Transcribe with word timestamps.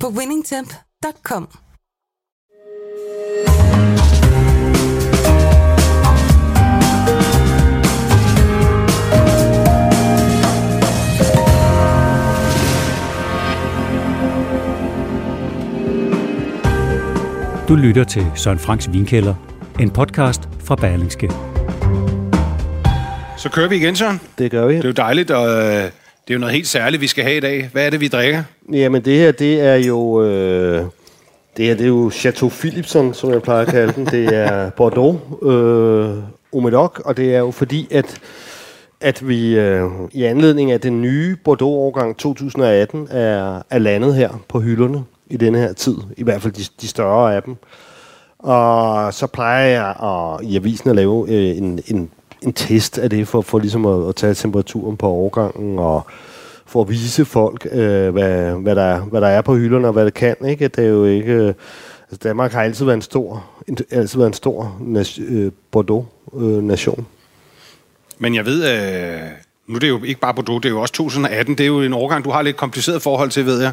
på 0.00 0.08
winningtemp.com. 0.08 1.48
Du 17.68 17.74
lytter 17.74 18.04
til 18.04 18.26
Søren 18.34 18.58
Franks 18.58 18.92
Vinkælder, 18.92 19.34
en 19.80 19.90
podcast 19.90 20.48
fra 20.64 20.76
Berlingske. 20.76 21.30
Så 23.38 23.50
kører 23.50 23.68
vi 23.68 23.76
igen, 23.76 23.96
Søren. 23.96 24.20
Det 24.38 24.50
gør 24.50 24.66
vi. 24.66 24.74
Det 24.74 24.84
er 24.84 24.88
jo 24.88 24.92
dejligt, 24.92 25.30
og 25.30 25.48
øh, 25.48 25.90
det 26.28 26.34
er 26.34 26.34
jo 26.34 26.40
noget 26.40 26.54
helt 26.54 26.66
særligt, 26.66 27.00
vi 27.00 27.06
skal 27.06 27.24
have 27.24 27.36
i 27.36 27.40
dag. 27.40 27.68
Hvad 27.72 27.86
er 27.86 27.90
det, 27.90 28.00
vi 28.00 28.08
drikker? 28.08 28.42
Jamen 28.72 29.04
det 29.04 29.18
her, 29.18 29.32
det 29.32 29.60
er 29.60 29.74
jo... 29.74 30.22
Øh, 30.22 30.84
det 31.56 31.64
her, 31.64 31.74
det 31.74 31.84
er 31.84 31.88
jo 31.88 32.10
Chateau 32.10 32.48
Philipson, 32.48 33.14
som 33.14 33.30
jeg 33.32 33.42
plejer 33.42 33.66
at 33.66 33.68
kalde 33.68 33.92
den. 33.92 34.06
Det 34.06 34.34
er 34.34 34.70
Bordeaux, 34.70 35.16
øh, 35.42 36.22
Omedoc, 36.52 37.00
og 37.04 37.16
det 37.16 37.34
er 37.34 37.38
jo 37.38 37.50
fordi, 37.50 37.88
at 37.90 38.20
at 39.00 39.28
vi 39.28 39.58
øh, 39.58 39.90
i 40.12 40.22
anledning 40.24 40.72
af 40.72 40.80
den 40.80 41.02
nye 41.02 41.36
Bordeaux-årgang 41.44 42.16
2018 42.16 43.08
er, 43.10 43.62
er 43.70 43.78
landet 43.78 44.14
her 44.14 44.44
på 44.48 44.60
hylderne 44.60 45.04
i 45.26 45.36
denne 45.36 45.58
her 45.58 45.72
tid. 45.72 45.96
I 46.16 46.22
hvert 46.22 46.42
fald 46.42 46.52
de, 46.52 46.62
de 46.80 46.88
større 46.88 47.36
af 47.36 47.42
dem. 47.42 47.56
Og 48.38 49.14
så 49.14 49.26
plejer 49.26 49.66
jeg 49.66 49.88
at, 49.88 50.46
i 50.46 50.56
avisen 50.56 50.90
at 50.90 50.96
lave 50.96 51.28
øh, 51.28 51.56
en, 51.56 51.80
en, 51.86 52.10
en 52.46 52.52
test 52.52 52.98
af 52.98 53.10
det, 53.10 53.28
for, 53.28 53.40
for 53.40 53.58
ligesom 53.58 53.86
at, 53.86 54.08
at 54.08 54.16
tage 54.16 54.34
temperaturen 54.34 54.96
på 54.96 55.08
årgangen, 55.08 55.78
og 55.78 56.06
for 56.66 56.82
at 56.82 56.88
vise 56.88 57.24
folk, 57.24 57.66
øh, 57.72 58.10
hvad, 58.10 58.62
hvad, 58.62 58.76
der, 58.76 59.00
hvad 59.00 59.20
der 59.20 59.26
er 59.26 59.40
på 59.40 59.56
hylderne, 59.56 59.86
og 59.86 59.92
hvad 59.92 60.04
det 60.04 60.14
kan. 60.14 60.36
Ikke? 60.46 60.68
Det 60.68 60.84
er 60.84 60.88
jo 60.88 61.04
ikke... 61.04 61.32
Øh, 61.32 61.54
altså 62.10 62.28
Danmark 62.28 62.52
har 62.52 62.62
altid 62.62 62.84
været 62.84 62.96
en 62.96 63.02
stor, 63.02 63.44
en, 63.68 63.78
altid 63.90 64.18
været 64.18 64.28
en 64.28 64.34
stor 64.34 64.78
øh, 65.28 65.52
Bordeaux-nation. 65.70 66.98
Øh, 66.98 67.04
Men 68.18 68.34
jeg 68.34 68.46
ved, 68.46 68.70
øh, 68.70 69.20
nu 69.66 69.74
er 69.74 69.78
det 69.78 69.88
jo 69.88 70.02
ikke 70.04 70.20
bare 70.20 70.34
Bordeaux, 70.34 70.62
det 70.62 70.68
er 70.68 70.72
jo 70.72 70.80
også 70.80 70.94
2018. 70.94 71.58
Det 71.58 71.64
er 71.64 71.68
jo 71.68 71.82
en 71.82 71.92
årgang, 71.92 72.24
du 72.24 72.30
har 72.30 72.42
lidt 72.42 72.56
kompliceret 72.56 73.02
forhold 73.02 73.30
til, 73.30 73.46
ved 73.46 73.60
jeg. 73.60 73.72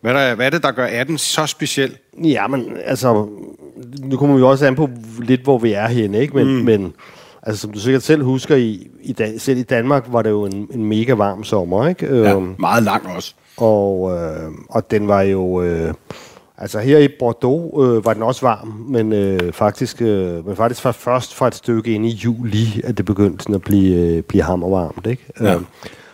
Hvad, 0.00 0.14
der, 0.14 0.34
hvad 0.34 0.46
er 0.46 0.50
det, 0.50 0.62
der 0.62 0.70
gør 0.70 0.86
18 0.86 1.18
så 1.18 1.46
speciel? 1.46 1.96
Ja, 2.24 2.46
men 2.46 2.76
altså, 2.84 3.28
nu 3.98 4.16
kommer 4.16 4.36
vi 4.36 4.40
jo 4.40 4.48
også 4.48 4.66
an 4.66 4.76
på 4.76 4.88
lidt, 5.22 5.40
hvor 5.40 5.58
vi 5.58 5.72
er 5.72 5.88
henne, 5.88 6.20
ikke? 6.20 6.36
Men, 6.36 6.46
mm. 6.46 6.64
men 6.64 6.94
altså, 7.42 7.60
som 7.60 7.72
du 7.72 7.78
sikkert 7.80 8.02
selv 8.02 8.24
husker, 8.24 8.56
i, 8.56 8.88
i 9.02 9.12
Dan- 9.12 9.38
selv 9.38 9.58
i 9.58 9.62
Danmark 9.62 10.04
var 10.08 10.22
det 10.22 10.30
jo 10.30 10.44
en, 10.44 10.68
en 10.74 10.84
mega 10.84 11.12
varm 11.14 11.44
sommer, 11.44 11.88
ikke? 11.88 12.06
Ja, 12.06 12.34
Øhm, 12.36 12.54
meget 12.58 12.82
lang 12.82 13.02
også. 13.16 13.34
og, 13.56 14.12
øh, 14.12 14.50
og 14.70 14.90
den 14.90 15.08
var 15.08 15.22
jo... 15.22 15.62
Øh, 15.62 15.94
altså 16.58 16.78
her 16.78 16.98
i 16.98 17.08
Bordeaux 17.18 17.86
øh, 17.88 18.04
var 18.04 18.14
den 18.14 18.22
også 18.22 18.46
varm, 18.46 18.68
men 18.88 19.12
øh, 19.12 19.52
faktisk, 19.52 20.02
øh, 20.02 20.46
men 20.46 20.56
faktisk 20.56 20.84
var 20.84 20.92
først 20.92 21.34
fra 21.34 21.46
et 21.48 21.54
stykke 21.54 21.92
ind 21.94 22.06
i 22.06 22.10
juli, 22.10 22.80
at 22.84 22.96
det 22.98 23.04
begyndte 23.04 23.42
sådan 23.42 23.54
at 23.54 23.62
blive, 23.62 23.96
øh, 24.16 24.22
blive 24.22 24.42
hammervarmt, 24.42 25.06
ikke? 25.06 25.24
Ja. 25.40 25.54
Øhm, 25.54 25.66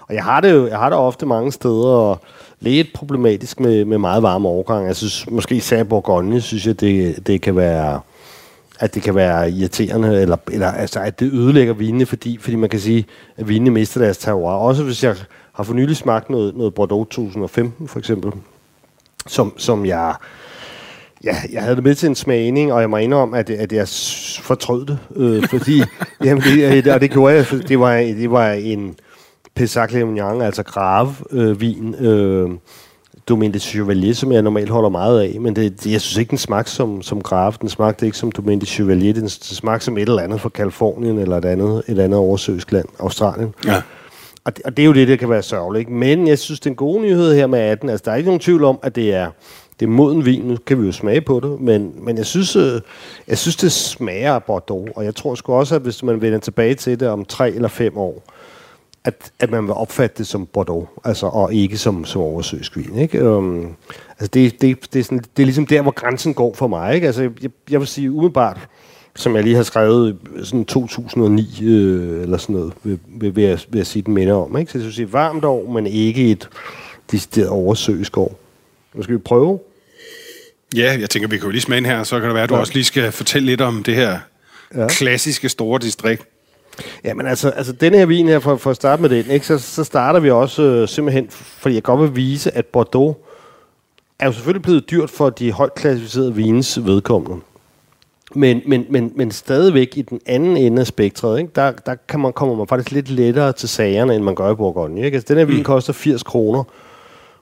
og 0.09 0.15
jeg 0.15 0.25
har 0.25 0.41
det 0.41 0.53
jo 0.53 0.67
jeg 0.67 0.79
har 0.79 0.89
det 0.89 0.99
ofte 0.99 1.27
mange 1.27 1.53
steder, 1.53 1.87
og 1.89 2.21
lidt 2.61 2.87
problematisk 2.95 3.61
med, 3.61 3.85
med 3.85 3.99
meget 3.99 4.23
varme 4.23 4.49
overgang. 4.49 4.87
Jeg 4.87 4.97
synes, 4.97 5.31
måske 5.31 5.55
især 5.55 5.81
i 5.81 5.85
Bourgogne, 5.85 6.41
synes 6.41 6.67
jeg, 6.67 6.81
det, 6.81 7.27
det 7.27 7.41
kan 7.41 7.57
være 7.57 8.01
at 8.79 8.95
det 8.95 9.03
kan 9.03 9.15
være 9.15 9.51
irriterende, 9.51 10.21
eller, 10.23 10.37
eller 10.53 10.73
altså, 10.73 11.01
at 11.01 11.21
det 11.21 11.33
ødelægger 11.33 11.75
vinene, 11.75 12.07
fordi, 12.07 12.39
fordi 12.41 12.57
man 12.57 12.71
kan 12.71 12.81
sige, 12.81 13.07
at 13.37 13.49
vinene 13.49 13.71
mister 13.71 14.01
deres 14.01 14.19
terroir. 14.19 14.53
Også 14.53 14.83
hvis 14.83 15.05
jeg 15.05 15.17
har 15.53 15.65
for 15.65 15.75
nylig 15.75 15.97
smagt 15.97 16.31
noget, 16.31 16.57
noget 16.57 16.75
Bordeaux 16.75 17.09
2015, 17.09 17.89
for 17.89 17.99
eksempel, 17.99 18.33
som, 19.27 19.59
som 19.59 19.87
jeg... 19.87 20.15
Ja, 21.25 21.37
jeg 21.53 21.63
havde 21.63 21.77
det 21.77 21.85
med 21.85 21.95
til 21.95 22.09
en 22.09 22.15
smagning, 22.15 22.73
og 22.73 22.81
jeg 22.81 22.91
må 22.91 22.97
indrømme, 22.97 23.39
at, 23.39 23.51
at 23.51 23.73
jeg 23.73 23.89
fortrød 24.43 24.87
det, 24.87 24.99
øh, 25.17 25.49
fordi, 25.49 25.83
jamen 26.25 26.43
det, 26.43 26.87
og 26.87 27.01
det 27.01 27.11
gjorde 27.11 27.35
jeg, 27.35 27.47
for 27.47 27.57
det 27.57 27.81
var, 27.81 27.93
det 27.97 28.31
var 28.31 28.51
en 28.51 28.97
Pessac 29.55 29.91
Léognan, 29.91 30.43
altså 30.43 30.63
grave-vin, 30.63 31.95
øh, 31.95 32.41
Domaine 32.41 32.59
de 33.29 33.59
Chevalier, 33.59 34.15
som 34.15 34.33
jeg 34.33 34.43
normalt 34.43 34.71
holder 34.71 34.89
meget 34.89 35.21
af, 35.21 35.41
men 35.41 35.57
det, 35.57 35.87
jeg 35.87 36.01
synes 36.01 36.17
ikke, 36.17 36.31
den 36.31 36.39
smagte 36.39 36.73
som, 36.73 37.03
som 37.03 37.21
grave, 37.21 37.53
den 37.61 37.69
smagte 37.69 38.07
ikke 38.07 38.19
som 38.19 38.33
Domaine 38.33 38.61
de 38.61 38.67
Chevalier, 38.67 39.13
den, 39.13 39.29
smagte 39.29 39.85
som 39.85 39.99
et 39.99 40.09
eller 40.09 40.23
andet 40.23 40.41
fra 40.41 40.49
Kalifornien, 40.49 41.19
eller 41.19 41.37
et 41.37 41.45
andet, 41.45 41.83
et 41.89 41.99
andet 41.99 42.19
oversøisk 42.19 42.73
land, 42.73 42.87
Australien. 42.99 43.55
Ja. 43.67 43.83
Og 44.45 44.57
det, 44.57 44.65
og 44.65 44.77
det 44.77 44.83
er 44.83 44.87
jo 44.87 44.93
det, 44.93 45.09
der 45.09 45.17
kan 45.17 45.31
være 45.31 45.43
sørgeligt. 45.43 45.89
Men 45.89 46.29
jeg 46.29 46.39
synes, 46.39 46.61
den 46.61 46.75
gode 46.75 47.03
nyhed 47.03 47.35
her 47.35 47.47
med 47.47 47.59
18, 47.59 47.89
altså 47.89 48.03
der 48.05 48.13
er 48.13 48.17
ikke 48.17 48.29
nogen 48.29 48.41
tvivl 48.41 48.65
om, 48.65 48.79
at 48.83 48.97
det 48.97 49.15
er, 49.15 49.31
det 49.81 49.87
er 49.87 49.91
moden 49.91 50.25
vin. 50.25 50.43
Nu 50.43 50.57
kan 50.67 50.81
vi 50.81 50.87
jo 50.87 50.93
smage 50.93 51.21
på 51.21 51.41
det, 51.41 51.61
men, 51.61 51.95
men 52.05 52.17
jeg, 52.17 52.27
synes, 52.27 52.57
øh, 52.57 52.81
jeg 53.29 53.39
synes, 53.39 53.57
det 53.57 53.73
smager 53.73 54.33
af 54.33 54.45
Bordeaux. 54.45 54.91
Og 54.97 55.05
jeg 55.05 55.15
tror 55.15 55.35
sgu 55.35 55.53
også, 55.53 55.75
at 55.75 55.83
hvis 55.83 56.03
man 56.03 56.21
vender 56.21 56.39
tilbage 56.39 56.75
til 56.75 57.01
det 57.01 57.09
om 57.09 57.25
tre 57.25 57.51
eller 57.51 57.69
fem 57.69 57.97
år, 57.97 58.23
at, 59.07 59.33
at 59.41 59.51
man 59.51 59.65
vil 59.65 59.73
opfatte 59.73 60.19
det 60.19 60.27
som 60.27 60.47
Bordeaux, 60.47 60.89
altså, 61.05 61.27
og 61.27 61.55
ikke 61.55 61.79
som, 61.79 62.05
som 62.05 62.21
oversøisk 62.21 62.77
vin. 62.77 62.99
Ikke? 62.99 63.31
Um, 63.31 63.77
altså 64.11 64.31
det, 64.35 64.61
det, 64.61 64.93
det, 64.93 64.99
er 65.01 65.05
sådan, 65.05 65.19
det 65.19 65.43
er 65.43 65.47
ligesom 65.47 65.67
der, 65.67 65.83
hvor 65.83 65.91
grænsen 65.91 66.35
går 66.35 66.55
for 66.55 66.67
mig. 66.67 66.95
Ikke? 66.95 67.07
Altså, 67.07 67.23
jeg, 67.23 67.51
jeg 67.71 67.81
vil 67.81 67.89
sige 67.89 68.11
umiddelbart, 68.13 68.69
som 69.17 69.35
jeg 69.37 69.45
lige 69.45 69.57
har 69.57 69.63
skrevet 69.63 70.17
sådan 70.45 70.65
2009 70.65 71.59
øh, 71.63 72.23
eller 72.23 72.37
sådan 72.37 72.57
noget, 72.57 72.73
vil, 72.83 72.99
vil, 73.09 73.37
vil, 73.37 73.45
jeg, 73.45 73.59
vil 73.69 73.79
jeg 73.79 73.87
sige 73.87 74.03
den 74.03 74.15
minder 74.15 74.35
om. 74.35 74.59
Ikke? 74.59 74.73
Så 74.73 74.79
jeg 74.79 74.83
synes, 74.83 74.97
det 74.97 75.03
er 75.03 75.07
varmt 75.07 75.45
år, 75.45 75.71
men 75.73 75.87
ikke 75.87 76.31
et 76.31 76.49
decideret 77.13 77.49
oversøisk 77.49 78.19
år. 78.19 78.39
Nu 78.95 79.03
skal 79.03 79.15
vi 79.15 79.21
prøve. 79.21 79.59
Ja, 80.77 80.97
jeg 81.01 81.11
tænker, 81.11 81.29
vi 81.29 81.37
kan 81.37 81.45
jo 81.45 81.51
lige 81.51 81.61
smage 81.63 81.87
her, 81.87 82.03
så 82.03 82.19
kan 82.21 82.27
det 82.27 82.35
være, 82.35 82.43
at 82.43 82.49
du 82.49 82.55
Ja. 82.55 82.61
også 82.61 82.73
lige 82.73 82.85
skal 82.85 83.13
fortælle 83.13 83.47
lidt 83.47 83.61
om 83.61 83.83
det 83.83 83.95
her 83.95 84.19
ja. 84.75 84.89
klassiske 84.89 85.49
store 85.49 85.79
distrikt. 85.79 86.29
Ja, 87.05 87.15
men 87.15 87.27
altså, 87.27 87.51
altså 87.51 87.73
den 87.73 87.95
her 87.95 88.07
vin 88.07 88.29
her, 88.29 88.39
for, 88.39 88.57
for 88.57 88.71
at 88.71 88.77
starte 88.77 89.03
med 89.03 89.11
den, 89.11 89.31
ikke, 89.31 89.47
så, 89.47 89.59
så 89.59 89.85
starter 89.85 90.21
vi 90.21 90.31
også 90.31 90.63
øh, 90.63 90.89
simpelthen, 90.89 91.29
fordi 91.31 91.75
jeg 91.75 91.83
godt 91.83 92.01
vil 92.01 92.17
vise, 92.17 92.57
at 92.57 92.67
Bordeaux 92.67 93.17
er 94.19 94.27
jo 94.27 94.33
selvfølgelig 94.33 94.63
blevet 94.63 94.91
dyrt 94.91 95.11
for 95.11 95.31
de 95.31 95.53
højt 95.53 95.75
klassificerede 95.75 96.35
vines 96.35 96.87
vedkommende. 96.87 97.37
Men, 98.35 98.63
men, 98.67 98.87
men, 98.89 99.13
men 99.15 99.31
stadigvæk 99.31 99.97
i 99.97 100.03
den 100.03 100.21
anden 100.27 100.57
ende 100.57 100.81
af 100.81 100.87
spektret, 100.87 101.39
ikke, 101.39 101.51
der, 101.55 101.73
der 101.73 101.95
kan 102.09 102.21
man, 102.21 102.33
kommer 102.33 102.55
man 102.55 102.67
faktisk 102.67 102.91
lidt 102.91 103.11
lettere 103.11 103.53
til 103.53 103.69
sagerne, 103.69 104.15
end 104.15 104.25
man 104.25 104.35
gør 104.35 104.53
i 104.53 104.55
Bourgogne. 104.55 105.05
Ikke? 105.05 105.17
Altså, 105.17 105.35
den 105.35 105.39
her 105.39 105.45
vin 105.45 105.65
koster 105.65 105.93
80 105.93 106.23
kroner, 106.23 106.65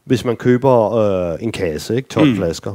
hvis 0.04 0.24
man 0.24 0.36
køber 0.36 0.94
øh, 0.94 1.38
en 1.40 1.52
kasse, 1.52 1.96
ikke? 1.96 2.08
12 2.08 2.28
mm. 2.28 2.36
flasker. 2.36 2.74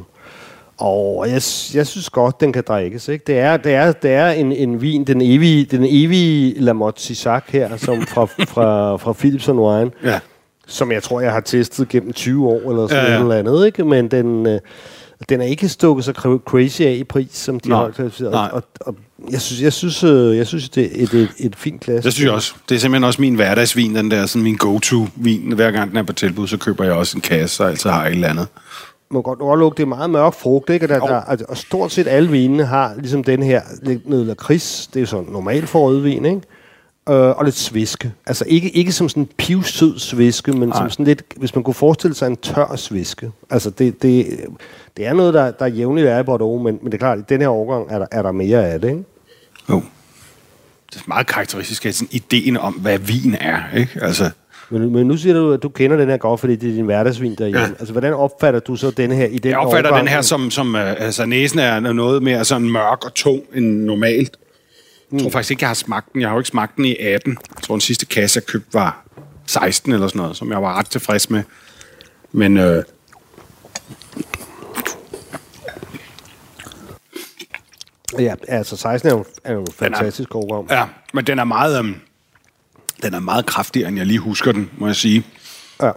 Og 0.81 1.25
jeg, 1.27 1.41
jeg 1.73 1.87
synes 1.87 2.09
godt, 2.09 2.41
den 2.41 2.53
kan 2.53 2.63
drikkes. 2.67 3.07
Ikke? 3.07 3.23
Det 3.27 3.39
er, 3.39 3.57
det 3.57 3.73
er, 3.73 3.91
det 3.91 4.11
er 4.11 4.29
en, 4.29 4.51
en 4.51 4.81
vin, 4.81 5.03
den 5.03 5.21
evige, 5.21 5.65
den 5.65 5.85
evige 5.89 6.53
La 6.61 6.73
Motte 6.73 7.01
Sisac 7.01 7.43
her, 7.49 7.77
som 7.77 8.01
fra, 8.13 8.25
fra, 8.25 8.95
fra 8.97 9.13
Philipson 9.13 9.59
Wine, 9.59 9.91
Ja. 10.03 10.19
som 10.67 10.91
jeg 10.91 11.03
tror, 11.03 11.21
jeg 11.21 11.31
har 11.31 11.39
testet 11.39 11.89
gennem 11.89 12.13
20 12.13 12.47
år 12.47 12.69
eller 12.69 12.87
sådan 12.87 13.05
Ja, 13.05 13.13
ja, 13.13 13.19
eller 13.21 13.35
andet. 13.35 13.65
Ikke? 13.65 13.83
Men 13.83 14.07
den, 14.07 14.45
øh, 14.47 14.59
den 15.29 15.41
er 15.41 15.45
ikke 15.45 15.69
stukket 15.69 16.05
så 16.05 16.11
cra- 16.11 16.43
crazy 16.45 16.81
af 16.81 16.91
i 16.93 17.03
pris, 17.03 17.27
som 17.33 17.59
de 17.59 17.71
har 17.71 17.89
klassificeret. 17.89 18.31
Nej. 18.31 18.49
Og, 18.53 18.63
og 18.81 18.95
jeg 19.31 19.41
synes, 19.41 19.61
jeg 19.61 19.73
synes, 19.73 20.03
øh, 20.03 20.37
jeg 20.37 20.47
synes 20.47 20.69
det 20.69 20.83
er 20.85 21.03
et, 21.03 21.13
et, 21.13 21.29
et 21.39 21.55
fint 21.55 21.81
klasse. 21.81 22.03
Det 22.07 22.13
synes 22.13 22.25
jeg 22.25 22.33
også. 22.33 22.53
Det 22.69 22.75
er 22.75 22.79
simpelthen 22.79 23.03
også 23.03 23.21
min 23.21 23.35
hverdagsvin, 23.35 23.95
den 23.95 24.11
der 24.11 24.25
sådan 24.25 24.43
min 24.43 24.55
go-to-vin. 24.55 25.51
Hver 25.51 25.71
gang 25.71 25.89
den 25.89 25.97
er 25.97 26.03
på 26.03 26.13
tilbud, 26.13 26.47
så 26.47 26.57
køber 26.57 26.83
jeg 26.83 26.93
også 26.93 27.17
en 27.17 27.21
kasse, 27.21 27.63
jeg 27.63 27.71
altid 27.71 27.89
har 27.89 28.05
et 28.05 28.11
eller 28.11 28.27
andet. 28.27 28.47
Man 29.11 29.23
kan 29.23 29.35
godt, 29.37 29.59
lugte, 29.59 29.77
det 29.77 29.83
er 29.83 29.95
meget 29.95 30.09
mørk 30.09 30.33
frugt, 30.33 30.69
ikke? 30.69 30.85
Og, 30.85 30.89
der, 30.89 30.99
der, 30.99 31.21
altså, 31.21 31.45
og 31.49 31.57
stort 31.57 31.91
set 31.91 32.07
alle 32.07 32.29
vinene 32.29 32.65
har 32.65 32.93
ligesom 32.97 33.23
den 33.23 33.43
her, 33.43 33.61
lidt 33.81 34.09
noget 34.09 34.25
lakrids, 34.25 34.87
det 34.87 35.01
er 35.01 35.05
sådan 35.05 35.29
normalt 35.29 35.69
for 35.69 35.79
rødvin, 35.79 36.25
ikke? 36.25 36.41
Øh, 37.09 37.37
og 37.37 37.45
lidt 37.45 37.55
sviske. 37.55 38.13
Altså 38.25 38.45
ikke, 38.47 38.69
ikke 38.69 38.91
som 38.91 39.09
sådan 39.09 39.23
en 39.23 39.29
pivsød 39.37 39.99
sviske, 39.99 40.51
men 40.51 40.73
som 40.73 40.89
sådan 40.89 41.05
lidt, 41.05 41.23
hvis 41.37 41.55
man 41.55 41.63
kunne 41.63 41.73
forestille 41.73 42.15
sig 42.15 42.27
en 42.27 42.37
tør 42.37 42.75
sviske. 42.75 43.31
Altså 43.49 43.69
det, 43.69 44.01
det, 44.01 44.39
det 44.97 45.07
er 45.07 45.13
noget, 45.13 45.33
der, 45.33 45.51
der 45.51 45.65
jævnligt 45.65 46.07
er 46.07 46.19
i 46.19 46.23
Bordeaux, 46.23 46.63
men, 46.63 46.79
men 46.81 46.85
det 46.85 46.93
er 46.93 46.97
klart, 46.97 47.17
at 47.17 47.23
i 47.23 47.25
den 47.33 47.41
her 47.41 47.49
årgang 47.49 47.91
er 47.91 47.99
der, 47.99 48.05
er 48.11 48.21
der 48.21 48.31
mere 48.31 48.67
af 48.67 48.81
det, 48.81 48.87
ikke? 48.89 49.03
Jo. 49.69 49.81
Det 50.93 50.99
er 50.99 51.03
meget 51.07 51.27
karakteristisk 51.27 51.85
af 51.85 51.93
sådan 51.93 52.07
ideen 52.11 52.57
om, 52.57 52.73
hvad 52.73 52.99
vin 52.99 53.35
er. 53.39 53.59
Ikke? 53.75 53.99
Altså, 54.01 54.31
Men, 54.69 54.93
men 54.93 55.07
nu 55.07 55.17
siger 55.17 55.33
du, 55.35 55.51
at 55.53 55.63
du 55.63 55.69
kender 55.69 55.97
den 55.97 56.09
her 56.09 56.17
godt, 56.17 56.39
fordi 56.39 56.55
det 56.55 56.69
er 56.69 56.73
din 56.73 56.85
hverdagsvin 56.85 57.35
derhjemme. 57.35 57.61
Ja. 57.61 57.67
Altså, 57.79 57.91
hvordan 57.91 58.13
opfatter 58.13 58.59
du 58.59 58.75
så 58.75 58.91
den 58.91 59.11
her 59.11 59.25
i 59.25 59.37
den 59.37 59.49
Jeg 59.51 59.57
opfatter 59.59 59.91
årgang? 59.91 60.07
den 60.07 60.13
her 60.13 60.21
som, 60.21 60.51
som 60.51 60.75
uh, 60.75 60.81
altså 60.81 61.25
næsen 61.25 61.59
er 61.59 61.79
noget 61.79 62.23
mere 62.23 62.45
sådan 62.45 62.69
mørk 62.69 63.05
og 63.05 63.13
tung 63.13 63.43
end 63.53 63.83
normalt. 63.83 64.37
Jeg 65.11 65.21
tror 65.21 65.29
faktisk 65.29 65.51
ikke, 65.51 65.63
jeg 65.63 65.69
har 65.69 65.73
smagt 65.73 66.13
den. 66.13 66.21
Jeg 66.21 66.29
har 66.29 66.35
jo 66.35 66.39
ikke 66.39 66.49
smagt 66.49 66.75
den 66.77 66.85
i 66.85 66.95
18. 66.95 67.37
Jeg 67.55 67.63
tror, 67.63 67.75
den 67.75 67.81
sidste 67.81 68.05
kasse, 68.05 68.37
jeg 68.37 68.45
købte, 68.45 68.73
var 68.73 69.05
16 69.45 69.93
eller 69.93 70.07
sådan 70.07 70.21
noget, 70.21 70.37
som 70.37 70.51
jeg 70.51 70.61
var 70.61 70.79
ret 70.79 70.89
tilfreds 70.89 71.29
med. 71.29 71.43
Men 72.31 72.57
øh, 72.57 72.83
Ja, 78.19 78.33
altså 78.47 78.77
16 78.77 79.09
er 79.09 79.13
jo, 79.13 79.25
er 79.43 79.53
jo 79.53 79.59
en 79.61 79.67
fantastisk 79.79 80.35
årgang. 80.35 80.71
ja, 80.71 80.85
men 81.13 81.25
den 81.25 81.39
er 81.39 81.43
meget, 81.43 81.79
øhm, 81.79 81.95
den 83.03 83.13
er 83.13 83.19
meget 83.19 83.45
kraftigere, 83.45 83.87
end 83.89 83.97
jeg 83.97 84.05
lige 84.05 84.19
husker 84.19 84.51
den, 84.51 84.69
må 84.77 84.85
jeg 84.87 84.95
sige. 84.95 85.23
Ja. 85.81 85.91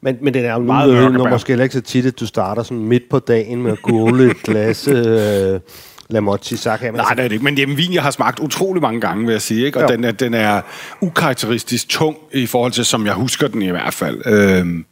Men, 0.00 0.16
men 0.22 0.34
den 0.34 0.44
er 0.44 0.52
jo 0.52 0.58
Meget 0.58 0.94
mørkebær. 0.94 1.24
nu 1.24 1.28
måske 1.30 1.48
heller 1.48 1.62
ikke 1.62 1.72
så 1.74 1.80
tit, 1.80 2.06
at 2.06 2.20
du 2.20 2.26
starter 2.26 2.62
sådan 2.62 2.78
midt 2.84 3.02
på 3.10 3.18
dagen 3.18 3.62
med 3.62 3.72
at 3.72 3.82
gule 3.82 4.30
et 4.30 4.36
glas 4.42 4.88
øh, 4.88 5.60
Lamotti 6.08 6.56
Saka. 6.56 6.86
Men 6.90 6.94
Nej, 6.94 7.10
det 7.14 7.18
er 7.18 7.28
det 7.28 7.32
ikke. 7.32 7.44
Men 7.44 7.56
det 7.56 7.62
er 7.62 7.66
en 7.66 7.76
vin, 7.76 7.92
jeg 7.94 8.02
har 8.02 8.10
smagt 8.10 8.40
utrolig 8.40 8.82
mange 8.82 9.00
gange, 9.00 9.24
vil 9.26 9.32
jeg 9.32 9.42
sige. 9.42 9.66
Ikke? 9.66 9.84
Og 9.84 9.88
den, 9.92 10.04
er, 10.04 10.12
den 10.12 10.34
er 10.34 10.60
ukarakteristisk 11.00 11.88
tung 11.88 12.16
i 12.32 12.46
forhold 12.46 12.72
til, 12.72 12.84
som 12.84 13.06
jeg 13.06 13.14
husker 13.14 13.48
den 13.48 13.62
i 13.62 13.70
hvert 13.70 13.94
fald. 13.94 14.20
Øhm, 14.26 14.84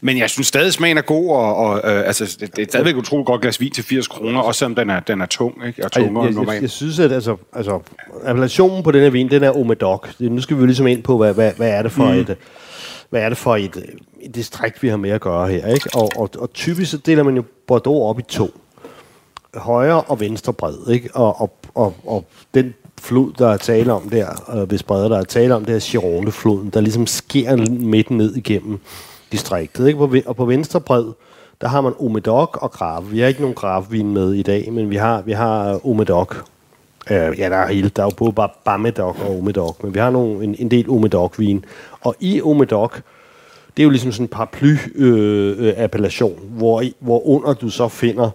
men 0.00 0.18
jeg 0.18 0.30
synes 0.30 0.46
stadig, 0.46 0.72
smagen 0.72 0.98
er 0.98 1.02
god, 1.02 1.30
og, 1.30 1.56
og 1.56 1.76
øh, 1.84 2.06
altså, 2.06 2.36
det, 2.40 2.56
det 2.56 2.62
er 2.62 2.66
stadigvæk 2.68 2.94
et 2.94 2.98
utroligt 2.98 3.26
godt 3.26 3.40
glas 3.40 3.60
vin 3.60 3.70
til 3.70 3.84
80 3.84 4.08
kroner, 4.08 4.40
også 4.40 4.58
selvom 4.58 4.74
den 4.74 4.90
er, 4.90 5.00
den 5.00 5.20
er 5.20 5.26
tung, 5.26 5.54
ikke? 5.66 5.84
og 5.84 5.90
jeg, 5.96 6.04
tungere 6.04 6.22
jeg, 6.22 6.28
end 6.28 6.36
jeg, 6.38 6.44
normalt. 6.44 6.62
jeg 6.62 6.70
synes, 6.70 6.98
at 6.98 7.12
altså, 7.12 7.36
altså, 7.52 7.80
appellationen 8.24 8.82
på 8.82 8.90
den 8.90 9.02
her 9.02 9.10
vin, 9.10 9.30
den 9.30 9.44
er 9.44 9.50
Omedok. 9.60 10.08
Det- 10.18 10.32
Nu 10.32 10.40
skal 10.40 10.56
vi 10.56 10.60
jo 10.60 10.66
ligesom 10.66 10.86
ind 10.86 11.02
på, 11.02 11.16
hvad, 11.16 11.34
hvad, 11.34 11.52
hvad 11.56 11.68
er 11.70 11.82
det 11.82 11.92
for 11.92 12.04
mm. 12.12 12.18
et... 12.18 12.36
Hvad 13.10 13.20
er 13.22 13.28
det 13.28 13.38
for 13.38 13.56
et, 13.56 13.76
øh, 13.76 13.82
et 14.22 14.34
distrikt, 14.34 14.82
vi 14.82 14.88
har 14.88 14.96
med 14.96 15.10
at 15.10 15.20
gøre 15.20 15.48
her? 15.48 15.66
Ikke? 15.66 15.90
Og, 15.94 16.10
og, 16.16 16.30
og 16.38 16.52
typisk 16.52 16.90
så 16.90 16.96
deler 16.96 17.22
man 17.22 17.36
jo 17.36 17.42
Bordeaux 17.66 18.10
op 18.10 18.18
i 18.18 18.22
to. 18.22 18.60
Højre 19.54 20.00
og 20.00 20.20
venstre 20.20 20.52
bred. 20.52 20.88
Ikke? 20.88 21.10
Og, 21.14 21.40
og, 21.40 21.52
og, 21.74 21.94
og 22.06 22.24
den 22.54 22.74
flod, 23.00 23.32
der 23.38 23.48
er 23.48 23.56
tale 23.56 23.92
om 23.92 24.10
der, 24.10 24.56
øh, 24.56 24.68
hvis 24.68 24.82
bredder, 24.82 25.08
der 25.08 25.18
er 25.18 25.24
tale 25.24 25.54
om, 25.54 25.64
det 25.64 25.74
er 25.74 25.80
Gironde-floden, 25.80 26.70
der 26.70 26.80
ligesom 26.80 27.06
sker 27.06 27.56
midt 27.70 28.10
ned 28.10 28.36
igennem 28.36 28.80
distriktet. 29.32 29.86
Ikke? 29.86 29.98
På, 29.98 30.14
og 30.26 30.36
på 30.36 30.44
venstre 30.44 30.80
bred, 30.80 31.04
der 31.60 31.68
har 31.68 31.80
man 31.80 31.92
Omedoc 31.98 32.56
og 32.56 32.70
Grave. 32.70 33.06
Vi 33.06 33.20
har 33.20 33.28
ikke 33.28 33.40
nogen 33.40 33.54
Gravevin 33.54 34.14
med 34.14 34.32
i 34.32 34.42
dag, 34.42 34.72
men 34.72 34.90
vi 34.90 34.96
har, 34.96 35.22
vi 35.22 35.32
har 35.32 35.86
Omedok. 35.86 35.86
Omedoc. 35.86 36.36
Øh, 37.10 37.38
ja, 37.38 37.48
der 37.48 37.56
er, 37.56 37.66
hele, 37.66 37.88
der 37.88 38.02
er 38.02 38.06
jo 38.06 38.12
både 38.16 38.32
bare 38.32 39.04
og 39.04 39.38
Omedoc, 39.38 39.76
men 39.82 39.94
vi 39.94 39.98
har 39.98 40.10
nogle, 40.10 40.44
en, 40.44 40.56
en 40.58 40.70
del 40.70 40.90
Omedoc-vin. 40.90 41.64
Og 42.00 42.14
i 42.20 42.42
Omedoc, 42.42 42.92
det 43.76 43.82
er 43.82 43.84
jo 43.84 43.90
ligesom 43.90 44.12
sådan 44.12 44.24
en 44.24 44.28
paraply-appellation, 44.28 46.38
øh, 46.38 46.44
øh, 46.44 46.56
hvor, 46.56 46.82
hvor 46.98 47.26
under 47.26 47.54
du 47.54 47.68
så 47.68 47.88
finder 47.88 48.30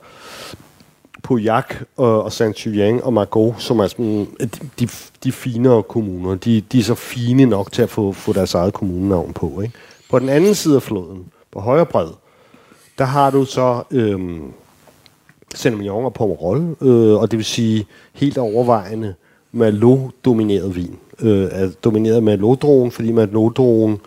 Pujak 1.25 1.75
og, 1.97 2.23
og 2.23 2.31
Saint-Julien 2.31 3.03
og 3.03 3.13
Margot, 3.13 3.55
som 3.57 3.79
er 3.79 3.87
sådan, 3.87 4.27
de, 4.39 4.49
de, 4.79 4.87
de 5.23 5.31
finere 5.31 5.83
kommuner. 5.83 6.35
De, 6.35 6.61
de 6.61 6.79
er 6.79 6.83
så 6.83 6.95
fine 6.95 7.45
nok 7.45 7.71
til 7.71 7.81
at 7.81 7.89
få, 7.89 8.11
få 8.11 8.33
deres 8.33 8.53
eget 8.53 8.73
kommunenavn 8.73 9.33
på. 9.33 9.61
Ikke? 9.61 9.73
På 10.09 10.19
den 10.19 10.29
anden 10.29 10.55
side 10.55 10.75
af 10.75 10.81
floden, 10.81 11.25
på 11.51 11.59
højre 11.59 11.85
bred, 11.85 12.07
der 12.97 13.05
har 13.05 13.31
du 13.31 13.45
så 13.45 13.83
øhm, 13.91 14.41
Saint-Emilion 15.55 16.05
og 16.05 16.13
Pomerol, 16.13 16.75
øh, 16.81 17.21
og 17.21 17.31
det 17.31 17.37
vil 17.37 17.45
sige 17.45 17.85
helt 18.13 18.37
overvejende 18.37 19.13
Merlot-domineret 19.51 20.75
vin. 20.75 20.95
Øh, 21.19 21.47
er 21.51 21.69
domineret 21.83 22.23
med 22.23 22.37
Merlot-drogen, 22.37 22.91
fordi 22.91 23.11
Merlot-drogen 23.11 23.99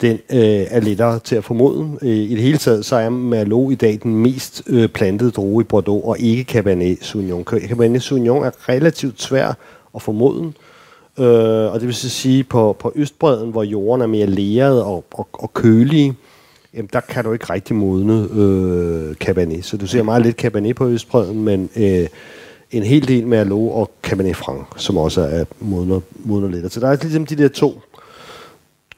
den 0.00 0.18
øh, 0.32 0.66
er 0.70 0.80
lettere 0.80 1.18
til 1.18 1.36
at 1.36 1.44
formode. 1.44 1.98
Øh, 2.02 2.08
I 2.08 2.34
det 2.34 2.42
hele 2.42 2.58
taget, 2.58 2.84
så 2.84 2.96
er 2.96 3.08
Merlot 3.08 3.72
i 3.72 3.74
dag 3.74 3.98
den 4.02 4.14
mest 4.14 4.62
øh, 4.66 4.88
plantede 4.88 5.30
droge 5.30 5.60
i 5.62 5.64
Bordeaux, 5.64 6.04
og 6.04 6.18
ikke 6.18 6.44
Cabernet 6.44 6.98
Sauvignon. 7.00 7.44
Cabernet 7.44 8.02
Sauvignon 8.02 8.44
er 8.44 8.68
relativt 8.68 9.22
svær 9.22 9.56
at 9.94 10.02
formoden, 10.02 10.56
øh, 11.18 11.72
og 11.72 11.80
det 11.80 11.86
vil 11.86 11.94
så 11.94 12.08
sige, 12.08 12.44
på, 12.44 12.76
på 12.78 12.92
Østbreden, 12.94 13.50
hvor 13.50 13.62
jorden 13.62 14.02
er 14.02 14.06
mere 14.06 14.26
leret 14.26 14.82
og, 14.82 15.04
og, 15.10 15.28
og 15.32 15.54
kølig, 15.54 16.14
jamen, 16.74 16.90
der 16.92 17.00
kan 17.00 17.24
du 17.24 17.32
ikke 17.32 17.52
rigtig 17.52 17.76
modne 17.76 18.28
øh, 18.32 19.14
Cabernet. 19.14 19.64
Så 19.64 19.76
du 19.76 19.86
ser 19.86 20.02
meget 20.02 20.22
lidt 20.22 20.36
Cabernet 20.36 20.76
på 20.76 20.88
Østbreden, 20.88 21.44
men 21.44 21.70
øh, 21.76 22.06
en 22.70 22.82
hel 22.82 23.08
del 23.08 23.26
Merlot 23.26 23.72
og 23.72 23.90
Cabernet 24.02 24.36
Franc, 24.36 24.66
som 24.76 24.96
også 24.96 25.20
er 25.20 25.44
modner, 25.60 26.00
modner 26.14 26.48
lidt. 26.48 26.72
Så 26.72 26.80
der 26.80 26.88
er 26.88 26.96
ligesom 27.02 27.26
de 27.26 27.36
der 27.36 27.48
to 27.48 27.80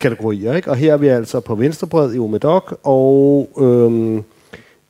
kategorier, 0.00 0.54
ikke? 0.54 0.70
Og 0.70 0.76
her 0.76 0.92
er 0.92 0.96
vi 0.96 1.08
altså 1.08 1.40
på 1.40 1.54
venstrebred 1.54 2.14
i 2.14 2.18
Omedoc, 2.18 2.78
og, 2.82 3.48
øhm, 3.60 4.22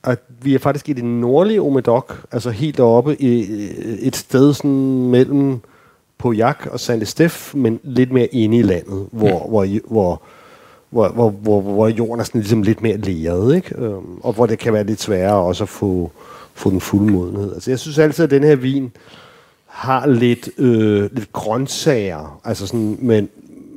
og 0.03 0.17
vi 0.43 0.55
er 0.55 0.59
faktisk 0.59 0.89
i 0.89 0.93
det 0.93 1.05
nordlige 1.05 1.63
Omedoc, 1.63 2.13
altså 2.33 2.51
helt 2.51 2.81
oppe 2.81 3.23
i 3.23 3.47
et 4.01 4.17
sted 4.17 4.55
sådan 4.55 5.09
mellem 5.09 5.61
Pauillac 6.19 6.57
og 6.71 6.81
saint 6.81 7.03
Estef, 7.03 7.55
men 7.55 7.81
lidt 7.83 8.13
mere 8.13 8.27
inde 8.27 8.57
i 8.57 8.63
landet, 8.63 9.07
hvor, 9.13 9.45
mm. 9.45 9.51
hvor, 9.51 9.67
hvor, 9.89 10.23
hvor, 10.91 11.09
hvor, 11.09 11.31
hvor, 11.31 11.61
hvor 11.61 11.89
jorden 11.89 12.21
er 12.21 12.25
sådan 12.25 12.41
ligesom 12.41 12.63
lidt 12.63 12.83
mere 12.83 12.97
leret, 12.97 13.57
ikke? 13.57 13.75
Øhm, 13.79 14.19
og 14.21 14.33
hvor 14.33 14.47
det 14.47 14.59
kan 14.59 14.73
være 14.73 14.85
lidt 14.85 15.01
sværere 15.01 15.37
også 15.37 15.65
at 15.65 15.69
få, 15.69 16.11
få 16.55 16.71
den 16.71 16.81
fulde 16.81 17.13
modenhed. 17.13 17.55
Altså 17.55 17.71
jeg 17.71 17.79
synes 17.79 17.99
altid, 17.99 18.25
at 18.25 18.31
den 18.31 18.45
her 18.45 18.57
vin 18.57 18.93
har 19.67 20.07
lidt, 20.07 20.49
øh, 20.59 21.11
lidt 21.13 21.33
grøntsager, 21.33 22.41
altså 22.45 22.67
sådan, 22.67 22.99
men, 23.01 23.29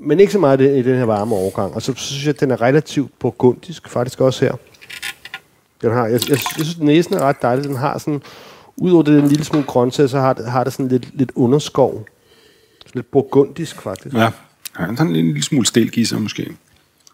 men 0.01 0.19
ikke 0.19 0.33
så 0.33 0.39
meget 0.39 0.61
i 0.61 0.65
den- 0.65 0.75
i 0.75 0.81
den 0.81 0.97
her 0.97 1.03
varme 1.05 1.35
overgang. 1.35 1.73
Og 1.73 1.81
så, 1.81 1.93
så 1.97 2.03
synes 2.05 2.25
jeg, 2.25 2.33
at 2.33 2.39
den 2.39 2.51
er 2.51 2.61
relativt 2.61 3.19
burgundisk, 3.19 3.89
faktisk 3.89 4.21
også 4.21 4.45
her. 4.45 4.53
Den 5.81 5.91
har, 5.91 6.03
jeg, 6.07 6.11
jeg, 6.29 6.29
jeg 6.29 6.37
synes, 6.39 6.75
at 6.75 6.81
næsen 6.83 7.13
er 7.13 7.19
ret 7.19 7.41
dejlig. 7.41 7.63
Den 7.65 7.75
har 7.75 7.97
sådan, 7.97 8.21
udover 8.77 9.03
det 9.03 9.19
en 9.19 9.27
lille 9.27 9.43
smule 9.45 9.65
grøntsag, 9.65 10.09
så 10.09 10.19
har, 10.19 10.33
det- 10.33 10.51
har 10.51 10.63
det 10.63 10.73
sådan 10.73 10.87
lidt, 10.87 11.07
lidt 11.13 11.31
underskov. 11.35 12.05
Lidt 12.93 13.11
burgundisk, 13.11 13.81
faktisk. 13.81 14.15
Ja, 14.15 14.21
ja 14.79 14.85
sådan 14.95 15.07
en 15.07 15.13
lille 15.13 15.43
smule 15.43 15.65
stilk 15.65 15.97
i 15.97 16.05
sig 16.05 16.21
måske. 16.21 16.51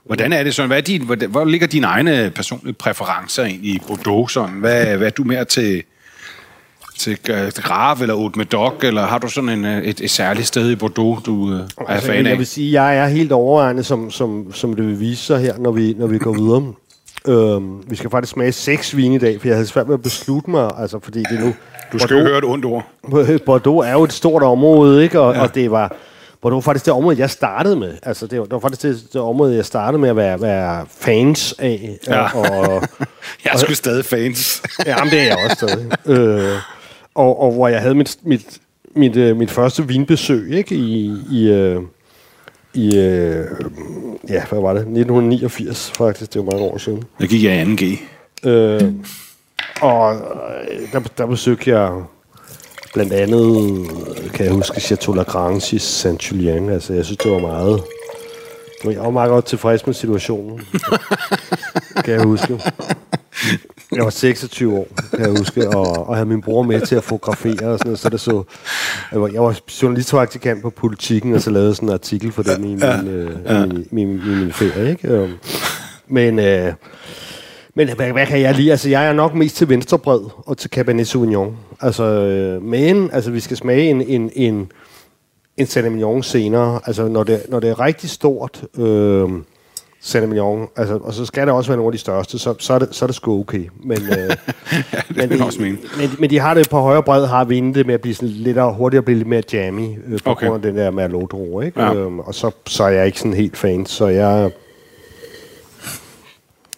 Hvordan 0.06 0.34
er 0.34 0.44
det 0.44 0.56
sådan? 0.56 0.70
Hvad 0.70 0.78
er 0.78 0.82
din, 0.82 1.02
hvor, 1.06 1.28
hvor 1.28 1.46
ligger 1.46 1.68
dine 1.68 1.88
egne 1.88 2.32
personlige 2.36 2.74
præferencer 2.74 3.44
ind 3.44 3.66
i 3.66 3.80
Bordeaux? 3.88 4.32
Sådan? 4.32 4.56
Hvad, 4.56 4.98
hvad 4.98 5.08
er 5.08 5.12
du 5.12 5.24
mere 5.24 5.46
til, 5.46 5.84
til 6.98 7.18
øh, 7.30 7.52
Grave 7.56 8.02
eller 8.02 8.16
Haute 8.16 8.40
Medoc, 8.40 8.74
eller 8.84 9.06
har 9.06 9.18
du 9.18 9.28
sådan 9.28 9.50
en, 9.50 9.66
øh, 9.66 9.84
et, 9.84 10.02
et 10.02 10.12
særligt 10.12 10.48
sted 10.48 10.72
i 10.72 10.76
Bordeaux, 10.76 11.24
du 11.24 11.54
øh, 11.54 11.60
er 11.60 11.66
Altså, 11.88 12.08
fan 12.08 12.24
jeg 12.24 12.32
af? 12.32 12.38
vil 12.38 12.48
sige, 12.48 12.84
jeg 12.84 12.98
er 12.98 13.08
helt 13.08 13.32
overvejende, 13.32 13.84
som, 13.84 14.12
som, 14.12 14.54
som 14.54 14.76
det 14.76 14.86
vil 14.88 15.00
vise 15.00 15.24
sig 15.26 15.40
her, 15.40 15.58
når 15.58 15.72
vi, 15.72 15.96
når 15.98 16.08
vi 16.08 16.18
går 16.18 16.34
videre. 16.34 16.74
Øhm, 17.28 17.90
vi 17.90 17.96
skal 17.96 18.10
faktisk 18.10 18.34
smage 18.34 18.52
seks 18.52 18.96
vine 18.96 19.16
i 19.16 19.18
dag, 19.18 19.42
for 19.42 19.48
jeg 19.48 19.56
havde 19.56 19.68
svært 19.68 19.88
ved 19.88 19.94
at 19.94 20.02
beslutte 20.02 20.50
mig, 20.50 20.70
altså 20.80 21.00
fordi 21.04 21.20
det 21.32 21.40
nu... 21.40 21.54
Du 21.94 22.00
skal 22.00 22.18
jo 22.18 22.24
høre 22.24 22.38
et 22.38 22.44
ondt 22.44 22.66
ord. 22.66 22.86
Bordeaux 23.46 23.88
er 23.88 23.92
jo 23.92 24.04
et 24.04 24.14
stort 24.14 24.44
område, 24.44 25.04
ikke? 25.04 25.20
Og, 25.20 25.34
ja. 25.36 25.42
og 25.42 25.56
det 25.56 25.72
var... 25.72 25.96
Bordeaux 26.42 26.66
var 26.66 26.72
faktisk 26.72 26.86
det 26.86 26.94
område, 26.94 27.20
jeg 27.20 27.30
startede 27.30 27.76
med. 27.76 27.94
Altså, 28.04 28.28
det 28.28 28.40
var, 28.40 28.46
det 28.46 28.54
var 28.54 28.60
faktisk 28.60 28.82
det, 28.82 29.14
det 29.14 29.22
område, 29.22 29.56
jeg 29.56 29.66
startede 29.66 30.02
med 30.02 30.10
at 30.10 30.16
være, 30.16 30.42
være 30.42 30.86
fans 31.00 31.56
af. 31.60 31.98
Ja. 32.08 32.38
Og, 32.38 32.84
Jeg 33.46 33.52
er 33.54 33.58
sgu 33.58 33.74
stadig 33.74 34.06
fans. 34.06 34.62
Jamen, 34.86 35.12
det 35.12 35.20
er 35.20 35.24
jeg 35.24 35.38
også 35.44 35.56
stadig. 35.56 35.92
øh, 36.18 36.56
og, 37.18 37.42
og 37.42 37.52
hvor 37.52 37.68
jeg 37.68 37.82
havde 37.82 37.96
mit, 37.96 38.18
mit, 38.24 38.60
mit, 38.96 39.16
øh, 39.16 39.38
mit 39.38 39.52
første 39.52 39.88
vinbesøg, 39.88 40.54
ikke? 40.54 40.76
I, 40.76 41.14
i, 41.32 41.50
øh, 41.50 41.82
i 42.74 42.98
øh, 42.98 43.46
ja, 44.30 44.46
hvad 44.50 44.60
var 44.62 44.74
det? 44.74 44.80
1989, 44.80 45.92
faktisk. 45.98 46.34
Det 46.34 46.46
var 46.46 46.52
mange 46.52 46.66
år 46.66 46.78
siden. 46.78 47.04
Jeg 47.20 47.30
gik 47.30 47.44
i 47.44 47.48
2G. 47.48 48.00
Øh, 48.50 48.92
og 49.82 50.16
øh, 50.16 50.92
der, 50.92 51.00
der 51.18 51.26
besøgte 51.26 51.70
jeg 51.70 52.04
blandt 52.94 53.14
andet, 53.14 53.86
kan 54.34 54.46
jeg 54.46 54.54
huske, 54.54 54.82
Chateau 54.82 55.16
Lagrange 55.16 55.76
i 55.76 55.80
Saint-Julien. 55.80 56.70
Altså, 56.70 56.94
jeg 56.94 57.06
synes, 57.06 57.18
det 57.18 57.32
var 57.32 57.40
meget... 57.40 57.84
Jeg 58.84 59.00
var 59.00 59.10
meget 59.10 59.30
godt 59.30 59.46
tilfreds 59.46 59.86
med 59.86 59.94
situationen. 59.94 60.62
kan 62.06 62.14
jeg 62.14 62.24
huske. 62.24 62.60
Jeg 63.96 64.04
var 64.04 64.10
26 64.10 64.78
år, 64.78 64.88
kan 65.12 65.20
jeg 65.20 65.30
huske, 65.30 65.70
og, 65.70 66.10
og 66.10 66.16
havde 66.16 66.30
min 66.30 66.42
bror 66.42 66.64
med 66.64 66.82
til 66.82 66.96
at 66.96 67.04
fotografere 67.04 67.68
og 67.68 67.80
sådan 67.80 67.88
noget, 67.90 68.00
så 68.00 68.10
det 68.10 68.20
så... 68.20 68.44
Jeg 69.12 69.22
var, 69.22 69.28
jeg 69.28 69.42
var 69.42 69.60
journalistpraktikant 69.82 70.62
på 70.62 70.70
politikken, 70.70 71.34
og 71.34 71.42
så 71.42 71.50
lavede 71.52 71.76
sådan 71.76 71.90
en 71.90 71.94
artikel 71.94 72.32
for 72.32 72.44
dem 72.44 72.64
i 72.64 72.68
min, 72.68 72.80
ja, 72.80 73.02
øh, 73.02 73.32
ja. 73.46 73.66
min, 73.66 73.88
min, 73.92 74.08
min, 74.08 74.40
min 74.40 74.54
ferie, 74.54 74.90
ikke? 74.90 75.08
Øhm, 75.08 75.34
Men, 76.08 76.40
øh, 76.40 76.74
men 77.76 77.90
hvad, 77.96 78.12
hvad 78.12 78.26
kan 78.26 78.42
jeg 78.42 78.56
lide? 78.56 78.72
Altså, 78.72 78.90
jeg 78.90 79.08
er 79.08 79.14
nok 79.14 79.34
mest 79.34 79.56
til 79.56 79.70
venstrebred 79.70 80.20
og 80.38 80.58
til 80.58 80.70
Cabernet 80.70 81.08
Sauvignon. 81.08 81.58
Altså, 81.82 82.04
øh, 82.04 82.62
men 82.64 83.10
altså, 83.14 83.32
vi 83.32 83.40
skal 83.40 83.58
smage 83.58 83.90
en, 83.90 84.02
en, 84.02 84.32
en, 84.36 84.72
en 85.58 85.68
Sauvignon 85.68 86.24
senere. 86.24 86.80
Altså, 86.86 87.08
når 87.08 87.24
det, 87.24 87.42
når 87.50 87.60
det 87.60 87.70
er 87.70 87.80
rigtig 87.80 88.10
stort, 88.10 88.64
øh, 88.78 89.30
Sauvignon, 90.02 90.68
altså, 90.76 90.98
og 90.98 91.14
så 91.14 91.26
skal 91.26 91.48
det 91.48 91.54
også 91.54 91.70
være 91.70 91.78
nogle 91.78 91.88
af 91.88 91.92
de 91.92 91.98
største, 91.98 92.40
så, 92.40 92.56
så, 92.60 92.74
er, 92.74 92.80
det, 92.80 92.96
så 92.96 93.06
er 93.06 93.08
det 93.08 93.16
sgu 93.16 93.40
okay. 93.40 93.70
Men, 93.84 93.98
øh, 94.02 94.18
men, 95.10 95.30
vil 95.30 95.38
jeg 95.38 95.46
også 95.46 95.62
mene. 95.62 95.78
men, 95.98 96.10
men, 96.20 96.30
de 96.30 96.40
har 96.40 96.54
det 96.54 96.70
på 96.70 96.80
højre 96.80 97.04
bred, 97.04 97.26
har 97.26 97.44
vinde 97.46 97.74
det 97.74 97.86
med 97.86 97.94
at 97.94 98.02
blive 98.02 98.16
sådan 98.16 98.30
lidt 98.30 98.58
hurtigere, 98.76 99.04
blive 99.04 99.18
lidt 99.18 99.28
mere 99.28 99.44
jammy, 99.54 99.98
øh, 100.08 100.20
på 100.24 100.30
Okay. 100.32 100.48
grund 100.48 100.66
af 100.66 100.72
den 100.72 100.82
der 100.82 100.92
Merlot-droge, 100.92 101.66
ikke? 101.66 101.82
Ja. 101.82 101.94
Øhm, 101.94 102.20
og 102.20 102.36
så, 102.36 102.52
så 102.68 102.84
er 102.84 102.90
jeg 102.90 103.06
ikke 103.06 103.20
sådan 103.20 103.34
helt 103.34 103.58
fan, 103.58 103.86
så 103.86 104.08
jeg 104.08 104.52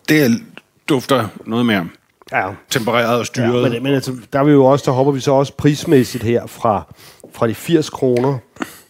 det 0.09 0.41
dufter 0.89 1.27
noget 1.45 1.65
mere 1.65 1.89
Ja. 2.31 2.47
tempereret 2.69 3.19
og 3.19 3.25
styret. 3.25 3.63
Ja, 3.63 3.69
men, 3.69 3.83
men 3.83 3.93
altså, 3.93 4.15
der, 4.33 4.39
er 4.39 4.43
vi 4.43 4.51
jo 4.51 4.65
også, 4.65 4.83
der 4.85 4.91
hopper 4.91 5.13
vi 5.13 5.19
så 5.19 5.31
også 5.31 5.53
prismæssigt 5.53 6.23
her 6.23 6.47
fra, 6.47 6.93
fra 7.33 7.47
de 7.47 7.55
80 7.55 7.89
kroner, 7.89 8.37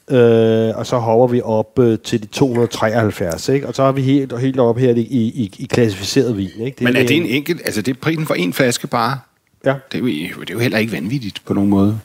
øh, 0.10 0.78
og 0.78 0.86
så 0.86 0.98
hopper 0.98 1.28
vi 1.28 1.42
op 1.42 1.80
øh, 1.80 2.00
til 2.00 2.22
de 2.22 2.28
273, 2.28 3.50
ikke? 3.50 3.68
Og 3.68 3.76
så 3.76 3.84
er 3.84 3.92
vi 3.92 4.02
helt, 4.02 4.40
helt 4.40 4.60
op 4.60 4.78
her 4.78 4.94
i, 4.94 5.02
i, 5.02 5.54
i 5.58 5.66
klassificeret 5.66 6.38
vin, 6.38 6.50
ikke? 6.60 6.84
men 6.84 6.96
er 6.96 7.06
det 7.06 7.18
en 7.18 7.26
enkelt... 7.26 7.62
Altså, 7.66 7.82
det 7.82 7.96
er 7.96 8.00
prisen 8.02 8.26
for 8.26 8.34
en 8.34 8.54
flaske 8.54 8.88
bare. 8.88 9.20
Ja. 9.66 9.76
Det 9.92 9.98
er, 9.98 10.02
jo, 10.02 10.08
det 10.42 10.50
er 10.50 10.54
jo 10.54 10.60
heller 10.60 10.78
ikke 10.78 10.92
vanvittigt 10.92 11.42
på 11.46 11.54
nogen 11.54 11.70
måde. 11.70 12.00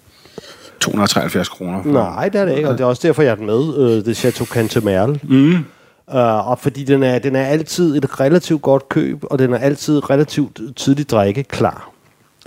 273 0.81 1.49
kroner. 1.49 1.85
Nej, 1.85 2.29
det 2.29 2.41
er 2.41 2.45
det 2.45 2.57
ikke, 2.57 2.69
og 2.69 2.79
det 2.79 2.85
er 2.85 2.89
også 2.89 3.09
derfor, 3.09 3.23
jeg 3.23 3.31
er 3.31 3.35
den 3.35 3.47
med. 3.47 3.77
Øh, 3.79 3.91
det 3.91 4.09
er 4.09 4.15
Chateau 4.15 4.47
Cantemerle. 4.47 5.21
Mm. 5.23 5.65
Uh, 6.07 6.51
og 6.51 6.59
fordi 6.59 6.85
den 6.85 7.03
er, 7.03 7.19
den 7.19 7.37
er 7.37 7.45
altid 7.45 7.97
et 7.97 8.21
relativt 8.21 8.63
godt 8.63 8.89
køb, 8.89 9.25
og 9.25 9.39
den 9.39 9.53
er 9.53 9.59
altid 9.59 10.11
relativt 10.11 10.61
tidligt 10.77 11.11
drikke 11.11 11.43
klar. 11.43 11.91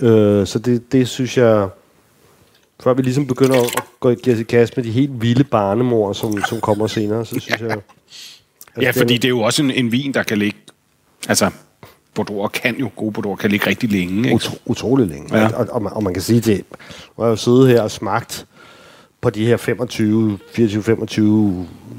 Uh, 0.01 0.07
så 0.45 0.61
det, 0.65 0.91
det 0.91 1.07
synes 1.07 1.37
jeg, 1.37 1.67
før 2.84 2.93
vi 2.93 3.01
ligesom 3.01 3.27
begynder 3.27 3.62
at 3.62 3.84
gå 4.00 4.10
i 4.10 4.15
give 4.15 4.36
os 4.36 4.41
i 4.41 4.43
kast 4.43 4.77
med 4.77 4.84
de 4.84 4.91
helt 4.91 5.22
vilde 5.22 5.43
barnemor, 5.43 6.13
som, 6.13 6.43
som 6.50 6.62
kommer 6.62 6.88
senere, 6.88 7.25
så 7.25 7.39
synes 7.39 7.62
jeg... 7.62 7.69
at 7.72 7.79
Ja, 8.81 8.91
fordi 8.91 9.13
det 9.13 9.25
er 9.25 9.29
jo 9.29 9.39
også 9.39 9.63
en, 9.63 9.72
en 9.72 9.91
vin, 9.91 10.13
der 10.13 10.24
kan 10.24 10.38
ligge... 10.38 10.57
Altså, 11.29 11.50
Bordeaux 12.13 12.51
kan 12.53 12.75
jo, 12.79 12.89
gode 12.96 13.12
Bordeaux 13.12 13.39
kan 13.39 13.50
ligge 13.51 13.67
rigtig 13.67 13.91
længe. 13.91 14.17
Ikke? 14.24 14.36
Utro, 14.36 14.57
utrolig 14.65 15.07
længe. 15.07 15.38
Ja. 15.38 15.41
Ja. 15.43 15.55
Og, 15.55 15.67
og, 15.69 15.81
man, 15.81 15.93
og 15.93 16.03
man 16.03 16.13
kan 16.13 16.24
sige, 16.24 16.39
det, 16.41 16.63
nu 17.17 17.22
har 17.22 17.25
jeg 17.25 17.31
jo 17.31 17.36
siddet 17.36 17.67
her 17.67 17.81
og 17.81 17.91
smagt 17.91 18.46
på 19.22 19.29
de 19.29 19.46
her 19.46 19.57
25, 19.57 20.39
24-25 20.57 21.22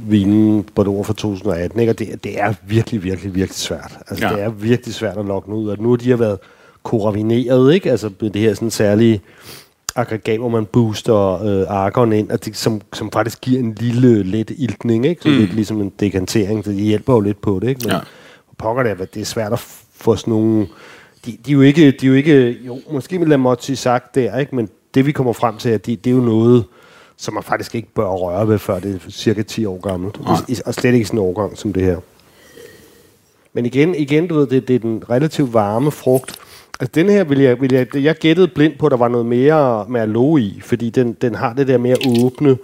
vinen 0.06 0.66
år 0.76 1.02
fra 1.02 1.12
2018, 1.12 1.80
ikke? 1.80 1.92
og 1.92 1.99
det, 1.99 2.25
det 2.25 2.40
er 2.40 2.54
virkelig, 2.66 3.04
virkelig, 3.04 3.35
virkelig 3.35 3.56
svært. 3.56 3.99
Altså, 4.08 4.25
Ja. 4.25 4.30
ja. 4.30 4.37
Det 4.37 4.44
er 4.44 4.50
virkelig 4.50 4.94
svært 4.94 5.16
at 5.16 5.25
lokke 5.25 5.49
ud, 5.49 5.68
og 5.68 5.76
nu 5.80 5.90
har 5.90 5.97
de 5.97 6.11
har 6.11 6.16
været 6.16 6.38
koravineret, 6.82 7.75
ikke? 7.75 7.90
Altså 7.90 8.11
med 8.20 8.30
det 8.30 8.42
her 8.42 8.54
sådan 8.54 8.70
særlige 8.70 9.20
aggregat, 9.97 10.38
hvor 10.38 10.49
man 10.49 10.66
booster 10.66 11.42
øh, 11.45 11.64
argon 11.68 12.12
ind, 12.12 12.30
og 12.30 12.45
det, 12.45 12.57
som, 12.57 12.80
som 12.92 13.11
faktisk 13.11 13.40
giver 13.40 13.61
en 13.61 13.75
lille 13.75 14.23
let 14.23 14.50
iltning, 14.59 15.07
ikke? 15.07 15.23
Så 15.23 15.28
mm. 15.28 15.35
lidt 15.37 15.54
ligesom 15.54 15.80
en 15.80 15.92
dekantering, 16.00 16.64
så 16.64 16.71
de 16.71 16.76
hjælper 16.76 17.12
jo 17.14 17.21
lidt 17.21 17.40
på 17.40 17.59
det, 17.62 17.68
ikke? 17.68 17.80
Men 17.85 17.90
Ja. 17.90 17.97
ja. 17.97 18.02
pokker 18.59 18.83
det, 18.83 19.00
at 19.00 19.14
det 19.14 19.21
er 19.21 19.25
svært 19.25 19.52
at 19.52 19.59
få 19.95 20.16
sådan 20.16 20.33
nogle... 20.33 20.66
De, 21.26 21.38
de, 21.47 21.50
er 21.50 21.54
jo 21.54 21.61
ikke, 21.61 21.90
de 21.90 22.07
er 22.07 22.09
jo 22.11 22.14
ikke... 22.14 22.50
Jo, 22.66 22.80
måske 22.90 23.18
med 23.18 23.26
Lamotti 23.26 23.75
sagt 23.76 24.14
der, 24.14 24.38
ikke? 24.38 24.57
Men 24.57 24.68
det 24.95 25.07
vi 25.07 25.12
kommer 25.12 25.33
frem 25.33 25.57
til, 25.57 25.68
at 25.68 25.87
de, 25.87 25.97
det 25.97 26.11
er 26.11 26.14
jo 26.14 26.21
noget, 26.23 26.64
som 27.16 27.35
man 27.35 27.42
faktisk 27.42 27.75
ikke 27.75 27.88
bør 27.95 28.07
røre 28.09 28.49
ved, 28.49 28.59
før 28.59 28.78
det 28.80 28.95
er 29.07 29.11
cirka 29.11 29.42
10 29.42 29.64
år 29.64 29.80
gammelt. 29.80 30.21
I- 30.49 30.57
Og 30.66 30.75
slet 30.75 30.95
ikke 30.95 31.07
sådan 31.07 31.18
en 31.21 31.25
årgang 31.25 31.59
som 31.59 31.73
det 31.73 31.83
her. 31.83 31.97
Men 33.52 33.66
igen, 33.66 33.95
igen 33.95 34.26
du 34.28 34.35
ved, 34.35 34.47
det, 34.47 34.68
det 34.68 34.75
er 34.76 34.80
den 34.80 35.02
relativt 35.11 35.52
varme 35.54 35.90
frugt. 35.90 36.37
Altså 36.80 36.92
den 36.94 37.08
her 37.08 37.25
vil 37.25 37.38
jeg, 37.38 37.61
vil 37.61 37.73
jeg, 37.73 37.97
jeg 37.97 38.14
gættede 38.14 38.49
blind 38.49 38.78
på, 38.78 38.87
at 38.87 38.90
der 38.90 38.97
var 38.97 39.08
noget 39.08 39.26
mere 39.26 39.87
Merlot 39.88 40.40
i, 40.40 40.61
fordi 40.64 40.90
den, 40.90 41.12
den 41.12 41.35
har 41.35 41.52
det 41.52 41.68
der 41.68 41.78
mere 41.78 41.97
åbne, 42.25 42.56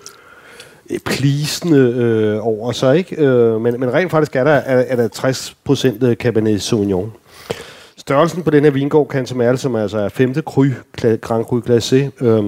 øh, 0.91 0.99
plisende 0.99 1.79
øh, 1.79 2.47
over 2.47 2.73
sig, 2.73 2.97
ikke? 2.97 3.25
Øh, 3.25 3.61
men, 3.61 3.81
men 3.81 3.95
rent 3.95 4.11
faktisk 4.11 4.37
er 4.37 4.45
der, 4.45 4.51
er, 4.51 4.85
er 4.89 4.97
der 4.97 5.09
60% 6.03 6.07
øh, 6.07 6.17
Cabernet 6.17 6.63
Sauvignon. 6.63 7.13
Størrelsen 7.97 8.43
på 8.43 8.51
den 8.51 8.65
her 8.65 8.71
vingård, 8.71 9.09
kan 9.09 9.27
som 9.27 9.41
altså 9.41 9.99
er 9.99 10.09
femte 10.09 10.43
kry, 10.43 10.67
Grand 11.21 11.45
Cru 11.45 11.61
Glacé, 11.61 12.25
øh, 12.25 12.45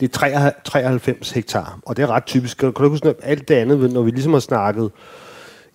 det 0.00 0.16
er 0.22 0.50
93 0.64 1.30
hektar, 1.30 1.78
og 1.86 1.96
det 1.96 2.02
er 2.02 2.10
ret 2.10 2.24
typisk. 2.24 2.58
Kan 2.58 2.72
du 2.72 2.88
huske, 2.88 3.14
alt 3.22 3.48
det 3.48 3.54
andet, 3.54 3.92
når 3.92 4.02
vi 4.02 4.10
ligesom 4.10 4.32
har 4.32 4.40
snakket, 4.40 4.90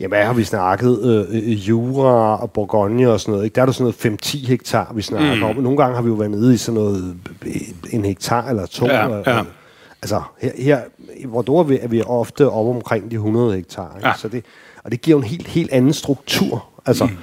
jamen 0.02 0.18
hvad 0.18 0.26
har 0.26 0.34
vi 0.34 0.44
snakket, 0.44 1.00
øh, 1.04 1.26
øh, 1.30 1.70
Jura 1.70 2.42
og 2.42 2.52
Bourgogne 2.52 3.10
og 3.12 3.20
sådan 3.20 3.32
noget, 3.32 3.46
ikke? 3.46 3.56
der 3.56 3.62
er 3.62 3.66
der 3.66 3.74
sådan 3.74 3.94
noget 4.04 4.20
5-10 4.26 4.48
hektar, 4.48 4.92
vi 4.96 5.02
snakker 5.02 5.36
mm. 5.36 5.44
om. 5.44 5.56
Nogle 5.56 5.78
gange 5.78 5.96
har 5.96 6.02
vi 6.02 6.10
jo 6.10 6.16
været 6.16 6.32
nede 6.32 6.54
i 6.54 6.58
sådan 6.58 6.82
noget, 6.82 7.16
øh, 7.46 7.52
en 7.92 8.06
hektar 8.06 8.50
eller 8.50 8.66
to. 8.66 8.86
Ja, 8.86 9.08
og- 9.08 9.24
ja. 9.28 9.42
Altså, 10.02 10.22
her, 10.42 10.52
her 10.58 10.80
i 11.18 11.28
Bordeaux 11.28 11.66
er 11.66 11.70
vi, 11.70 11.80
er 11.82 11.88
vi 11.88 12.02
ofte 12.02 12.50
oppe 12.50 12.72
omkring 12.72 13.12
de 13.12 13.16
100 13.16 13.56
hektar. 13.56 13.94
Ikke? 13.98 14.08
Ja. 14.08 14.14
Så 14.18 14.28
det, 14.28 14.46
og 14.84 14.92
det 14.92 15.02
giver 15.02 15.18
en 15.18 15.24
helt, 15.24 15.48
helt 15.48 15.72
anden 15.72 15.94
struktur. 15.94 16.66
Altså, 16.86 17.06
mm. 17.06 17.18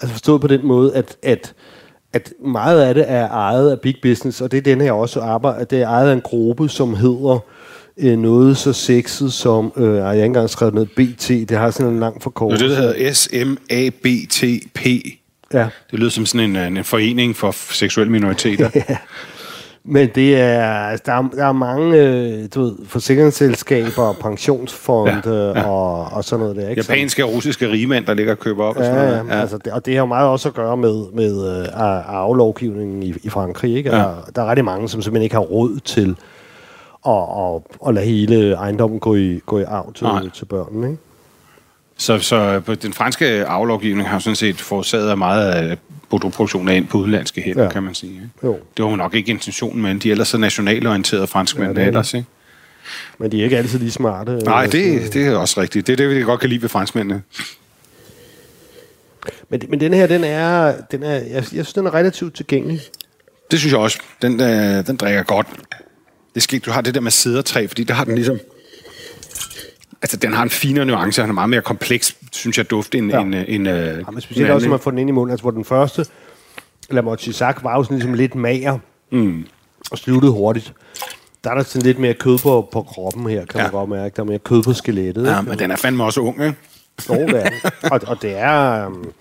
altså 0.00 0.12
forstået 0.12 0.40
på 0.40 0.46
den 0.46 0.66
måde, 0.66 0.94
at, 0.96 1.16
at, 1.22 1.54
at 2.12 2.32
meget 2.44 2.80
af 2.80 2.94
det 2.94 3.04
er 3.08 3.28
ejet 3.28 3.70
af 3.70 3.80
big 3.80 3.94
business, 4.02 4.40
og 4.40 4.50
det 4.50 4.58
er 4.58 4.62
den 4.62 4.80
her 4.80 4.92
også 4.92 5.20
arbejde, 5.20 5.64
det 5.64 5.82
er 5.82 5.88
ejet 5.88 6.08
af 6.08 6.12
en 6.14 6.20
gruppe, 6.20 6.68
som 6.68 6.94
hedder 6.94 7.38
øh, 8.00 8.18
noget 8.18 8.56
så 8.56 8.72
sexet 8.72 9.32
som, 9.32 9.72
øh, 9.76 9.96
jeg 9.96 10.04
har 10.04 10.12
ikke 10.12 10.24
engang 10.24 10.50
skrevet 10.50 10.74
noget, 10.74 10.90
BT, 10.96 11.28
det 11.28 11.50
har 11.50 11.70
sådan 11.70 11.92
en 11.92 12.00
lang 12.00 12.14
Det 12.14 12.20
er 12.20 12.22
forkortelse. 12.22 12.64
det, 12.68 12.76
der 12.76 12.82
hedder 12.82 13.12
S-M-A-B-T-P. 13.12 14.86
Ja. 15.54 15.68
Det 15.90 15.98
lyder 15.98 16.10
som 16.10 16.26
sådan 16.26 16.56
en, 16.56 16.76
en 16.76 16.84
forening 16.84 17.36
for 17.36 17.50
seksuelle 17.74 18.12
minoriteter. 18.12 18.70
Men 19.84 20.08
det 20.14 20.40
er, 20.40 20.64
altså, 20.70 21.02
der, 21.06 21.12
er, 21.12 21.22
der 21.36 21.44
er 21.46 21.52
mange 21.52 21.96
øh, 21.96 22.48
du 22.54 22.62
ved, 22.62 22.72
forsikringsselskaber 22.86 24.02
og 24.02 24.16
pensionsfonde 24.16 25.22
Ja, 25.24 25.30
ja, 25.30 25.58
ja. 25.60 25.64
Og, 25.68 26.04
og 26.12 26.24
sådan 26.24 26.40
noget 26.40 26.56
der. 26.56 26.68
Ikke? 26.68 26.84
Japanske 26.88 27.24
og 27.24 27.32
russiske 27.32 27.70
rigmænd, 27.70 28.06
der 28.06 28.14
ligger 28.14 28.32
og 28.32 28.38
køber 28.38 28.64
op 28.64 28.76
og 28.76 28.84
sådan 28.84 28.98
Ja, 28.98 29.10
noget. 29.16 29.28
ja, 29.28 29.40
altså 29.40 29.58
det, 29.58 29.72
og 29.72 29.86
det 29.86 29.94
har 29.94 30.00
jo 30.00 30.06
meget 30.06 30.28
også 30.28 30.48
at 30.48 30.54
gøre 30.54 30.76
med, 30.76 31.04
med 31.14 31.60
øh, 31.60 31.66
arvelovgivningen 32.06 33.02
i, 33.02 33.14
i 33.22 33.28
Frankrig. 33.28 33.76
Ikke? 33.76 33.90
Ja. 33.90 33.96
Der, 33.96 34.14
der 34.36 34.42
er 34.42 34.48
rigtig 34.48 34.64
mange, 34.64 34.88
som 34.88 35.02
simpelthen 35.02 35.22
ikke 35.24 35.34
har 35.34 35.42
råd 35.42 35.78
til 35.84 36.16
at, 37.06 37.12
at, 37.12 37.62
at 37.88 37.94
lade 37.94 38.06
hele 38.06 38.52
ejendommen 38.52 39.00
gå 39.00 39.14
i, 39.14 39.40
gå 39.46 39.58
i 39.58 39.62
arv 39.62 39.94
Nej. 40.02 40.20
til, 40.22 40.30
til 40.30 40.44
børnene. 40.44 40.86
Ikke? 40.90 41.02
Så, 41.96 42.18
så 42.18 42.60
på 42.60 42.74
den 42.74 42.92
franske 42.92 43.26
aflovgivning 43.46 44.08
har 44.08 44.18
sådan 44.18 44.36
set 44.36 44.60
forårsaget 44.60 45.18
meget 45.18 45.52
af 45.52 45.78
Bordeaux-produktionen 46.10 46.68
af 46.68 46.76
ind 46.76 46.86
på 46.88 46.98
udenlandske 46.98 47.40
hænder, 47.40 47.62
ja. 47.62 47.70
Kan 47.70 47.82
man 47.82 47.94
sige. 47.94 48.12
Ikke? 48.12 48.28
Jo. 48.44 48.58
Det 48.76 48.84
var 48.84 48.90
jo 48.90 48.96
nok 48.96 49.14
ikke 49.14 49.30
intentionen, 49.30 49.82
men 49.82 49.98
de 49.98 50.08
er 50.08 50.12
ellers 50.12 50.28
så 50.28 50.38
nationalorienterede 50.38 51.26
franskmænd 51.26 51.76
Ja, 51.76 51.82
er 51.82 51.86
ellers, 51.86 52.14
ikke? 52.14 52.26
Men 53.18 53.32
de 53.32 53.40
er 53.40 53.44
ikke 53.44 53.58
altid 53.58 53.78
lige 53.78 53.90
smarte. 53.90 54.36
Nej, 54.36 54.62
Altså, 54.62 54.78
det, 54.78 55.14
det 55.14 55.26
er 55.26 55.36
også 55.36 55.60
rigtigt. 55.60 55.86
Det 55.86 55.92
er 55.92 55.96
det, 55.96 56.16
vi 56.16 56.22
godt 56.22 56.40
kan 56.40 56.48
lide 56.48 56.62
ved 56.62 56.68
franskmændene. 56.68 57.22
Men, 59.48 59.62
men 59.68 59.80
den 59.80 59.94
her, 59.94 60.06
den 60.06 60.24
er, 60.24 60.74
den 60.90 61.02
er 61.02 61.12
jeg, 61.14 61.24
jeg 61.32 61.44
synes, 61.44 61.72
den 61.72 61.86
er 61.86 61.94
relativt 61.94 62.34
tilgængelig. 62.34 62.80
Det 63.50 63.58
synes 63.58 63.72
jeg 63.72 63.80
også. 63.80 63.98
Den, 64.22 64.40
øh, 64.40 64.86
den 64.86 64.96
drikker 64.96 65.22
godt. 65.22 65.46
Det 66.34 66.42
skal 66.42 66.54
ikke, 66.54 66.64
du 66.64 66.70
har 66.70 66.80
det 66.80 66.94
der 66.94 67.00
med 67.00 67.10
sædertræ, 67.10 67.66
fordi 67.66 67.84
der 67.84 67.94
har 67.94 68.04
den 68.04 68.14
ligesom... 68.14 68.38
Altså, 70.02 70.16
den 70.16 70.32
har 70.32 70.42
en 70.42 70.50
finere 70.50 70.84
nuance, 70.84 71.22
den 71.22 71.30
er 71.30 71.34
meget 71.34 71.50
mere 71.50 71.62
kompleks, 71.62 72.16
synes 72.32 72.58
jeg, 72.58 72.70
duft 72.70 72.94
end... 72.94 73.10
Ja. 73.10 73.20
end, 73.20 73.34
øh, 73.34 73.44
end 73.48 73.68
øh, 73.68 73.74
Ja, 73.74 73.94
men 73.94 74.14
en 74.14 74.20
specielt 74.20 74.50
også, 74.50 74.66
når 74.66 74.70
man 74.70 74.80
får 74.80 74.90
den 74.90 74.98
ind 74.98 75.08
i 75.08 75.12
munden. 75.12 75.30
Altså, 75.30 75.42
hvor 75.42 75.50
den 75.50 75.64
første, 75.64 76.06
La 76.90 77.00
Mochisac, 77.00 77.56
var 77.62 77.76
jo 77.76 77.82
sådan 77.82 77.96
ligesom 77.96 78.14
lidt 78.14 78.34
mager 78.34 78.78
mm. 79.12 79.46
og 79.90 79.98
sluttede 79.98 80.32
hurtigt. 80.32 80.72
Der 81.44 81.50
er 81.50 81.54
der 81.54 81.62
sådan 81.62 81.86
lidt 81.86 81.98
mere 81.98 82.14
kød 82.14 82.38
på, 82.38 82.68
på 82.72 82.82
kroppen 82.82 83.26
her, 83.26 83.44
kan 83.44 83.60
ja. 83.60 83.62
Man 83.62 83.72
godt 83.72 83.90
mærke. 83.90 84.16
Der 84.16 84.22
er 84.22 84.26
mere 84.26 84.38
kød 84.38 84.62
på 84.62 84.72
skelettet. 84.72 85.26
Ja, 85.26 85.38
ikke? 85.38 85.50
men 85.50 85.58
den 85.58 85.70
er 85.70 85.76
fandme 85.76 86.04
også 86.04 86.20
ung, 86.20 86.44
ikke? 86.44 86.56
Jo, 87.08 87.28
og, 87.82 88.00
og 88.06 88.22
det 88.22 88.38
er... 88.38 88.86
Um, 88.86 89.12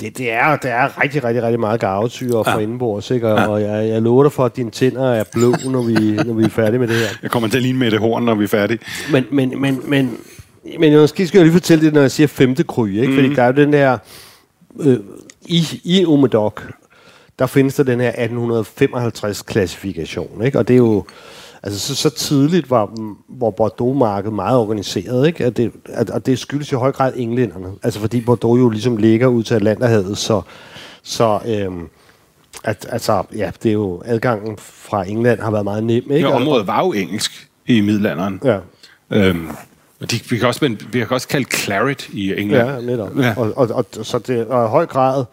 det, 0.00 0.18
det, 0.18 0.32
er, 0.32 0.56
det 0.56 0.70
er 0.70 1.02
rigtig, 1.02 1.24
rigtig, 1.24 1.42
rigtig 1.42 1.60
meget 1.60 1.80
garvetyre 1.80 2.42
ja. 2.46 2.54
for 2.54 2.60
indenbords, 2.60 3.10
ikke? 3.10 3.28
Og, 3.28 3.38
ja. 3.38 3.46
og 3.46 3.62
jeg, 3.62 3.88
jeg 3.88 4.02
lover 4.02 4.22
dig 4.22 4.32
for, 4.32 4.44
at 4.44 4.56
dine 4.56 4.70
tænder 4.70 5.10
er 5.10 5.24
blå, 5.32 5.54
når 5.70 5.82
vi, 5.82 5.94
når 6.26 6.34
vi 6.34 6.44
er 6.44 6.48
færdige 6.48 6.78
med 6.78 6.88
det 6.88 6.96
her. 6.96 7.06
Jeg 7.22 7.30
kommer 7.30 7.48
til 7.48 7.56
at 7.56 7.62
ligne 7.62 7.78
med 7.78 7.90
det 7.90 8.00
horn, 8.00 8.22
når 8.22 8.34
vi 8.34 8.44
er 8.44 8.48
færdige. 8.48 8.78
Men, 9.12 9.26
men, 9.30 9.60
men, 9.60 9.80
men, 9.84 10.16
men 10.78 10.92
jeg 10.92 11.08
skal, 11.08 11.28
skal 11.28 11.38
jeg 11.38 11.44
lige 11.44 11.52
fortælle 11.52 11.84
det, 11.84 11.94
når 11.94 12.00
jeg 12.00 12.10
siger 12.10 12.26
femte 12.26 12.64
kryge, 12.64 13.00
ikke? 13.00 13.12
Mm. 13.12 13.18
Fordi 13.18 13.34
der 13.34 13.42
er 13.42 13.46
jo 13.46 13.52
den 13.52 13.72
der... 13.72 13.98
Øh, 14.80 14.98
I, 15.46 15.80
I 15.84 16.06
Omedoc, 16.06 16.60
der 17.38 17.46
findes 17.46 17.74
der 17.74 17.82
den 17.82 18.00
her 18.00 18.12
1855-klassifikation, 18.12 20.44
ikke? 20.44 20.58
Og 20.58 20.68
det 20.68 20.74
er 20.74 20.78
jo... 20.78 21.04
Altså, 21.62 21.78
så, 21.78 21.94
så 21.94 22.10
tidligt 22.10 22.70
var, 22.70 22.90
hvor 23.28 23.50
Bordeaux-markedet 23.50 24.34
meget 24.34 24.58
organiseret, 24.58 25.26
ikke? 25.26 25.44
At 25.44 25.56
det, 25.56 25.72
at, 25.88 26.10
og 26.10 26.26
det 26.26 26.38
skyldes 26.38 26.72
i 26.72 26.74
høj 26.74 26.92
grad 26.92 27.12
englænderne. 27.16 27.68
Altså, 27.82 28.00
fordi 28.00 28.20
Bordeaux 28.20 28.58
jo 28.60 28.68
ligesom 28.68 28.96
ligger 28.96 29.26
ud 29.26 29.42
til 29.42 29.54
Atlanterhavet, 29.54 30.18
så... 30.18 30.42
så 31.02 31.40
øhm, 31.46 31.88
at, 32.64 32.86
altså, 32.90 33.22
ja, 33.36 33.50
det 33.62 33.68
er 33.68 33.72
jo... 33.72 34.02
Adgangen 34.04 34.56
fra 34.58 35.08
England 35.08 35.40
har 35.40 35.50
været 35.50 35.64
meget 35.64 35.84
nem, 35.84 36.10
ikke? 36.10 36.18
Ja, 36.18 36.26
Og- 36.26 36.32
området 36.34 36.66
var 36.66 36.84
jo 36.84 36.92
engelsk 36.92 37.48
i 37.66 37.80
middelalderen. 37.80 38.40
Ja. 38.44 38.58
Øhm, 39.10 39.48
og 40.00 40.10
de, 40.10 40.20
vi, 40.30 40.38
kan 40.38 40.48
også, 40.48 40.76
vi 40.92 40.98
kan 40.98 41.10
også 41.10 41.28
kalde 41.28 41.46
claret 41.56 42.08
i 42.08 42.40
England. 42.40 42.70
Ja, 42.70 42.80
netop. 42.80 43.18
Ja. 43.18 43.34
Og, 43.36 43.52
og, 43.56 43.68
og, 43.74 44.04
så 44.04 44.18
det 44.18 44.40
er 44.40 44.64
i 44.66 44.68
høj 44.68 44.86
grad, 44.86 45.24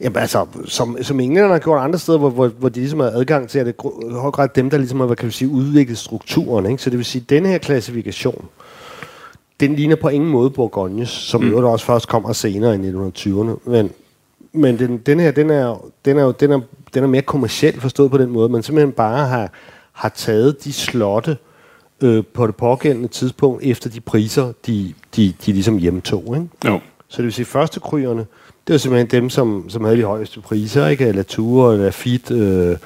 jamen 0.00 0.16
altså, 0.16 0.46
som, 0.64 0.96
som 1.02 1.20
englænderne 1.20 1.52
har 1.52 1.58
gjort 1.58 1.82
andre 1.82 1.98
steder, 1.98 2.18
hvor, 2.18 2.30
hvor, 2.30 2.48
hvor 2.48 2.68
de 2.68 2.80
ligesom 2.80 3.00
har 3.00 3.06
adgang 3.06 3.48
til, 3.48 3.58
at 3.58 3.66
det 3.66 3.74
er 3.78 4.20
høj 4.20 4.30
grad 4.30 4.48
dem, 4.54 4.70
der 4.70 4.78
ligesom 4.78 5.00
har, 5.00 5.06
hvad 5.06 5.16
kan 5.16 5.26
vi 5.26 5.32
sige, 5.32 5.48
udviklet 5.48 5.98
strukturen. 5.98 6.66
Ikke? 6.66 6.82
Så 6.82 6.90
det 6.90 6.96
vil 6.96 7.06
sige, 7.06 7.22
at 7.22 7.30
denne 7.30 7.48
her 7.48 7.58
klassifikation, 7.58 8.44
den 9.60 9.74
ligner 9.74 9.96
på 9.96 10.08
ingen 10.08 10.30
måde 10.30 10.50
Bourgognes, 10.50 11.08
som 11.08 11.40
mm. 11.40 11.50
jo 11.50 11.72
også 11.72 11.84
først 11.84 12.08
kommer 12.08 12.32
senere 12.32 12.74
i 12.74 12.78
1920'erne. 12.78 13.70
Men, 13.70 13.90
men 14.52 14.78
den, 14.78 14.98
den 14.98 15.20
her, 15.20 15.30
den 15.30 15.50
er, 15.50 15.90
den 16.04 16.18
er 16.18 16.22
jo 16.22 16.30
den 16.30 16.52
er, 16.52 16.60
den 16.94 17.02
er 17.02 17.08
mere 17.08 17.22
kommercielt 17.22 17.82
forstået 17.82 18.10
på 18.10 18.18
den 18.18 18.30
måde, 18.30 18.48
man 18.48 18.62
simpelthen 18.62 18.92
bare 18.92 19.26
har, 19.26 19.50
har 19.92 20.08
taget 20.08 20.64
de 20.64 20.72
slotte 20.72 21.36
øh, 22.00 22.24
på 22.34 22.46
det 22.46 22.56
pågældende 22.56 23.08
tidspunkt 23.08 23.62
efter 23.64 23.90
de 23.90 24.00
priser, 24.00 24.52
de, 24.66 24.94
de, 25.16 25.34
de 25.46 25.52
ligesom 25.52 25.78
hjemtog. 25.78 26.36
Ikke? 26.36 26.48
Jo. 26.64 26.80
Så 27.08 27.16
det 27.16 27.24
vil 27.24 27.32
sige, 27.32 27.46
første 27.46 27.80
kryerne, 27.80 28.26
det 28.66 28.72
var 28.72 28.78
simpelthen 28.78 29.22
dem, 29.22 29.30
som, 29.30 29.70
som 29.70 29.84
havde 29.84 29.96
de 29.96 30.04
højeste 30.04 30.40
priser, 30.40 30.86
ikke? 30.86 31.12
Latour, 31.12 31.72
Lafitte, 31.72 32.34
øh, 32.34 32.76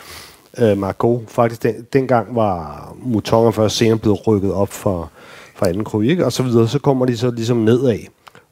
øh, 0.58 0.78
Margot. 0.78 1.22
Faktisk 1.28 1.62
den, 1.62 1.86
dengang 1.92 2.36
var 2.36 2.94
Mouton 3.02 3.52
først 3.52 3.76
senere 3.76 3.98
blevet 3.98 4.26
rykket 4.26 4.52
op 4.52 4.72
for, 4.72 5.10
for 5.56 5.66
anden 5.66 5.84
kry, 5.84 6.02
ikke? 6.02 6.24
Og 6.24 6.32
så 6.32 6.42
videre, 6.42 6.68
så 6.68 6.78
kommer 6.78 7.06
de 7.06 7.16
så 7.16 7.30
ligesom 7.30 7.56
nedad. 7.56 7.98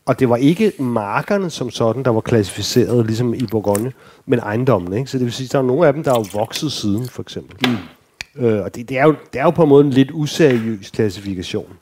Og 0.07 0.21
det 0.21 0.29
var 0.29 0.37
ikke 0.37 0.73
markerne 0.79 1.51
som 1.51 1.71
sådan, 1.71 2.03
der 2.03 2.11
var 2.11 2.21
klassificeret, 2.21 3.07
ligesom 3.07 3.35
i 3.35 3.47
Bourgogne, 3.51 3.93
men 4.27 4.39
ejendommen. 4.39 4.93
Ikke? 4.93 5.11
Så 5.11 5.19
det 5.19 5.25
vil 5.25 5.33
sige, 5.33 5.45
at 5.45 5.53
der 5.53 5.59
er 5.59 5.63
nogle 5.63 5.87
af 5.87 5.93
dem, 5.93 6.05
der 6.05 6.13
er 6.15 6.37
vokset 6.39 6.73
siden, 6.73 7.09
for 7.09 7.23
eksempel. 7.23 7.71
Mm. 7.71 8.45
Øh, 8.45 8.65
og 8.65 8.75
det, 8.75 8.89
det, 8.89 8.99
er 8.99 9.05
jo, 9.05 9.15
det 9.33 9.41
er 9.41 9.45
jo 9.45 9.51
på 9.51 9.63
en 9.63 9.69
måde 9.69 9.85
en 9.85 9.91
lidt 9.91 10.11
useriøs 10.13 10.91
klassifikation. 10.91 11.73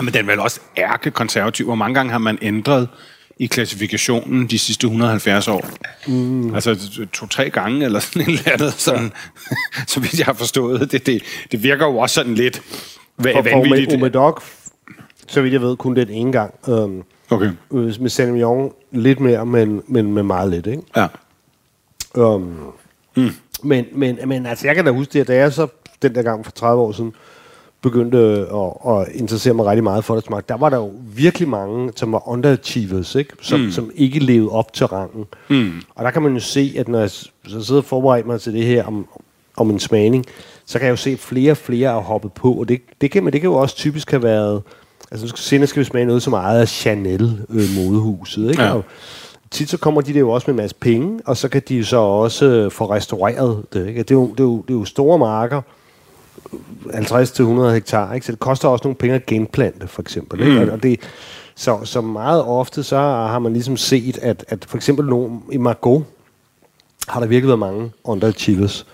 Men 0.00 0.14
den 0.14 0.24
er 0.24 0.30
vel 0.30 0.40
også 0.40 0.60
ærke-konservativ. 0.78 1.66
Hvor 1.66 1.74
mange 1.74 1.94
gange 1.94 2.12
har 2.12 2.18
man 2.18 2.38
ændret 2.42 2.88
i 3.36 3.46
klassifikationen 3.46 4.46
de 4.46 4.58
sidste 4.58 4.84
170 4.84 5.48
år? 5.48 5.68
Mm. 6.06 6.54
Altså 6.54 6.90
to-tre 7.12 7.50
gange, 7.50 7.84
eller 7.84 8.00
sådan 8.00 8.22
et 8.22 8.28
eller 8.28 8.52
andet, 8.52 8.72
sådan, 8.72 9.12
ja. 9.50 9.56
så 9.86 10.00
vidt 10.00 10.18
jeg 10.18 10.26
har 10.26 10.34
forstået. 10.34 10.92
Det, 10.92 11.06
det, 11.06 11.22
det 11.52 11.62
virker 11.62 11.86
jo 11.86 11.98
også 11.98 12.14
sådan 12.14 12.34
lidt 12.34 12.62
for, 13.20 13.42
vanvittigt. 13.42 13.90
For 13.90 13.96
Omedoc, 13.96 14.42
så 15.28 15.42
vidt 15.42 15.52
jeg 15.52 15.62
ved, 15.62 15.76
kun 15.76 15.96
den 15.96 16.10
ene 16.10 16.32
gang. 16.32 16.54
Um, 16.68 17.04
Okay. 17.30 17.50
Med 17.70 18.08
Sauvignon 18.08 18.72
lidt 18.90 19.20
mere, 19.20 19.46
men, 19.46 19.82
men 19.88 20.12
med 20.12 20.22
meget 20.22 20.50
lidt, 20.50 20.66
ikke? 20.66 20.82
Ja. 20.96 21.06
Um, 22.14 22.72
mm. 23.16 23.30
men, 23.62 23.86
men, 23.92 24.18
men 24.26 24.46
altså, 24.46 24.66
jeg 24.66 24.74
kan 24.74 24.84
da 24.84 24.90
huske 24.90 25.12
det, 25.12 25.20
at 25.20 25.28
da 25.28 25.34
jeg 25.34 25.52
så 25.52 25.66
den 26.02 26.14
der 26.14 26.22
gang 26.22 26.44
for 26.44 26.52
30 26.52 26.82
år 26.82 26.92
siden 26.92 27.12
begyndte 27.82 28.18
at, 28.18 28.92
at 28.92 29.08
interessere 29.14 29.54
mig 29.54 29.66
rigtig 29.66 29.84
meget 29.84 30.04
for 30.04 30.14
det 30.14 30.24
smag, 30.24 30.42
der 30.48 30.56
var 30.56 30.68
der 30.68 30.76
jo 30.76 30.92
virkelig 31.14 31.48
mange, 31.48 31.92
som 31.96 32.12
var 32.12 32.28
underachievers, 32.28 33.14
ikke? 33.14 33.32
Som, 33.40 33.60
mm. 33.60 33.70
som 33.70 33.90
ikke 33.94 34.18
levede 34.18 34.50
op 34.50 34.72
til 34.72 34.86
rangen. 34.86 35.24
Mm. 35.48 35.72
Og 35.94 36.04
der 36.04 36.10
kan 36.10 36.22
man 36.22 36.34
jo 36.34 36.40
se, 36.40 36.74
at 36.78 36.88
når 36.88 36.98
jeg 36.98 37.10
så 37.10 37.26
sidder 37.46 37.80
og 37.80 37.84
forbereder 37.84 38.26
mig 38.26 38.40
til 38.40 38.52
det 38.52 38.64
her 38.64 38.84
om, 38.84 39.06
om 39.56 39.70
en 39.70 39.80
smagning, 39.80 40.24
så 40.66 40.78
kan 40.78 40.86
jeg 40.86 40.90
jo 40.90 40.96
se, 40.96 41.10
at 41.10 41.18
flere 41.18 41.50
og 41.50 41.56
flere 41.56 41.90
er 41.90 42.00
hoppet 42.00 42.32
på, 42.32 42.52
og 42.52 42.68
det, 42.68 42.80
det, 43.00 43.10
kan, 43.10 43.24
men 43.24 43.32
det 43.32 43.40
kan 43.40 43.50
jo 43.50 43.56
også 43.56 43.76
typisk 43.76 44.10
have 44.10 44.22
været 44.22 44.62
Altså, 45.10 45.32
senere 45.36 45.66
skal 45.66 45.80
vi 45.80 45.84
smage 45.84 46.06
noget, 46.06 46.22
som 46.22 46.32
ejet 46.32 46.60
af 46.60 46.68
Chanel, 46.68 47.46
øh, 47.50 47.62
modehuset, 47.76 48.50
ikke? 48.50 48.62
Ja. 48.62 48.72
Og 48.72 48.84
tit 49.50 49.70
så 49.70 49.78
kommer 49.78 50.00
de 50.00 50.12
der 50.12 50.20
jo 50.20 50.30
også 50.30 50.44
med 50.50 50.54
en 50.54 50.62
masse 50.62 50.76
penge, 50.80 51.20
og 51.26 51.36
så 51.36 51.48
kan 51.48 51.62
de 51.68 51.84
så 51.84 51.96
også 51.96 52.44
øh, 52.44 52.70
få 52.70 52.90
restaureret 52.90 53.64
det, 53.72 53.88
ikke? 53.88 54.02
Det 54.02 54.10
er 54.10 54.14
jo, 54.14 54.30
det 54.30 54.40
er 54.40 54.44
jo, 54.44 54.62
det 54.68 54.74
er 54.74 54.78
jo 54.78 54.84
store 54.84 55.18
marker, 55.18 55.62
50-100 56.86 57.68
hektar, 57.68 58.14
ikke? 58.14 58.26
Så 58.26 58.32
det 58.32 58.40
koster 58.40 58.68
også 58.68 58.84
nogle 58.84 58.96
penge 58.96 59.14
at 59.14 59.26
genplante, 59.26 59.88
for 59.88 60.02
eksempel, 60.02 60.40
ikke? 60.40 60.64
Mm. 60.64 60.70
Og 60.70 60.82
det, 60.82 61.00
så, 61.54 61.78
så 61.84 62.00
meget 62.00 62.42
ofte, 62.42 62.82
så 62.82 62.96
har 62.98 63.38
man 63.38 63.52
ligesom 63.52 63.76
set, 63.76 64.18
at, 64.18 64.44
at 64.48 64.64
for 64.68 64.76
eksempel 64.76 65.06
nogen, 65.06 65.42
i 65.52 65.56
Margot, 65.56 66.04
har 67.08 67.20
der 67.20 67.26
virkelig 67.26 67.48
været 67.48 67.58
mange 67.58 67.90
underachievers 68.04 68.86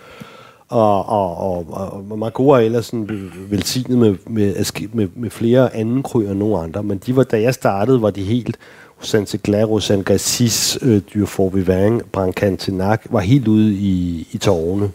og, 0.72 1.08
og, 1.08 1.36
og, 1.38 1.66
og 2.10 2.18
Margot 2.18 2.48
er 2.48 2.64
ellers 2.64 2.86
sådan 2.86 3.32
velsignet 3.50 3.98
med, 3.98 4.16
med, 4.26 4.88
med, 4.92 5.08
med 5.14 5.30
flere 5.30 5.76
anden 5.76 6.02
kryer 6.02 6.30
end 6.30 6.38
nogen 6.38 6.64
andre, 6.64 6.82
men 6.82 6.98
de 6.98 7.16
var, 7.16 7.22
da 7.24 7.40
jeg 7.40 7.54
startede, 7.54 8.02
var 8.02 8.10
de 8.10 8.24
helt 8.24 8.58
Saint-Clair, 9.00 9.64
Rosanne 9.64 10.04
Gassis, 10.04 10.78
øh, 10.82 11.02
Durfort 11.14 11.54
Vivant, 11.54 12.12
Brancantenac, 12.12 13.00
var 13.10 13.20
helt 13.20 13.48
ude 13.48 13.74
i, 13.74 14.28
i 14.32 14.38
tårne. 14.38 14.90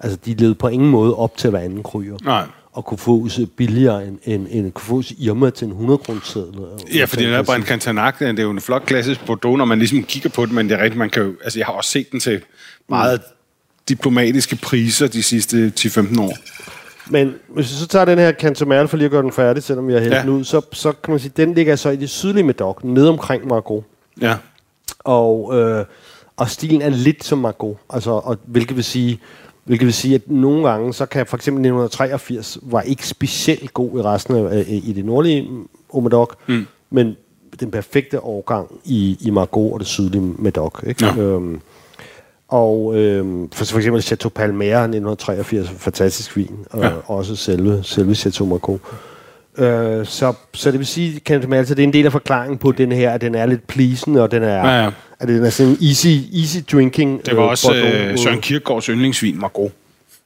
Altså, 0.00 0.18
de 0.24 0.34
levede 0.34 0.54
på 0.54 0.68
ingen 0.68 0.90
måde 0.90 1.14
op 1.14 1.36
til 1.36 1.50
hver 1.50 1.58
anden 1.58 1.82
kryer. 1.82 2.16
Nej 2.24 2.44
og 2.78 2.84
kunne 2.84 2.98
få 2.98 3.28
billigere 3.56 4.06
end, 4.06 4.18
end, 4.24 4.46
end 4.50 4.72
kunne 4.72 5.04
få 5.04 5.14
Irma 5.18 5.50
til 5.50 5.64
en 5.64 5.70
100 5.70 5.98
kroner. 5.98 6.20
Ja, 6.94 7.04
fordi 7.04 7.24
den 7.24 7.32
der 7.32 7.42
Brand 7.42 7.62
Cantanac, 7.62 8.14
det 8.18 8.38
er 8.38 8.42
jo 8.42 8.50
en 8.50 8.60
flot 8.60 8.86
klassisk 8.86 9.26
Bordeaux, 9.26 9.58
når 9.58 9.64
man 9.64 9.78
ligesom 9.78 10.02
kigger 10.02 10.30
på 10.30 10.46
den, 10.46 10.54
men 10.54 10.68
det 10.68 10.74
er 10.78 10.82
rigtigt, 10.82 10.98
man 10.98 11.10
kan 11.10 11.22
jo, 11.22 11.34
altså 11.44 11.58
jeg 11.58 11.66
har 11.66 11.72
også 11.72 11.90
set 11.90 12.12
den 12.12 12.20
til 12.20 12.42
meget 12.88 13.20
diplomatiske 13.88 14.56
priser 14.56 15.06
de 15.06 15.22
sidste 15.22 15.72
10-15 15.80 16.20
år. 16.20 16.36
Men 17.10 17.34
hvis 17.48 17.70
vi 17.70 17.74
så 17.74 17.86
tager 17.86 18.04
den 18.04 18.18
her 18.18 18.32
Cantomerle 18.32 18.88
for 18.88 18.96
lige 18.96 19.04
at 19.04 19.10
gøre 19.10 19.22
den 19.22 19.32
færdig, 19.32 19.62
selvom 19.62 19.88
vi 19.88 19.92
har 19.92 20.00
ja. 20.00 20.20
den 20.20 20.28
ud, 20.28 20.44
så, 20.44 20.60
så 20.72 20.92
kan 20.92 21.10
man 21.10 21.20
sige, 21.20 21.32
den 21.36 21.54
ligger 21.54 21.76
så 21.76 21.90
i 21.90 21.96
det 21.96 22.10
sydlige 22.10 22.44
Medoc, 22.44 22.84
nede 22.84 23.08
omkring 23.08 23.46
Margot. 23.46 23.84
Ja. 24.20 24.36
Og, 24.98 25.58
øh, 25.58 25.84
og 26.36 26.50
stilen 26.50 26.82
er 26.82 26.88
lidt 26.88 27.24
som 27.24 27.38
Margot, 27.38 27.76
altså, 27.90 28.10
og, 28.10 28.38
hvilket 28.46 28.76
vil 28.76 28.84
sige, 28.84 29.20
Hvilket 29.68 29.86
vil 29.86 29.94
sige, 29.94 30.14
at 30.14 30.30
nogle 30.30 30.68
gange, 30.68 30.94
så 30.94 31.06
kan 31.06 31.26
for 31.26 31.36
eksempel 31.36 31.60
1983 31.60 32.58
var 32.62 32.80
ikke 32.80 33.06
specielt 33.06 33.74
god 33.74 33.98
i 33.98 34.02
resten 34.02 34.36
af 34.36 34.64
i 34.68 34.92
det 34.92 35.04
nordlige 35.04 35.48
Omedoc, 35.90 36.34
mm. 36.46 36.66
men 36.90 37.16
den 37.60 37.70
perfekte 37.70 38.24
årgang 38.24 38.68
i, 38.84 39.18
i 39.20 39.30
Margot 39.30 39.72
og 39.72 39.80
det 39.80 39.86
sydlige 39.86 40.20
Medoc. 40.20 40.82
Ikke? 40.86 41.06
Ja. 41.06 41.16
Øhm, 41.16 41.60
og 42.48 42.96
øh, 42.96 43.48
for, 43.52 43.64
for 43.64 43.76
eksempel 43.76 44.02
Chateau 44.02 44.28
Palmer 44.28 44.64
1983, 44.64 45.70
fantastisk 45.70 46.36
vin, 46.36 46.56
og 46.70 46.82
ja. 46.82 46.90
også 47.06 47.36
selve, 47.36 47.80
selve 47.82 48.14
Chateau 48.14 48.46
Margaux. 48.46 48.80
Øh, 49.58 50.06
så, 50.06 50.32
så 50.54 50.70
det 50.70 50.78
vil 50.78 50.86
sige, 50.86 51.20
kan 51.20 51.42
det 51.42 51.54
altså, 51.54 51.74
det 51.74 51.82
er 51.82 51.86
en 51.86 51.92
del 51.92 52.06
af 52.06 52.12
forklaringen 52.12 52.58
på 52.58 52.72
den 52.72 52.92
her, 52.92 53.10
at 53.10 53.20
den 53.20 53.34
er 53.34 53.46
lidt 53.46 53.66
pleasende, 53.66 54.22
og 54.22 54.30
den 54.30 54.42
er, 54.42 54.68
ja, 54.68 54.84
ja. 54.84 54.90
Er 55.20 55.50
sådan 55.50 55.76
easy, 55.82 56.06
easy 56.34 56.58
drinking. 56.72 57.26
Det 57.26 57.36
var 57.36 57.42
øh, 57.42 57.50
også 57.50 57.74
øh, 57.74 58.18
Søren 58.18 58.40
Kierkegaards 58.40 58.86
yndlingsvin, 58.86 59.40
Margaux. 59.40 59.72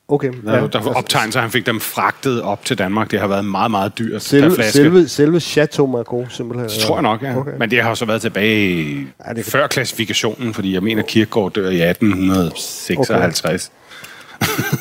Okay. 0.09 0.33
Ja, 0.47 0.51
der, 0.51 0.83
var 0.83 0.93
optegnelser, 0.95 1.41
han 1.41 1.51
fik 1.51 1.67
dem 1.67 1.81
fragtet 1.81 2.43
op 2.43 2.65
til 2.65 2.79
Danmark. 2.79 3.11
Det 3.11 3.21
har 3.21 3.27
været 3.27 3.45
meget, 3.45 3.71
meget 3.71 3.99
dyrt 3.99 4.23
selve. 4.23 4.63
Selve, 4.63 5.09
selve 5.09 5.41
Chateau 5.41 5.87
Margaux, 5.87 6.33
simpelthen? 6.37 6.69
Det 6.69 6.79
tror 6.79 6.97
jeg 6.97 7.03
nok, 7.03 7.23
ja. 7.23 7.37
Okay. 7.37 7.53
Men 7.59 7.71
det 7.71 7.83
har 7.83 7.95
så 7.95 8.05
været 8.05 8.21
tilbage 8.21 9.07
ja, 9.29 9.33
det 9.33 9.45
før 9.45 9.67
klassifikationen, 9.67 10.55
fordi 10.55 10.75
jeg 10.75 10.83
mener, 10.83 11.03
Kierkegaard 11.03 11.53
dør 11.53 11.71
i 11.71 11.83
1856. 11.83 13.71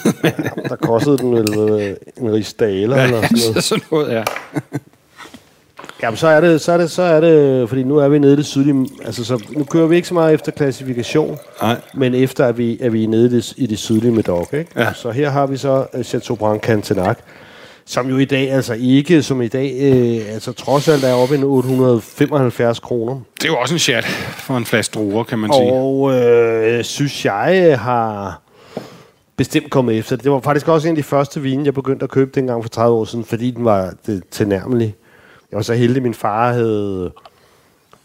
Okay. 0.06 0.24
ja, 0.24 0.32
der 0.69 0.76
kostede 0.76 1.17
den 1.17 1.32
vel 1.32 1.60
øh, 1.60 1.95
en 2.17 2.34
rigsdaler 2.34 2.97
ja, 2.97 3.04
eller 3.04 3.21
sådan 3.21 3.39
noget. 3.50 3.63
sådan 3.63 3.84
noget, 3.91 4.13
ja. 4.13 4.24
Jamen, 6.04 6.18
så 6.18 6.28
er 6.28 6.42
det, 6.42 6.62
så 6.62 6.72
er 6.72 6.78
det, 6.78 6.92
så 6.92 7.02
er 7.02 7.20
det, 7.20 7.70
fordi 7.70 7.84
nu 7.84 7.98
er 7.98 8.08
vi 8.08 8.20
nede 8.20 8.34
i 8.34 8.36
det 8.36 8.46
sydlige, 8.46 8.90
altså 9.06 9.26
så, 9.26 9.44
nu 9.50 9.64
kører 9.64 9.88
vi 9.88 9.96
ikke 9.96 10.08
så 10.08 10.14
meget 10.14 10.34
efter 10.34 10.52
klassifikation, 10.52 11.38
Nej. 11.62 11.78
men 11.94 12.14
efter 12.16 12.46
at 12.46 12.58
vi, 12.58 12.78
er 12.82 12.90
vi 12.90 13.06
nede 13.06 13.26
i 13.26 13.30
det, 13.30 13.54
i 13.58 13.66
det 13.66 13.80
sydlige 13.80 14.12
Medoc, 14.12 14.54
ikke? 14.54 14.72
Ja. 14.76 14.94
Så 14.94 15.12
her 15.12 15.30
har 15.30 15.48
vi 15.48 15.58
så 15.58 15.86
uh, 15.94 16.04
Chateaubriand 16.04 16.62
Cantenac, 16.62 17.18
som 17.86 18.10
jo 18.10 18.18
i 18.18 18.26
dag 18.26 18.52
altså 18.52 18.74
ikke, 18.74 19.24
som 19.24 19.42
i 19.42 19.48
dag, 19.48 19.76
øh, 19.80 20.34
altså 20.34 20.52
trods 20.52 20.88
alt 20.88 21.04
er 21.04 21.14
oppe 21.14 21.36
i 21.36 21.44
875 21.44 22.80
kroner. 22.80 23.20
Det 23.38 23.44
er 23.44 23.48
jo 23.48 23.58
også 23.58 23.76
en 23.76 23.80
chat 23.80 24.06
for 24.38 24.58
en 24.58 24.66
flaske 24.66 24.94
druer, 24.94 25.24
kan 25.24 25.40
man 25.40 25.54
sige. 25.54 25.72
Og 25.72 26.14
øh, 26.14 26.84
synes 26.84 27.26
jeg 27.26 27.80
har 27.80 28.42
bestemt 29.38 29.72
kommet 29.72 29.98
efter 29.98 30.16
det. 30.16 30.24
Det 30.24 30.32
var 30.32 30.40
faktisk 30.40 30.68
også 30.68 30.88
en 30.88 30.92
af 30.92 30.96
de 30.98 31.04
første 31.04 31.42
vine, 31.42 31.66
jeg 31.66 31.74
begyndte 31.74 32.04
at 32.04 32.10
købe 32.10 32.32
dengang 32.36 32.64
for 32.64 32.70
30 32.70 32.98
år 32.98 33.06
siden, 33.06 33.26
fordi 33.26 33.52
den 33.52 33.66
var 33.66 33.94
det, 34.06 34.24
tilnærmelig 34.32 34.96
jeg 35.52 35.58
var 35.58 35.62
så 35.62 35.74
heldig, 35.74 35.98
at 35.98 36.04
min 36.04 36.14
far 36.14 36.54
havde 36.54 37.12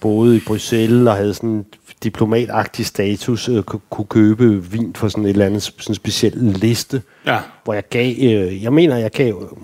boet 0.00 0.34
i 0.34 0.40
Bruxelles 0.46 1.08
og 1.08 1.16
havde 1.16 1.34
sådan 1.34 1.66
diplomatagtig 2.02 2.86
status, 2.86 3.48
øh, 3.48 3.62
kunne 3.62 4.06
købe 4.06 4.64
vin 4.64 4.94
for 4.94 5.08
sådan 5.08 5.24
et 5.24 5.30
eller 5.30 5.46
andet 5.46 5.62
sådan 5.62 5.94
speciel 5.94 6.32
liste, 6.36 7.02
ja. 7.26 7.40
hvor 7.64 7.74
jeg 7.74 7.88
gav, 7.88 8.14
øh, 8.18 8.62
jeg 8.62 8.72
mener, 8.72 8.96
jeg 8.96 9.10
gav 9.10 9.48
øh, 9.52 9.58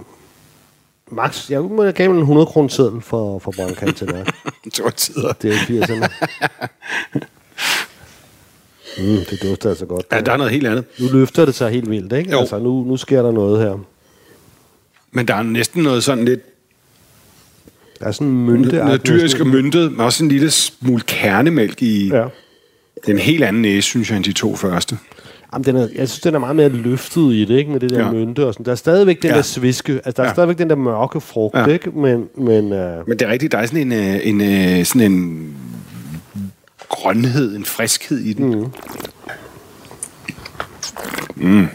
max, 1.17 1.51
jeg, 1.51 1.65
jeg 1.79 1.95
gav 1.95 2.11
en 2.11 2.19
100 2.19 2.47
kroner 2.47 2.69
seddel 2.69 3.01
for, 3.01 3.39
for 3.39 3.53
Branca 3.57 3.93
til 3.93 4.07
det. 4.07 4.35
det 4.77 4.85
var 4.85 4.91
tider. 4.91 5.33
Det 5.33 5.55
er 5.55 5.59
80'erne. 5.59 6.09
Mm, 8.99 9.25
det 9.31 9.43
dufter 9.43 9.69
altså 9.69 9.87
godt. 9.87 10.07
Ja, 10.13 10.21
der 10.21 10.33
er 10.33 10.37
noget 10.37 10.53
helt 10.53 10.67
andet. 10.67 10.85
Nu 11.01 11.09
løfter 11.09 11.45
det 11.45 11.55
sig 11.55 11.71
helt 11.71 11.91
vildt, 11.91 12.13
ikke? 12.13 12.31
Jo. 12.31 12.39
Altså, 12.39 12.59
nu, 12.59 12.85
nu 12.85 12.97
sker 12.97 13.23
der 13.23 13.33
noget 13.33 13.61
her. 13.61 13.79
Men 15.11 15.29
der 15.29 15.35
er 15.35 15.43
næsten 15.43 15.83
noget 15.83 16.05
sådan 16.05 16.25
lidt 16.25 16.41
der 18.03 18.09
er 18.09 18.13
sådan 18.13 18.27
en 18.27 18.47
mynte. 18.47 18.99
Dyrisk 19.07 19.41
og 19.41 19.47
myntet, 19.47 19.93
men 19.93 20.01
også 20.01 20.25
en 20.25 20.31
lille 20.31 20.51
smule 20.51 21.03
kernemælk 21.07 21.83
i 21.83 22.09
ja. 22.09 22.25
den 23.07 23.19
helt 23.19 23.45
anden 23.45 23.63
næse, 23.63 23.83
synes 23.83 24.11
jeg, 24.11 24.17
end 24.17 24.25
de 24.25 24.33
to 24.33 24.57
første. 24.57 24.99
Jamen, 25.53 25.65
den 25.65 25.77
er, 25.77 25.81
jeg 25.81 26.09
synes, 26.09 26.21
den 26.21 26.35
er 26.35 26.39
meget 26.39 26.57
mere 26.57 26.69
løftet 26.69 27.33
i 27.33 27.45
det, 27.45 27.59
ikke? 27.59 27.71
Med 27.71 27.81
det 27.81 27.91
der 27.91 28.05
ja. 28.05 28.13
mynte 28.13 28.47
og 28.47 28.55
sådan. 28.55 28.67
Der 28.67 28.73
er 28.73 28.77
stadigvæk 28.77 29.23
den 29.23 29.31
ja. 29.31 29.37
der 29.37 29.43
sviske, 29.43 29.93
altså 29.93 30.13
der 30.17 30.23
er 30.23 30.27
ja. 30.27 30.33
stadigvæk 30.33 30.59
den 30.59 30.71
der 30.71 30.77
mørke 30.77 31.21
frugt, 31.21 31.57
ja. 31.57 31.67
ikke? 31.67 31.91
Men, 31.91 32.29
men, 32.39 32.65
uh... 32.65 33.09
men 33.09 33.19
det 33.19 33.23
er 33.23 33.29
rigtigt, 33.29 33.53
der 33.53 33.59
er 33.59 33.67
sådan 33.67 33.93
en, 33.93 33.93
øh, 33.93 34.27
en, 34.27 34.41
en, 34.41 34.79
øh, 34.79 34.85
sådan 34.85 35.13
en 35.13 35.55
grønhed, 36.89 37.57
en 37.57 37.65
friskhed 37.65 38.19
i 38.19 38.33
den. 38.33 38.55
Mm. 38.55 38.67
Mm. 41.37 41.67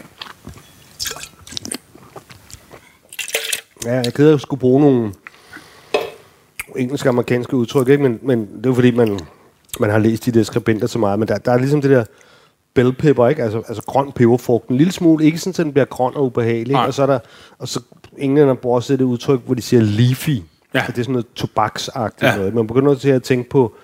Ja, 3.84 3.94
jeg 3.94 4.14
keder 4.14 4.34
at 4.34 4.40
skulle 4.40 4.60
bruge 4.60 4.80
nogle 4.80 5.12
engelsk-amerikanske 6.78 7.56
udtryk, 7.56 7.88
ikke? 7.88 8.02
Men, 8.02 8.18
men 8.22 8.40
det 8.40 8.66
er 8.66 8.70
jo 8.70 8.74
fordi, 8.74 8.90
man, 8.90 9.20
man 9.80 9.90
har 9.90 9.98
læst 9.98 10.26
de 10.26 10.32
der 10.32 10.42
skribenter 10.42 10.86
så 10.86 10.98
meget, 10.98 11.18
men 11.18 11.28
der, 11.28 11.38
der 11.38 11.52
er 11.52 11.58
ligesom 11.58 11.80
det 11.80 11.90
der 11.90 12.04
bell 12.74 12.92
pepper, 12.92 13.28
ikke? 13.28 13.42
Altså, 13.42 13.62
altså 13.68 13.82
grøn 13.82 14.12
peberfrugt. 14.12 14.68
En 14.68 14.76
lille 14.76 14.92
smule, 14.92 15.24
ikke 15.24 15.38
sådan, 15.38 15.50
at 15.50 15.64
den 15.64 15.72
bliver 15.72 15.84
grøn 15.84 16.16
og 16.16 16.24
ubehagelig. 16.24 16.76
Og 16.76 16.94
så 16.94 17.02
er 17.02 17.06
der, 17.06 17.18
og 17.58 17.68
så 17.68 17.80
englænder 18.18 18.54
bruger 18.54 18.76
også 18.76 18.96
det 18.96 19.04
udtryk, 19.04 19.40
hvor 19.46 19.54
de 19.54 19.62
siger 19.62 19.82
leafy. 19.82 20.42
Ja. 20.74 20.84
det 20.86 20.98
er 20.98 21.02
sådan 21.02 21.12
noget 21.12 21.26
tobaksagtigt 21.34 22.30
ja. 22.30 22.36
noget. 22.36 22.54
Man 22.54 22.66
begynder 22.66 22.94
til 22.94 23.08
at 23.08 23.22
tænke 23.22 23.50
på, 23.50 23.74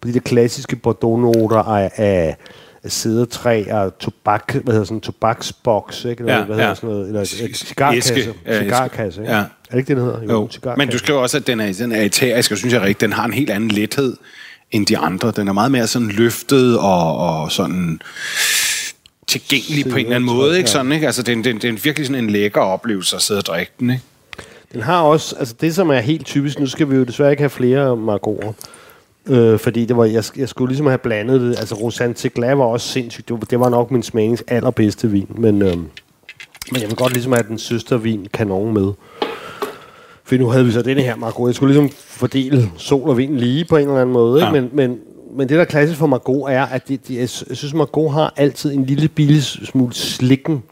på 0.00 0.08
de 0.08 0.14
der 0.14 0.20
klassiske 0.20 0.76
Bordeaux-noter 0.76 1.58
af, 1.58 1.90
af, 1.96 2.36
af 2.84 2.92
sædertræ 2.92 3.64
og 3.70 3.98
tobak, 3.98 4.52
hvad 4.54 4.72
hedder 4.74 4.84
sådan 4.84 4.96
en 4.96 5.00
tobaksboks, 5.00 6.04
ikke? 6.04 6.20
Eller, 6.20 6.34
Ja, 6.38 6.44
hvad 6.44 6.56
hedder 6.56 6.68
ja. 6.68 6.74
sådan 6.74 6.90
noget? 6.90 7.06
Eller 7.08 7.20
et 7.20 7.56
cigarkasse. 7.56 8.14
Æske. 8.14 8.34
cigarkasse, 8.62 9.20
ikke? 9.20 9.32
Ja. 9.32 9.38
Er 9.38 9.44
det 9.70 9.78
ikke 9.78 9.88
det, 9.88 9.96
den 9.96 10.04
hedder? 10.04 10.22
Jo, 10.22 10.48
cigarkasse. 10.52 10.78
men 10.78 10.88
du 10.88 10.98
skriver 10.98 11.20
også, 11.20 11.36
at 11.36 11.46
den 11.46 11.60
er, 11.60 11.72
den 11.72 11.92
er 11.92 12.02
etærisk, 12.02 12.52
og 12.52 12.58
synes 12.58 12.74
jeg 12.74 12.80
rigtigt, 12.82 13.00
den 13.00 13.12
har 13.12 13.24
en 13.24 13.32
helt 13.32 13.50
anden 13.50 13.70
lethed 13.70 14.16
end 14.70 14.86
de 14.86 14.98
andre. 14.98 15.32
Den 15.36 15.48
er 15.48 15.52
meget 15.52 15.72
mere 15.72 15.86
sådan 15.86 16.08
løftet 16.08 16.78
og, 16.78 17.16
og 17.16 17.52
sådan 17.52 18.00
tilgængelig 19.26 19.84
på 19.92 19.96
en 19.98 20.04
eller 20.04 20.16
anden 20.16 20.26
måde, 20.36 20.58
ikke? 20.58 20.70
Sådan, 20.70 20.92
ikke? 20.92 21.06
Altså, 21.06 21.22
det 21.22 21.32
er, 21.32 21.36
en- 21.36 21.44
det, 21.44 21.64
er, 21.64 21.72
virkelig 21.72 22.06
sådan 22.06 22.24
en 22.24 22.30
lækker 22.30 22.60
oplevelse 22.60 23.16
at 23.16 23.22
sidde 23.22 23.38
og 23.40 23.46
drikke 23.46 23.72
den, 23.80 23.90
ikke? 23.90 24.02
Den 24.72 24.82
har 24.82 25.00
også, 25.02 25.36
altså 25.38 25.54
det 25.60 25.74
som 25.74 25.90
er 25.90 26.00
helt 26.00 26.26
typisk, 26.26 26.60
nu 26.60 26.66
skal 26.66 26.90
vi 26.90 26.96
jo 26.96 27.04
desværre 27.04 27.30
ikke 27.30 27.40
have 27.42 27.50
flere 27.50 27.96
margorer, 27.96 28.52
øh, 29.28 29.58
fordi 29.58 29.84
det 29.84 29.96
var, 29.96 30.04
jeg, 30.04 30.24
jeg 30.36 30.48
skulle 30.48 30.68
ligesom 30.70 30.86
have 30.86 30.98
blandet 30.98 31.40
det, 31.40 31.48
altså 31.58 31.74
Rosanne 31.74 32.14
Tegla 32.14 32.52
var 32.52 32.64
også 32.64 32.88
sindssygt, 32.88 33.28
det 33.28 33.34
var, 33.34 33.40
det 33.40 33.60
var 33.60 33.68
nok 33.68 33.90
min 33.90 34.02
smagings 34.02 34.44
allerbedste 34.48 35.10
vin, 35.10 35.26
men, 35.38 35.62
øh, 35.62 35.76
men 36.72 36.80
jeg 36.80 36.88
vil 36.88 36.96
godt 36.96 37.12
ligesom 37.12 37.32
have 37.32 37.44
den 37.48 37.58
søstervin 37.58 38.26
kanon 38.32 38.74
med. 38.74 38.92
For 40.24 40.36
nu 40.36 40.48
havde 40.48 40.64
vi 40.64 40.72
så 40.72 40.82
denne 40.82 41.02
her 41.02 41.16
Margot. 41.16 41.48
Jeg 41.48 41.54
skulle 41.54 41.74
ligesom 41.74 41.90
fordele 42.06 42.70
sol 42.76 43.08
og 43.08 43.16
vind 43.18 43.36
lige 43.36 43.64
på 43.64 43.76
en 43.76 43.88
eller 43.88 44.00
anden 44.00 44.12
måde. 44.12 44.38
Ikke? 44.40 44.46
Ja. 44.46 44.52
Men, 44.52 44.70
men, 44.72 44.98
men 45.36 45.48
det, 45.48 45.54
der 45.54 45.60
er 45.60 45.64
klassisk 45.64 45.98
for 45.98 46.06
Margot, 46.06 46.52
er, 46.52 46.62
at 46.66 46.88
det, 46.88 47.08
det, 47.08 47.16
jeg 47.16 47.28
sy- 47.28 47.44
jeg 47.48 47.56
synes, 47.56 47.74
Margot 47.74 48.12
har 48.12 48.32
altid 48.36 48.72
en 48.74 48.84
lille 48.86 49.08
bitte 49.08 49.42
smule 49.42 49.94
slikken. 49.94 50.62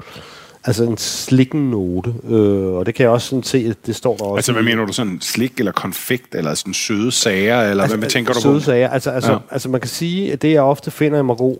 Altså 0.64 0.85
en 0.85 0.96
slikken 0.99 1.70
note. 1.70 2.14
Øh, 2.29 2.73
og 2.73 2.87
det 2.87 2.94
kan 2.94 3.05
jeg 3.05 3.11
også 3.11 3.29
sådan 3.29 3.42
se, 3.42 3.66
at 3.70 3.77
det 3.87 3.96
står 3.96 4.16
der 4.16 4.25
også. 4.25 4.37
Altså, 4.37 4.53
hvad 4.53 4.62
mener 4.62 4.87
du? 4.87 4.92
Sådan 4.92 5.18
slik 5.20 5.53
eller 5.59 5.73
konfekt, 5.73 6.35
eller 6.35 6.55
sådan 6.55 6.75
søde 6.75 7.12
sager, 7.12 7.61
eller 7.62 7.83
altså, 7.83 7.99
hvad 7.99 8.09
tænker 8.09 8.33
du 8.33 8.37
på? 8.38 8.40
Søde 8.42 8.61
sager. 8.62 8.88
Altså, 8.88 9.11
altså, 9.11 9.33
Ja. 9.33 9.38
altså, 9.51 9.68
man 9.68 9.81
kan 9.81 9.88
sige, 9.88 10.33
at 10.33 10.42
det, 10.42 10.53
jeg 10.53 10.62
ofte 10.62 10.90
finder 10.90 11.18
i 11.18 11.23
Margot, 11.23 11.57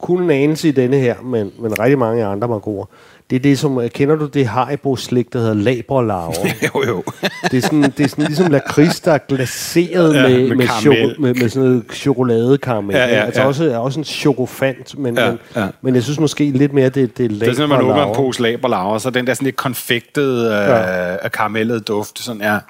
kun 0.00 0.22
en 0.22 0.30
anelse 0.30 0.68
i 0.68 0.72
denne 0.72 0.96
her, 0.98 1.20
men, 1.22 1.52
men 1.58 1.80
rigtig 1.80 1.98
mange 1.98 2.24
andre 2.24 2.48
Margoter, 2.48 2.84
det 3.30 3.36
er 3.36 3.40
det, 3.40 3.58
som, 3.58 3.78
øh, 3.80 3.90
kender 3.90 4.16
du 4.16 4.26
det 4.26 4.46
Haribo-slik, 4.46 5.32
der 5.32 5.38
hedder 5.38 5.54
laberlarver? 5.54 6.34
jo, 6.74 6.84
jo. 6.88 7.04
Det 7.50 7.56
er 7.56 7.60
sådan, 7.62 7.82
det 7.82 8.00
er 8.00 8.08
sådan 8.08 8.24
ligesom 8.24 8.50
lakrids, 8.50 9.00
der 9.00 9.12
er 9.12 9.18
glaseret 9.18 10.14
Ja, 10.14 10.20
ja, 10.22 10.28
med, 10.28 10.48
med 10.48 10.56
med, 10.56 10.66
choko, 10.80 11.20
med, 11.22 11.34
med 11.34 11.48
sådan 11.48 11.68
noget 11.68 11.84
chokoladekaramel. 11.92 12.96
Ja, 12.96 13.02
ja, 13.06 13.24
altså 13.24 13.40
ja. 13.40 13.46
også, 13.46 13.78
også 13.78 14.00
en 14.00 14.04
chokofant, 14.04 14.98
men, 14.98 15.14
Ja, 15.18 15.24
ja, 15.24 15.30
men, 15.30 15.38
ja. 15.56 15.66
men 15.82 15.94
jeg 15.94 16.02
synes 16.02 16.20
måske 16.20 16.50
lidt 16.50 16.72
mere, 16.72 16.88
det, 16.88 17.18
det 17.18 17.24
er 17.24 17.28
Det 17.28 17.42
er 17.48 17.52
sådan, 17.52 17.68
når 17.68 17.76
man 17.76 17.76
åbner 17.78 17.92
en 17.92 17.98
laberlarver. 17.98 18.14
pose 18.14 18.42
laberlaver, 18.42 18.98
så 18.98 19.08
er 19.08 19.12
den 19.12 19.26
der 19.26 19.34
sådan 19.34 19.44
lidt 19.44 19.56
konfektet, 19.56 20.44
øh, 20.46 20.50
Ja. 20.52 21.12
ja. 21.12 21.28
karamellet 21.28 21.88
duft, 21.88 22.18
sådan 22.18 22.42
er. 22.42 22.60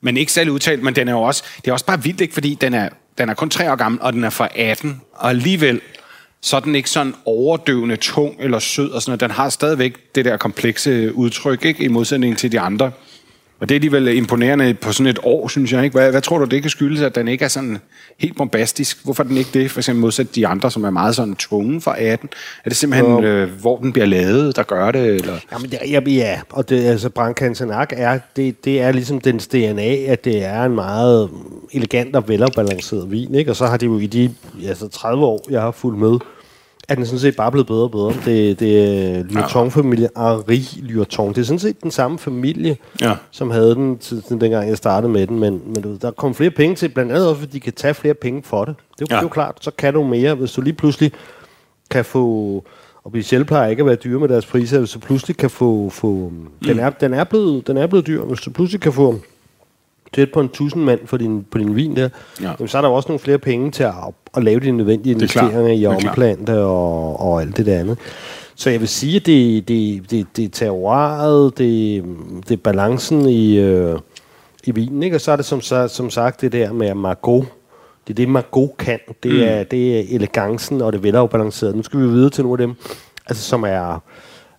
Men 0.00 0.16
ikke 0.16 0.32
særlig 0.32 0.52
udtalt, 0.52 0.82
men 0.82 0.96
den 0.96 1.08
er 1.08 1.12
jo 1.12 1.22
også, 1.22 1.42
det 1.64 1.68
er 1.68 1.72
også 1.72 1.86
bare 1.86 2.02
vildt, 2.02 2.20
ikke? 2.20 2.34
fordi 2.34 2.58
den 2.60 2.74
er, 2.74 2.88
den 3.18 3.28
er 3.28 3.34
kun 3.34 3.50
tre 3.50 3.72
år 3.72 3.76
gammel, 3.76 4.00
og 4.02 4.12
den 4.12 4.24
er 4.24 4.30
fra 4.30 4.48
18, 4.54 5.00
og 5.14 5.30
alligevel, 5.30 5.80
så 6.42 6.56
er 6.56 6.60
den 6.60 6.74
ikke 6.74 6.90
sådan 6.90 7.14
overdøvende 7.24 7.96
tung 7.96 8.36
eller 8.38 8.58
sød 8.58 8.90
og 8.90 9.02
sådan 9.02 9.10
noget. 9.10 9.20
Den 9.20 9.30
har 9.30 9.48
stadigvæk 9.48 10.14
det 10.14 10.24
der 10.24 10.36
komplekse 10.36 11.14
udtryk, 11.14 11.64
ikke? 11.64 11.84
i 11.84 11.88
modsætning 11.88 12.38
til 12.38 12.52
de 12.52 12.60
andre. 12.60 12.92
Og 13.60 13.68
det 13.68 13.74
er 13.74 13.76
alligevel 13.76 14.08
imponerende 14.08 14.74
på 14.74 14.92
sådan 14.92 15.06
et 15.06 15.18
år, 15.22 15.48
synes 15.48 15.72
jeg. 15.72 15.84
Ikke? 15.84 15.98
Hvad, 15.98 16.10
hvad 16.10 16.22
tror 16.22 16.38
du, 16.38 16.44
det 16.44 16.62
kan 16.62 16.70
skyldes, 16.70 17.00
at 17.00 17.14
den 17.14 17.28
ikke 17.28 17.44
er 17.44 17.48
sådan 17.48 17.78
helt 18.18 18.36
bombastisk? 18.36 19.04
Hvorfor 19.04 19.22
er 19.24 19.28
den 19.28 19.36
ikke 19.36 19.50
det, 19.54 19.70
for 19.70 19.80
eksempel 19.80 20.00
modsat 20.00 20.34
de 20.34 20.46
andre, 20.46 20.70
som 20.70 20.84
er 20.84 20.90
meget 20.90 21.16
sådan 21.16 21.34
tunge 21.34 21.80
fra 21.80 22.02
18? 22.02 22.28
Er 22.64 22.68
det 22.68 22.76
simpelthen, 22.76 23.24
øh, 23.24 23.50
hvor 23.60 23.78
den 23.78 23.92
bliver 23.92 24.06
lavet, 24.06 24.56
der 24.56 24.62
gør 24.62 24.90
det? 24.90 25.06
Eller? 25.06 25.34
Jamen, 25.52 25.72
ja, 25.90 26.00
ja, 26.06 26.40
og 26.50 26.68
det, 26.68 26.84
altså, 26.84 27.08
Brancantenac 27.08 27.88
er, 27.92 28.18
det, 28.36 28.64
det 28.64 28.80
er 28.80 28.92
ligesom 28.92 29.20
dens 29.20 29.46
DNA, 29.46 29.94
at 29.96 30.24
det 30.24 30.44
er 30.44 30.62
en 30.62 30.74
meget 30.74 31.30
elegant 31.72 32.16
og 32.16 32.28
velafbalanceret 32.28 33.10
vin, 33.10 33.34
ikke? 33.34 33.50
Og 33.50 33.56
så 33.56 33.66
har 33.66 33.76
det 33.76 33.86
jo 33.86 33.98
i 33.98 34.06
de 34.06 34.34
altså 34.68 34.88
30 34.88 35.24
år, 35.24 35.46
jeg 35.50 35.60
har 35.60 35.70
fulgt 35.70 35.98
med, 35.98 36.18
at 36.90 36.96
den 36.96 37.06
sådan 37.06 37.18
set 37.18 37.36
bare 37.36 37.50
blevet 37.50 37.66
bedre 37.66 37.82
og 37.82 37.90
bedre. 37.90 38.12
Det, 38.24 38.60
det 38.60 38.78
er 39.18 39.22
Lurton-familie, 39.22 40.08
Henri 40.16 40.64
Lurton. 40.82 41.28
Det 41.28 41.38
er 41.38 41.44
sådan 41.44 41.58
set 41.58 41.82
den 41.82 41.90
samme 41.90 42.18
familie, 42.18 42.76
Ja. 43.00 43.14
som 43.30 43.50
havde 43.50 43.74
den, 43.74 43.98
til 43.98 44.22
dengang 44.30 44.68
jeg 44.68 44.76
startede 44.76 45.12
med 45.12 45.26
den, 45.26 45.38
men, 45.38 45.62
men 45.66 45.82
du 45.82 45.96
der 46.02 46.10
kom 46.10 46.34
flere 46.34 46.50
penge 46.50 46.76
til, 46.76 46.88
blandt 46.88 47.12
andet 47.12 47.28
også, 47.28 47.40
fordi 47.40 47.52
de 47.52 47.60
kan 47.60 47.72
tage 47.72 47.94
flere 47.94 48.14
penge 48.14 48.42
for 48.42 48.64
det. 48.64 48.74
Det 48.98 49.00
er 49.00 49.00
jo, 49.00 49.06
Ja. 49.10 49.14
det 49.14 49.18
er 49.18 49.24
jo 49.24 49.28
klart, 49.28 49.56
så 49.60 49.70
kan 49.78 49.94
du 49.94 50.04
mere, 50.04 50.34
hvis 50.34 50.52
du 50.52 50.60
lige 50.60 50.74
pludselig 50.74 51.12
kan 51.90 52.04
få 52.04 52.64
og 53.04 53.10
Michelle 53.14 53.44
plejer 53.44 53.68
ikke 53.70 53.80
at 53.80 53.86
være 53.86 53.94
dyre 53.96 54.20
med 54.20 54.28
deres 54.28 54.46
priser, 54.46 54.78
hvis 54.78 54.90
du 54.90 54.98
pludselig 54.98 55.36
kan 55.36 55.50
få... 55.50 55.88
få 55.88 56.06
mm. 56.32 56.48
den, 56.68 56.78
er, 56.78 56.90
den, 56.90 57.14
er 57.14 57.24
blevet, 57.24 57.66
den 57.66 57.76
er 57.76 57.86
blevet 57.86 58.06
dyr. 58.06 58.22
Hvis 58.24 58.40
du 58.40 58.50
pludselig 58.50 58.80
kan 58.80 58.92
få 58.92 59.20
tæt 60.14 60.32
på 60.32 60.40
en 60.40 60.48
tusind 60.48 60.84
mand 60.84 61.00
på 61.06 61.16
din, 61.16 61.46
på 61.50 61.58
din 61.58 61.76
vin 61.76 61.96
der, 61.96 62.02
Ja. 62.02 62.08
ja. 62.44 62.50
jamen, 62.58 62.68
så 62.68 62.78
er 62.78 62.82
der 62.82 62.88
jo 62.88 62.94
også 62.94 63.08
nogle 63.08 63.18
flere 63.18 63.38
penge 63.38 63.70
til 63.70 63.82
at, 63.82 63.92
at 64.36 64.44
lave 64.44 64.60
de 64.60 64.70
nødvendige 64.70 65.12
er 65.12 65.16
investeringer 65.16 65.66
i 65.68 65.86
omplante 65.86 66.58
og, 66.58 67.20
og 67.20 67.40
alt 67.40 67.56
det 67.56 67.66
der 67.66 67.78
andet. 67.78 67.98
Så 68.54 68.70
jeg 68.70 68.80
vil 68.80 68.88
sige, 68.88 69.16
at 69.16 69.26
det, 69.26 69.68
det, 69.68 70.10
det, 70.10 70.26
det 70.36 70.44
er 70.44 70.48
terroiret, 70.48 71.58
det, 71.58 72.04
det 72.48 72.52
er 72.52 72.60
balancen 72.64 73.28
i, 73.28 73.58
øh, 73.58 73.98
i 74.64 74.70
vinen, 74.70 75.02
ikke? 75.02 75.16
og 75.16 75.20
så 75.20 75.32
er 75.32 75.36
det 75.36 75.44
som, 75.44 75.60
så, 75.60 75.88
som 75.88 76.10
sagt 76.10 76.40
det 76.40 76.52
der 76.52 76.72
med 76.72 76.94
Margot. 76.94 77.44
Det 78.06 78.12
er 78.12 78.14
det, 78.14 78.28
Margot 78.28 78.70
kan. 78.78 78.98
Det, 79.22 79.32
mm. 79.32 79.40
er, 79.42 79.62
det 79.62 79.98
er 79.98 80.16
elegancen 80.16 80.82
og 80.82 80.92
det 80.92 81.02
velafbalancerede. 81.02 81.76
Nu 81.76 81.82
skal 81.82 82.00
vi 82.00 82.08
videre 82.08 82.30
til 82.30 82.44
nogle 82.44 82.62
af 82.62 82.66
dem, 82.68 82.76
altså, 83.26 83.42
som 83.42 83.62
er, 83.62 84.02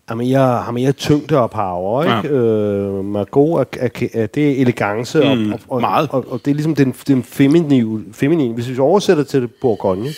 er 0.08 0.16
mere, 0.16 0.40
har 0.40 0.72
mere 0.72 0.92
tyngde 0.92 1.40
og 1.40 1.52
power. 1.52 2.04
Ikke? 2.04 2.36
Ja. 2.36 2.42
Øh, 2.44 3.06
Margot 3.06 3.60
er, 3.60 3.80
er, 3.86 4.08
er, 4.14 4.26
det 4.28 4.52
er 4.52 4.62
elegance, 4.62 5.20
Mm, 5.20 5.52
og, 5.52 5.54
og, 5.54 5.60
og, 5.76 5.82
meget. 5.82 6.10
Og, 6.12 6.26
og 6.32 6.40
det 6.46 6.52
er 6.52 6.56
ligesom 6.56 6.76
den, 6.76 6.96
den 7.08 7.24
feminine, 7.24 8.04
feminine. 8.14 8.54
Hvis 8.54 8.70
vi 8.70 8.80
oversætter 8.80 9.24
til 9.24 9.48
Bourgogne, 9.62 10.10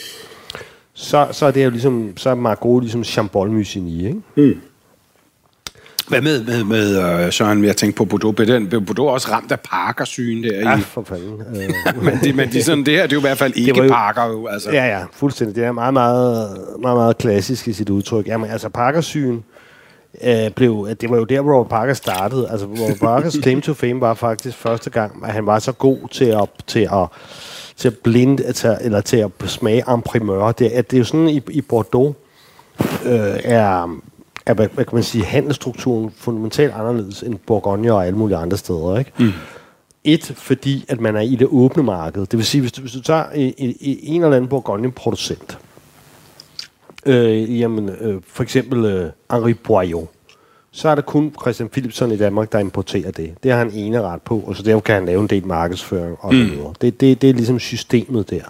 så, 0.93 1.27
så 1.31 1.45
er 1.45 1.51
det 1.51 1.65
jo 1.65 1.69
ligesom, 1.69 2.13
så 2.17 2.29
er 2.29 2.35
Margot 2.35 2.83
ligesom 2.83 3.03
Chambol 3.03 3.49
Musigny, 3.51 4.07
ikke? 4.37 4.55
Hvad 6.07 6.21
med, 6.21 6.43
med, 6.45 6.63
med 6.63 7.25
uh, 7.25 7.31
Søren, 7.31 7.63
jeg 7.63 7.77
tænkte 7.77 7.97
på 7.97 8.05
Bordeaux? 8.05 8.35
Blev 8.35 8.47
den- 8.47 8.67
blev 8.67 8.81
Bordeaux 8.85 9.13
også 9.13 9.31
ramt 9.31 9.51
af 9.51 9.59
parkersygen 9.59 10.43
der? 10.43 10.53
Ja, 10.69 10.77
I, 10.77 10.81
for 10.81 11.03
fanden. 11.03 11.41
Øh, 11.41 12.03
men 12.05 12.13
det, 12.23 12.35
men 12.35 12.49
er 12.57 12.63
sådan, 12.63 12.85
det 12.85 12.93
her 12.93 13.01
det 13.03 13.11
er 13.11 13.15
jo 13.15 13.19
i 13.19 13.21
hvert 13.21 13.37
fald 13.37 13.53
ikke 13.55 13.83
jo- 13.83 13.87
parker 13.89 14.25
jo. 14.25 14.47
Altså. 14.47 14.71
ja, 14.71 14.85
ja, 14.85 15.03
fuldstændig. 15.13 15.55
Det 15.55 15.63
er 15.63 15.71
meget, 15.71 15.93
meget, 15.93 16.57
meget, 16.81 16.97
meget 16.97 17.17
klassisk 17.17 17.67
i 17.67 17.73
sit 17.73 17.89
udtryk. 17.89 18.27
Jamen, 18.27 18.49
altså, 18.49 18.69
Parkersyn 18.69 19.39
øh, 20.21 20.51
blev, 20.51 20.87
det 21.01 21.09
var 21.09 21.17
jo 21.17 21.23
der, 21.23 21.41
hvor 21.41 21.53
Robert 21.53 21.69
Parker 21.69 21.93
startede. 21.93 22.49
Altså, 22.49 22.65
Robert 22.65 22.99
Parkers 22.99 23.33
claim 23.41 23.61
to 23.61 23.73
fame 23.73 24.01
var 24.01 24.13
faktisk 24.13 24.57
første 24.57 24.89
gang, 24.89 25.25
at 25.25 25.33
han 25.33 25.45
var 25.45 25.59
så 25.59 25.71
god 25.71 25.97
til 26.11 26.25
at, 26.25 26.49
til 26.67 26.89
at, 26.91 27.07
til 27.77 27.87
at 27.87 27.97
blinde, 28.03 28.45
altså, 28.45 28.77
eller 28.81 29.01
til 29.01 29.17
at 29.17 29.31
smage 29.45 29.93
en 29.93 30.01
primeur. 30.01 30.51
Det, 30.51 30.65
at 30.65 30.91
det 30.91 30.97
er 30.97 30.99
jo 30.99 31.05
sådan, 31.05 31.29
i, 31.29 31.41
i 31.49 31.61
Bordeaux 31.61 32.15
øh, 33.05 33.39
er, 33.43 33.99
er, 34.45 34.53
hvad, 34.53 34.67
hvad 34.73 34.85
kan 34.85 34.95
man 34.95 35.03
sige, 35.03 35.23
handelsstrukturen 35.23 36.11
fundamentalt 36.17 36.73
anderledes 36.73 37.23
end 37.23 37.35
Bourgogne 37.47 37.93
og 37.93 38.05
alle 38.05 38.17
mulige 38.17 38.37
andre 38.37 38.57
steder, 38.57 38.97
ikke? 38.97 39.11
Mm. 39.19 39.31
Et, 40.03 40.33
fordi 40.35 40.85
at 40.89 41.01
man 41.01 41.15
er 41.15 41.21
i 41.21 41.35
det 41.35 41.47
åbne 41.51 41.83
marked. 41.83 42.21
Det 42.21 42.37
vil 42.37 42.45
sige, 42.45 42.61
hvis 42.61 42.71
du, 42.71 42.81
hvis 42.81 42.91
du 42.91 43.01
tager 43.01 43.23
en, 43.35 43.53
en 43.79 44.23
eller 44.23 44.35
anden 44.35 44.49
Bourgogne-producent, 44.49 45.57
øh, 47.05 47.59
jamen, 47.59 47.89
øh, 47.89 48.21
for 48.27 48.43
eksempel 48.43 48.85
øh, 48.85 49.09
Henri 49.31 49.53
Boyot, 49.53 50.07
så 50.71 50.89
er 50.89 50.95
der 50.95 51.01
kun 51.01 51.33
Christian 51.41 51.69
Philipsen 51.69 52.11
i 52.11 52.17
Danmark, 52.17 52.51
der 52.51 52.59
importerer 52.59 53.11
det. 53.11 53.33
Det 53.43 53.51
har 53.51 53.57
han 53.57 53.71
ene 53.73 54.01
ret 54.01 54.21
på, 54.21 54.39
og 54.39 54.55
så 54.55 54.63
derfor 54.63 54.79
kan 54.79 54.95
han 54.95 55.05
lave 55.05 55.21
en 55.21 55.27
del 55.27 55.47
markedsføring 55.47 56.17
og 56.19 56.33
så 56.33 56.39
videre. 56.39 56.73
Det, 56.81 57.01
det, 57.01 57.21
det 57.21 57.29
er 57.29 57.33
ligesom 57.33 57.59
systemet 57.59 58.29
der. 58.29 58.43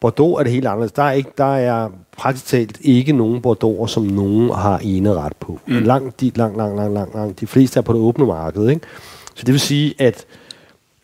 Bordeaux 0.00 0.38
er 0.38 0.42
det 0.42 0.52
helt 0.52 0.66
anderledes. 0.66 0.92
Der 0.92 1.02
er, 1.02 1.12
ikke, 1.12 1.30
der 1.38 1.56
er 1.56 1.90
praktisk 2.16 2.46
talt 2.46 2.78
ikke 2.80 3.12
nogen 3.12 3.42
Bordeaux, 3.42 3.90
som 3.90 4.02
nogen 4.02 4.50
har 4.50 4.78
ene 4.78 5.14
ret 5.14 5.36
på. 5.40 5.60
Mm. 5.66 5.78
Langt, 5.78 6.20
de, 6.20 6.32
langt, 6.34 6.56
langt, 6.56 6.76
langt, 6.76 6.94
langt, 6.94 7.14
langt. 7.14 7.40
De 7.40 7.46
fleste 7.46 7.78
er 7.78 7.82
på 7.82 7.92
det 7.92 8.00
åbne 8.00 8.26
marked. 8.26 8.68
Ikke? 8.68 8.80
Så 9.34 9.42
det 9.44 9.52
vil 9.52 9.60
sige, 9.60 9.94
at 9.98 10.26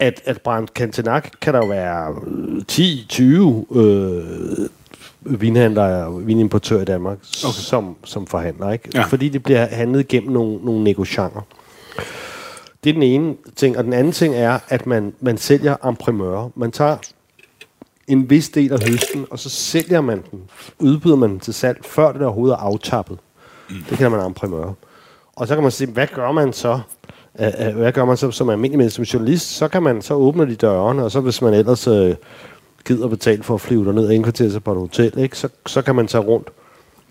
at, 0.01 0.23
at 0.25 0.41
Brandt 0.41 0.71
Cantenac 0.71 1.25
kan 1.41 1.55
der 1.55 1.61
jo 1.61 1.67
være 1.67 2.15
øh, 2.27 2.63
10-20 2.73 3.79
øh, 3.79 4.69
vinhandlere, 5.21 6.23
vinimportører 6.23 6.83
i 6.83 6.85
Danmark, 6.85 7.19
okay. 7.45 7.53
som, 7.53 7.97
som 8.05 8.27
forhandler. 8.27 8.71
Ikke? 8.71 8.89
Ja. 8.95 9.03
Fordi 9.03 9.29
det 9.29 9.43
bliver 9.43 9.67
handlet 9.67 10.09
gennem 10.09 10.33
nogle, 10.33 10.65
nogle 10.65 10.85
negocianter. 10.85 11.41
Det 12.85 12.91
er 12.91 12.95
den 12.95 13.03
ene 13.03 13.35
ting. 13.57 13.79
Og 13.79 13.85
den 13.85 13.93
anden 13.93 14.13
ting 14.13 14.35
er, 14.35 14.59
at 14.69 14.87
man, 14.87 15.13
man 15.21 15.39
sælger 15.39 15.77
en 15.89 15.97
primeur. 15.97 16.51
Man 16.55 16.71
tager 16.71 16.97
en 18.09 18.31
vis 18.31 18.49
del 18.49 18.73
af 18.73 18.79
høsten, 18.89 19.27
og 19.31 19.39
så 19.39 19.49
sælger 19.49 20.01
man 20.01 20.23
den, 20.31 20.41
udbyder 20.79 21.17
man 21.17 21.31
den 21.31 21.41
til 21.41 21.55
salg, 21.55 21.79
før 21.85 22.13
det 22.13 22.23
overhovedet 22.23 22.55
er 22.55 22.59
aftappet. 22.59 23.19
Mm. 23.71 23.77
Det 23.91 23.99
kalder 23.99 24.17
man 24.17 24.27
en 24.27 24.35
primeur. 24.35 24.75
Og 25.37 25.49
så 25.49 25.55
kan 25.55 25.63
man 25.63 25.73
sige, 25.73 25.91
hvad 25.91 26.07
gør 26.15 26.33
man 26.33 26.53
så? 26.53 26.81
Hvad 27.75 27.93
gør 27.93 28.05
man 28.05 28.17
så 28.17 28.31
som 28.31 28.51
almindelig 28.51 28.79
menneske, 28.79 28.97
som 28.97 29.05
journalist? 29.05 29.57
Så 29.57 29.69
kan 29.69 29.83
man, 29.83 30.03
så 30.03 30.15
åbner 30.15 30.45
de 30.45 30.55
dørene, 30.55 31.05
og 31.05 31.11
så 31.11 31.21
hvis 31.21 31.43
man 31.43 31.55
ellers 31.55 31.89
uh, 31.89 32.11
gider 32.95 33.09
betale 33.09 33.43
for 33.43 33.55
at 33.55 33.61
flyve 33.61 33.85
derned 33.85 34.07
og 34.07 34.15
indkvartere 34.15 34.51
sig 34.51 34.65
på 34.65 34.73
et 34.73 34.79
hotel, 34.79 35.13
ikke? 35.19 35.39
Så, 35.39 35.49
så 35.67 35.83
kan 35.83 35.95
man 35.95 36.07
tage 36.07 36.25
rundt 36.25 36.49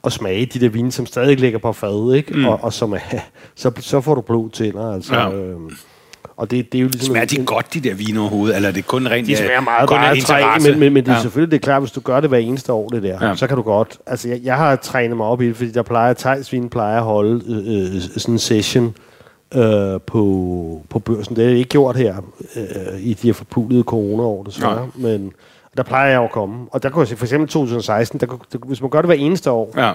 og 0.03 0.11
smage 0.11 0.45
de 0.45 0.59
der 0.59 0.69
vine, 0.69 0.91
som 0.91 1.05
stadig 1.05 1.39
ligger 1.39 1.59
på 1.59 1.73
fadet, 1.73 2.15
ikke? 2.15 2.33
Mm. 2.37 2.45
Og, 2.45 2.59
og 2.63 2.73
som 2.73 2.93
er, 2.93 2.99
så, 3.55 3.71
så 3.79 4.01
får 4.01 4.15
du 4.15 4.21
blod 4.21 4.49
til, 4.49 4.73
altså. 4.93 5.15
Ja. 5.15 5.31
Øhm, 5.35 5.69
Og 6.37 6.51
det, 6.51 6.71
det 6.71 6.77
er 6.77 6.81
jo 6.81 6.87
ligesom... 6.87 7.13
Smager 7.13 7.25
de 7.25 7.39
en- 7.39 7.45
godt, 7.45 7.73
de 7.73 7.79
der 7.79 7.93
vine 7.93 8.19
overhovedet? 8.19 8.55
Eller 8.55 8.69
er 8.69 8.73
det 8.73 8.87
kun 8.87 9.07
rent 9.07 9.27
De 9.27 9.35
smager 9.35 9.61
meget 9.61 9.89
kun 9.89 9.95
bare 9.97 10.19
træ, 10.19 10.69
men, 10.71 10.79
men, 10.79 10.93
men 10.93 11.03
det 11.05 11.11
er 11.11 11.15
Ja. 11.15 11.21
selvfølgelig 11.21 11.51
det 11.51 11.57
er 11.57 11.61
klart, 11.65 11.81
hvis 11.81 11.91
du 11.91 11.99
gør 11.99 12.19
det 12.19 12.29
hver 12.29 12.37
eneste 12.37 12.73
år, 12.73 12.87
det 12.89 13.03
der, 13.03 13.17
Ja. 13.21 13.27
ja. 13.27 13.35
så 13.35 13.47
kan 13.47 13.55
du 13.57 13.61
godt... 13.63 13.97
Altså, 14.05 14.27
jeg, 14.29 14.39
jeg 14.43 14.55
har 14.57 14.75
trænet 14.75 15.17
mig 15.17 15.25
op 15.25 15.41
i 15.41 15.47
det, 15.47 15.55
fordi 15.55 15.71
der 15.71 15.81
plejer, 15.83 16.13
Thijsvin 16.13 16.69
plejer 16.69 16.97
at 16.97 17.03
holde 17.03 17.43
øh, 17.47 17.95
øh, 17.95 18.01
sådan 18.01 18.35
en 18.35 18.39
session 18.39 18.93
øh, 19.55 19.99
på, 20.07 20.81
på 20.89 20.99
børsen. 20.99 21.35
Det 21.35 21.45
er 21.45 21.49
ikke 21.49 21.69
gjort 21.69 21.95
her 21.95 22.15
øh, 22.55 22.99
i 22.99 23.13
de 23.13 23.27
her 23.27 23.33
forpulede 23.33 23.83
corona-år, 23.83 24.43
desværre. 24.43 24.75
Nej. 24.95 25.17
Men 25.17 25.31
der 25.77 25.83
plejer 25.83 26.09
jeg 26.11 26.23
at 26.23 26.31
komme. 26.31 26.67
Og 26.71 26.83
der 26.83 26.89
kunne 26.89 26.99
jeg 27.01 27.07
se, 27.07 27.17
for 27.17 27.25
eksempel 27.25 27.49
2016, 27.49 28.19
der, 28.19 28.25
kunne- 28.25 28.39
der, 28.53 28.57
hvis 28.65 28.81
man 28.81 28.89
gør 28.89 29.01
det 29.01 29.07
hver 29.07 29.15
eneste 29.15 29.51
år, 29.51 29.73
Ja. 29.77 29.93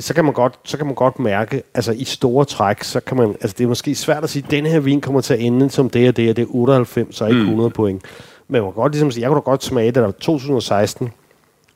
så 0.00 0.14
kan 0.14 0.24
man 0.24 0.34
godt, 0.34 0.54
så 0.64 0.76
kan 0.76 0.86
man 0.86 0.94
godt 0.94 1.18
mærke, 1.18 1.62
altså 1.74 1.92
i 1.92 2.04
store 2.04 2.44
træk, 2.44 2.82
så 2.84 3.00
kan 3.00 3.16
man, 3.16 3.28
altså 3.28 3.54
det 3.58 3.64
er 3.64 3.68
måske 3.68 3.94
svært 3.94 4.24
at 4.24 4.30
sige, 4.30 4.42
at 4.44 4.50
denne 4.50 4.68
her 4.68 4.80
vin 4.80 5.00
kommer 5.00 5.20
til 5.20 5.34
at 5.34 5.40
ende 5.40 5.70
som 5.70 5.90
det 5.90 6.08
og 6.08 6.16
det, 6.16 6.30
og 6.30 6.36
det 6.36 6.42
er 6.42 6.46
98 6.50 7.20
og 7.20 7.28
ikke 7.30 7.40
100 7.42 7.70
point. 7.70 8.02
Men 8.48 8.62
man 8.62 8.70
kan 8.72 8.74
godt 8.82 8.92
ligesom 8.92 9.10
sige, 9.10 9.22
jeg 9.22 9.28
kunne 9.28 9.36
da 9.40 9.44
godt 9.44 9.64
smage, 9.64 9.90
da 9.92 10.00
der 10.00 10.06
var 10.06 10.12
2016 10.12 11.12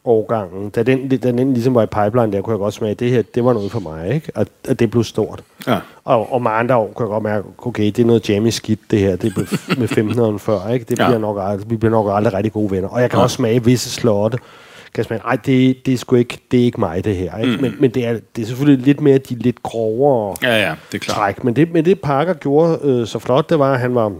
årgangen, 0.04 0.70
da 0.70 0.82
den, 0.82 1.08
da 1.08 1.16
den 1.32 1.52
ligesom 1.54 1.74
var 1.74 1.82
i 1.82 1.86
pipeline, 1.86 2.32
der 2.32 2.40
kunne 2.42 2.52
jeg 2.52 2.58
godt 2.58 2.74
smage, 2.74 2.90
at 2.90 3.00
det 3.00 3.10
her, 3.10 3.22
det 3.34 3.44
var 3.44 3.52
noget 3.52 3.72
for 3.72 3.80
mig, 3.80 4.14
ikke? 4.14 4.32
At, 4.34 4.48
at 4.68 4.78
det 4.80 4.90
blev 4.90 5.04
stort. 5.04 5.42
Ja. 5.66 5.78
Og, 6.04 6.32
og 6.32 6.42
med 6.42 6.50
andre 6.50 6.76
år 6.76 6.92
kunne 6.94 7.04
jeg 7.06 7.10
godt 7.10 7.22
mærke, 7.22 7.46
okay, 7.58 7.84
det 7.86 7.98
er 7.98 8.04
noget 8.04 8.28
jammy 8.28 8.48
skidt, 8.50 8.80
det 8.90 8.98
her, 8.98 9.16
det 9.16 9.32
er 9.36 9.76
med 9.78 9.88
15 9.88 10.38
før, 10.38 10.68
ikke? 10.68 10.84
Det 10.88 10.98
Ja. 10.98 11.06
bliver 11.06 11.18
nok 11.18 11.38
aldrig, 11.40 11.70
vi 11.70 11.76
bliver 11.76 11.90
nok 11.90 12.06
aldrig 12.10 12.34
rigtig 12.34 12.52
gode 12.52 12.70
venner. 12.70 12.88
Og 12.88 13.00
jeg 13.00 13.10
kan 13.10 13.18
også 13.20 13.34
smage 13.36 13.64
visse 13.64 13.90
slotte, 13.90 14.38
kan 14.38 14.98
jeg 14.98 15.04
smage, 15.04 15.20
ej, 15.24 15.36
det, 15.36 15.86
det 15.86 15.94
er 15.94 15.98
sgu 15.98 16.16
ikke, 16.16 16.38
det 16.50 16.60
er 16.60 16.64
ikke 16.64 16.80
mig, 16.80 17.04
det 17.04 17.16
her, 17.16 17.38
ikke? 17.38 17.56
Mm. 17.56 17.62
Men, 17.62 17.74
men 17.80 17.90
det, 17.90 18.06
er, 18.06 18.12
det 18.36 18.42
er 18.42 18.46
selvfølgelig 18.46 18.86
lidt 18.86 19.00
mere 19.00 19.18
de 19.18 19.34
lidt 19.34 19.62
grovere 19.62 20.36
Ja, 20.42 20.56
ja, 20.68 20.74
det 20.92 20.94
er 20.94 21.04
klart. 21.04 21.16
træk. 21.16 21.44
Men 21.44 21.56
det, 21.56 21.72
men 21.72 21.84
det 21.84 22.00
Parker 22.00 22.34
gjorde 22.34 22.78
øh, 22.82 23.06
så 23.06 23.18
flot, 23.18 23.50
det 23.50 23.58
var, 23.58 23.72
at 23.72 23.80
han 23.80 23.94
var 23.94 24.12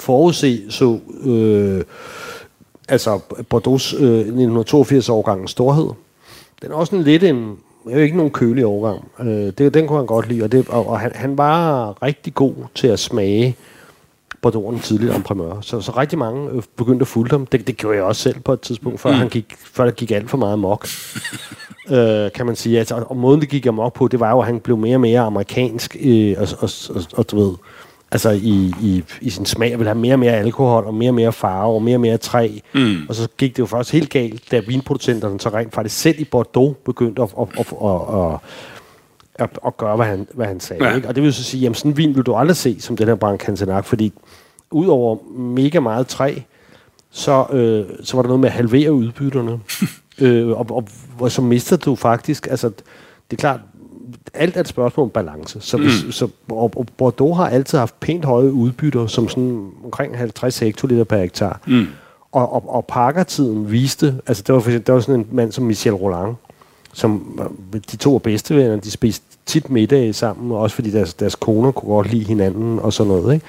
forudse 0.00 0.70
så 0.70 0.98
øh, 1.24 1.82
altså 2.88 3.20
Bordeaux 3.48 3.92
øh, 3.92 4.18
1982 4.18 5.08
årgangens 5.08 5.50
storhed. 5.50 5.88
Den 6.62 6.70
er 6.70 6.74
også 6.74 6.96
en 6.96 7.02
lidt 7.02 7.24
en, 7.24 7.58
jo 7.86 7.98
ikke 7.98 8.16
nogen 8.16 8.32
kølig 8.32 8.66
årgang. 8.66 9.08
Øh, 9.20 9.52
det, 9.58 9.74
den 9.74 9.86
kunne 9.86 9.98
han 9.98 10.06
godt 10.06 10.28
lide, 10.28 10.42
og, 10.42 10.52
det, 10.52 10.68
og, 10.68 10.88
og 10.88 11.00
han, 11.00 11.12
han 11.14 11.38
var 11.38 12.02
rigtig 12.02 12.34
god 12.34 12.54
til 12.74 12.86
at 12.86 12.98
smage 12.98 13.56
Bordeaux'en 14.46 15.14
om 15.14 15.22
primør. 15.22 15.60
Så, 15.60 15.80
så 15.80 15.92
rigtig 15.96 16.18
mange 16.18 16.50
øh, 16.50 16.62
begyndte 16.76 17.02
at 17.02 17.08
fulgte 17.08 17.34
ham. 17.34 17.46
Det, 17.46 17.66
det 17.66 17.76
gjorde 17.76 17.96
jeg 17.96 18.04
også 18.04 18.22
selv 18.22 18.40
på 18.40 18.52
et 18.52 18.60
tidspunkt, 18.60 19.00
før, 19.00 19.10
mm. 19.10 19.16
han 19.16 19.28
gik, 19.28 19.54
før 19.58 19.84
der 19.84 19.90
gik 19.90 20.10
alt 20.10 20.30
for 20.30 20.38
meget 20.38 20.58
mok. 20.58 20.86
øh, 21.90 22.32
kan 22.32 22.46
man 22.46 22.56
sige. 22.56 22.78
Altså, 22.78 22.94
og, 22.94 23.10
og 23.10 23.16
måden, 23.16 23.40
det 23.40 23.48
gik 23.48 23.66
amok 23.66 23.94
på, 23.94 24.08
det 24.08 24.20
var 24.20 24.30
jo, 24.30 24.40
at 24.40 24.46
han 24.46 24.60
blev 24.60 24.76
mere 24.76 24.96
og 24.96 25.00
mere 25.00 25.20
amerikansk, 25.20 25.96
øh, 26.00 26.34
og, 26.38 26.48
og, 26.58 26.70
og, 26.94 27.02
og 27.12 27.30
du 27.30 27.36
ved, 27.36 27.54
altså 28.16 28.30
i, 28.30 28.72
i, 28.82 29.04
i 29.20 29.30
sin 29.30 29.46
smag, 29.46 29.70
ville 29.70 29.88
have 29.88 29.98
mere 29.98 30.14
og 30.14 30.18
mere 30.18 30.32
alkohol, 30.32 30.84
og 30.84 30.94
mere 30.94 31.10
og 31.10 31.14
mere 31.14 31.32
farve, 31.32 31.74
og 31.74 31.82
mere 31.82 31.96
og 31.96 32.00
mere 32.00 32.18
træ. 32.18 32.50
Mm. 32.74 32.96
Og 33.08 33.14
så 33.14 33.28
gik 33.38 33.56
det 33.56 33.58
jo 33.58 33.66
først 33.66 33.90
helt 33.90 34.10
galt, 34.10 34.50
da 34.50 34.60
vinproducenterne 34.66 35.40
så 35.40 35.48
rent 35.48 35.74
faktisk 35.74 35.96
selv 35.96 36.20
i 36.20 36.24
Bordeaux 36.24 36.76
begyndte 36.84 37.22
at, 37.22 37.28
at, 37.40 37.48
at, 37.58 37.66
at, 37.84 38.32
at 38.34 38.40
at, 39.38 39.58
at 39.66 39.76
gøre, 39.76 39.96
hvad 39.96 40.06
han, 40.06 40.26
hvad 40.34 40.46
han 40.46 40.60
sagde. 40.60 40.84
Ja. 40.84 40.96
Ikke? 40.96 41.08
Og 41.08 41.14
det 41.14 41.22
vil 41.22 41.32
så 41.32 41.44
sige, 41.44 41.60
jamen 41.60 41.74
sådan 41.74 41.90
en 41.90 41.96
vin 41.96 42.14
vil 42.14 42.22
du 42.22 42.34
aldrig 42.34 42.56
se, 42.56 42.80
som 42.80 42.96
den 42.96 43.08
her 43.08 43.14
Brandt 43.14 43.42
Cantenac, 43.42 43.84
fordi 43.84 44.12
udover 44.70 45.16
mega 45.38 45.80
meget 45.80 46.06
træ, 46.06 46.34
så, 47.10 47.46
øh, 47.52 47.84
så 48.04 48.16
var 48.16 48.22
der 48.22 48.28
noget 48.28 48.40
med 48.40 48.48
at 48.48 48.54
halvere 48.54 48.92
udbytterne. 48.92 49.60
øh, 50.26 50.48
og, 50.48 50.66
og, 50.70 50.88
og 51.20 51.30
så 51.30 51.42
mister 51.42 51.76
du 51.76 51.94
faktisk, 51.94 52.46
altså 52.50 52.68
det 53.30 53.36
er 53.36 53.36
klart, 53.36 53.60
alt 54.34 54.56
er 54.56 54.60
et 54.60 54.68
spørgsmål 54.68 55.04
om 55.04 55.10
balance. 55.10 55.60
Så, 55.60 55.76
hvis, 55.76 56.04
mm. 56.04 56.12
så 56.12 56.28
og, 56.48 56.72
og 56.76 56.86
Bordeaux 56.96 57.36
har 57.36 57.48
altid 57.48 57.78
haft 57.78 58.00
pænt 58.00 58.24
høje 58.24 58.52
udbytter, 58.52 59.06
som 59.06 59.28
sådan 59.28 59.70
omkring 59.84 60.18
50 60.18 60.58
hektoliter 60.58 61.04
per 61.04 61.18
hektar. 61.18 61.60
Mm. 61.66 61.86
Og, 62.32 62.52
og, 62.52 62.74
og 62.74 62.84
Parker-tiden 62.86 63.70
viste, 63.70 64.14
altså 64.26 64.42
der 64.46 64.52
var, 64.52 64.60
for 64.60 64.70
eksempel, 64.70 64.86
der 64.86 64.92
var 64.92 65.00
sådan 65.00 65.20
en 65.20 65.26
mand 65.32 65.52
som 65.52 65.64
Michel 65.64 65.94
Roland, 65.94 66.34
som 66.92 67.40
øh, 67.74 67.80
de 67.90 67.96
to 67.96 68.14
er 68.14 68.18
bedste 68.18 68.56
venner, 68.56 68.76
de 68.76 68.90
spiste 68.90 69.24
tit 69.46 69.70
middag 69.70 70.14
sammen, 70.14 70.52
og 70.52 70.58
også 70.58 70.74
fordi 70.74 70.90
deres, 70.90 71.14
deres 71.14 71.34
koner 71.34 71.72
kunne 71.72 71.94
godt 71.94 72.10
lide 72.10 72.24
hinanden 72.24 72.78
og 72.78 72.92
sådan 72.92 73.12
noget. 73.12 73.34
Ikke? 73.34 73.46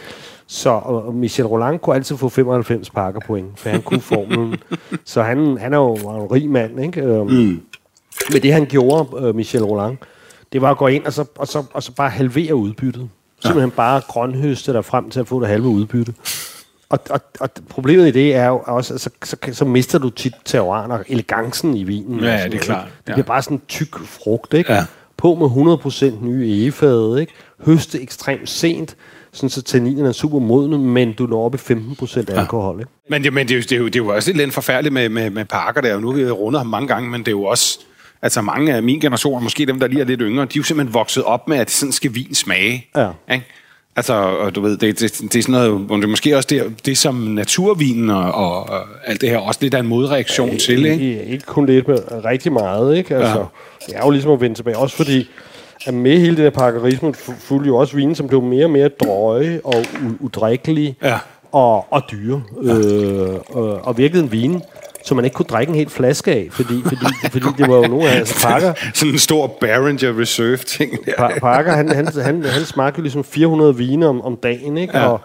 Så 0.47 0.69
og 0.69 1.13
Michel 1.13 1.45
Roland 1.45 1.79
kunne 1.79 1.95
altid 1.95 2.17
få 2.17 2.29
95 2.29 2.89
pakker 2.89 3.21
point, 3.27 3.47
for 3.55 3.69
han 3.69 3.81
kunne 3.81 4.01
formlen. 4.01 4.55
så 5.05 5.21
han, 5.21 5.57
han 5.57 5.73
er 5.73 5.77
jo 5.77 5.93
en 5.93 6.31
rig 6.31 6.49
mand. 6.49 6.79
Ikke? 6.79 7.01
Mm. 7.01 7.61
Men 8.31 8.41
det 8.43 8.53
han 8.53 8.65
gjorde, 8.65 9.25
øh, 9.25 9.35
Michel 9.35 9.63
Roland, 9.63 9.97
det 10.53 10.61
var 10.61 10.71
at 10.71 10.77
gå 10.77 10.87
ind 10.87 11.05
og 11.05 11.13
så, 11.13 11.25
og 11.35 11.47
så, 11.47 11.63
og 11.73 11.83
så 11.83 11.91
bare 11.91 12.09
halvere 12.09 12.55
udbyttet. 12.55 13.09
Simpelthen 13.39 13.71
bare 13.71 14.01
grønhøste 14.07 14.73
der 14.73 14.81
frem 14.81 15.09
til 15.09 15.19
at 15.19 15.27
få 15.27 15.39
det 15.39 15.47
halve 15.47 15.67
udbytte. 15.67 16.13
Og, 16.89 16.99
og, 17.09 17.21
og 17.39 17.49
problemet 17.69 18.07
i 18.07 18.11
det 18.11 18.35
er 18.35 18.47
jo 18.47 18.61
også, 18.65 18.93
at 18.93 19.01
så, 19.01 19.09
så, 19.23 19.37
så 19.51 19.65
mister 19.65 19.99
du 19.99 20.09
tit 20.09 20.33
terroiren 20.45 20.91
og 20.91 21.05
elegancen 21.07 21.77
i 21.77 21.83
vinen. 21.83 22.19
Ja, 22.19 22.37
sådan 22.37 22.51
det 22.51 22.57
er 22.57 22.63
klart, 22.63 22.85
ikke? 22.85 22.95
Det 23.01 23.09
ja. 23.09 23.13
bliver 23.13 23.25
bare 23.25 23.41
sådan 23.41 23.57
en 23.57 23.61
tyk 23.67 23.99
frugt, 23.99 24.53
ikke? 24.53 24.73
Ja. 24.73 24.85
På 25.17 25.35
med 25.35 25.47
100% 26.21 26.25
nye 26.25 26.47
egefade, 26.47 27.21
ikke? 27.21 27.33
Høste 27.65 28.01
ekstremt 28.01 28.49
sent, 28.49 28.95
sådan 29.31 29.49
så 29.49 29.61
tanninerne 29.61 30.09
er 30.09 30.13
super 30.13 30.39
modne, 30.39 30.77
men 30.77 31.13
du 31.13 31.25
når 31.25 31.45
op 31.45 31.55
i 31.55 31.57
15% 31.57 32.33
alkohol, 32.39 32.79
ikke? 32.79 32.91
Men, 33.09 33.23
det, 33.23 33.33
men 33.33 33.47
det, 33.47 33.53
er 33.53 33.57
jo, 33.57 33.61
det, 33.61 33.71
er 33.71 33.77
jo, 33.77 33.85
det 33.85 33.95
er 33.95 34.03
jo 34.03 34.15
også 34.15 34.33
lidt 34.33 34.53
forfærdeligt 34.53 34.93
med, 34.93 35.09
med, 35.09 35.29
med 35.29 35.45
Parker 35.45 35.81
der, 35.81 35.95
og 35.95 36.01
nu 36.01 36.11
vi 36.11 36.29
rundet 36.29 36.59
ham 36.59 36.67
mange 36.67 36.87
gange, 36.87 37.09
men 37.09 37.19
det 37.19 37.27
er 37.27 37.31
jo 37.31 37.43
også, 37.43 37.79
altså 38.21 38.41
mange 38.41 38.73
af 38.73 38.83
min 38.83 38.99
generation, 38.99 39.43
måske 39.43 39.65
dem, 39.65 39.79
der 39.79 39.87
lige 39.87 40.01
er 40.01 40.05
lidt 40.05 40.21
yngre, 40.23 40.41
de 40.45 40.49
er 40.49 40.53
jo 40.57 40.63
simpelthen 40.63 40.93
vokset 40.93 41.23
op 41.23 41.47
med, 41.47 41.57
at 41.57 41.71
sådan 41.71 41.91
skal 41.93 42.15
vin 42.15 42.33
smage. 42.35 42.85
Ja. 42.95 43.09
Ikke? 43.31 43.45
Altså, 43.95 44.13
og 44.13 44.55
du 44.55 44.61
ved, 44.61 44.77
det, 44.77 44.99
det, 44.99 45.17
det 45.33 45.35
er 45.35 45.41
sådan 45.41 45.51
noget, 45.51 45.89
det 45.89 46.03
er 46.03 46.07
måske 46.07 46.35
også 46.37 46.47
det, 46.49 46.85
det 46.85 46.97
som 46.97 47.15
naturvinen 47.15 48.09
og, 48.09 48.31
og, 48.31 48.69
og 48.69 48.79
alt 49.05 49.21
det 49.21 49.29
her, 49.29 49.37
også 49.37 49.59
lidt 49.63 49.73
af 49.73 49.79
en 49.79 49.87
modreaktion 49.87 50.57
til, 50.57 50.85
ikke? 50.85 50.91
Ikke, 51.09 51.23
ikke 51.25 51.45
kun 51.45 51.65
lidt, 51.65 51.87
men 51.87 51.99
rigtig 52.25 52.51
meget, 52.53 52.97
ikke? 52.97 53.15
Altså, 53.15 53.37
Ja. 53.39 53.43
Det 53.87 53.95
er 53.95 54.05
jo 54.05 54.09
ligesom 54.11 54.31
at 54.31 54.41
vende 54.41 54.55
tilbage, 54.55 54.77
også 54.77 54.95
fordi 54.95 55.29
at 55.85 55.93
med 55.93 56.19
hele 56.19 56.37
det 56.37 56.43
der 56.43 56.49
parkerisme 56.49 57.09
fu- 57.17 57.39
fulgte 57.39 57.67
jo 57.67 57.77
også 57.77 57.95
vinen, 57.95 58.15
som 58.15 58.27
blev 58.27 58.41
mere 58.41 58.65
og 58.65 58.71
mere 58.71 58.87
drøje 58.89 59.61
og 59.63 59.85
udrikkelige 60.19 60.95
Ja. 61.03 61.17
og, 61.51 61.93
og 61.93 62.01
dyre. 62.11 62.43
Ja. 62.65 62.73
Øh, 62.77 63.29
og, 63.49 63.71
og 63.85 63.97
virkede 63.97 64.23
en 64.23 64.31
vin, 64.31 64.61
som 65.07 65.15
man 65.15 65.25
ikke 65.25 65.35
kunne 65.35 65.45
drikke 65.45 65.69
en 65.69 65.75
hel 65.75 65.89
flaske 65.89 66.31
af, 66.31 66.47
fordi, 66.51 66.83
fordi, 66.83 67.05
fordi 67.31 67.45
det 67.57 67.69
var 67.69 67.75
jo 67.75 67.81
nogle 67.87 68.09
af 68.09 68.15
altså, 68.17 68.47
Parker, 68.47 68.73
Sådan 68.93 69.13
en 69.13 69.19
stor 69.19 69.47
Behringer 69.47 70.19
Reserve 70.19 70.57
ting 70.57 71.05
der. 71.05 71.11
Pa- 71.11 71.39
Parker, 71.39 71.71
han, 71.71 71.89
han, 71.89 72.07
han, 72.07 72.43
han 72.43 72.65
smagte 72.65 72.97
jo 72.97 73.01
ligesom 73.01 73.23
400 73.23 73.75
vine 73.75 74.07
om, 74.07 74.21
om 74.21 74.35
dagen, 74.35 74.77
ikke? 74.77 74.97
Ja. 74.97 75.07
Og, 75.07 75.21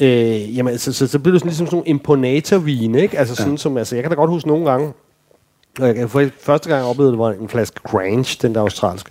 øh, 0.00 0.56
jamen, 0.56 0.78
så, 0.78 0.92
så, 0.92 1.06
så 1.06 1.18
blev 1.18 1.32
det 1.32 1.40
sådan, 1.40 1.48
ligesom 1.48 1.66
sådan 1.66 1.76
nogle 1.76 1.88
imponator-vine, 1.88 3.02
ikke? 3.02 3.18
Altså 3.18 3.34
sådan 3.34 3.58
som, 3.58 3.76
altså, 3.76 3.96
jeg 3.96 4.02
kan 4.02 4.10
da 4.10 4.16
godt 4.16 4.30
huske 4.30 4.48
nogle 4.48 4.70
gange, 4.70 4.92
og 5.80 5.96
jeg, 5.96 6.10
første 6.40 6.68
gang 6.68 6.80
jeg 6.80 6.90
oplevede 6.90 7.12
det, 7.12 7.18
var 7.18 7.32
en 7.32 7.48
flaske 7.48 7.80
Grange, 7.84 8.38
den 8.42 8.54
der 8.54 8.60
australske, 8.60 9.10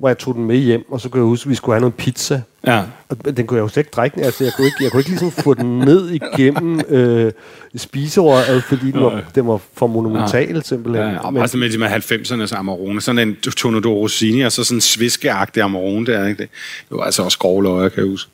hvor 0.00 0.08
jeg 0.08 0.18
tog 0.18 0.34
den 0.34 0.44
med 0.44 0.56
hjem, 0.56 0.84
og 0.92 1.00
så 1.00 1.08
kunne 1.08 1.20
jeg 1.20 1.24
huske, 1.26 1.46
at 1.46 1.50
vi 1.50 1.54
skulle 1.54 1.74
have 1.74 1.80
noget 1.80 1.94
pizza. 1.94 2.42
Ja. 2.66 2.82
Og 3.08 3.36
den 3.36 3.46
kunne 3.46 3.56
jeg 3.56 3.62
jo 3.62 3.68
slet 3.68 3.80
ikke 3.80 3.90
drikke. 3.96 4.22
Altså, 4.24 4.44
jeg 4.44 4.52
kunne 4.56 4.66
ikke, 4.66 4.76
jeg 4.80 4.90
kunne 4.90 5.00
ikke 5.00 5.10
ligesom 5.10 5.30
få 5.30 5.54
den 5.54 5.78
ned 5.78 6.10
igennem 6.10 6.80
øh, 6.88 7.32
spiserøret, 7.76 8.64
fordi 8.64 8.90
den 8.90 9.00
var, 9.02 9.22
den 9.34 9.46
var 9.46 9.60
for 9.74 9.86
monumental, 9.86 10.64
simpelthen. 10.64 11.04
Ja, 11.10 11.18
og 11.18 11.32
Men- 11.32 11.42
også 11.42 11.56
med 11.56 11.70
de 11.70 11.78
med 11.78 11.86
90'ernes 11.88 12.56
Amarone. 12.56 13.00
Sådan 13.00 13.28
en 13.28 13.36
Tornado 13.36 13.92
Rossini, 13.94 14.40
og 14.40 14.52
så 14.52 14.64
sådan 14.64 14.76
en 14.76 14.80
sviskeagtig 14.80 15.62
Amarone 15.62 16.06
der. 16.06 16.26
Ikke? 16.26 16.42
Det 16.42 16.48
var 16.90 17.02
altså 17.02 17.22
også 17.22 17.38
grove 17.38 17.62
løjer, 17.62 17.88
kan 17.88 18.02
jeg 18.02 18.10
huske. 18.10 18.30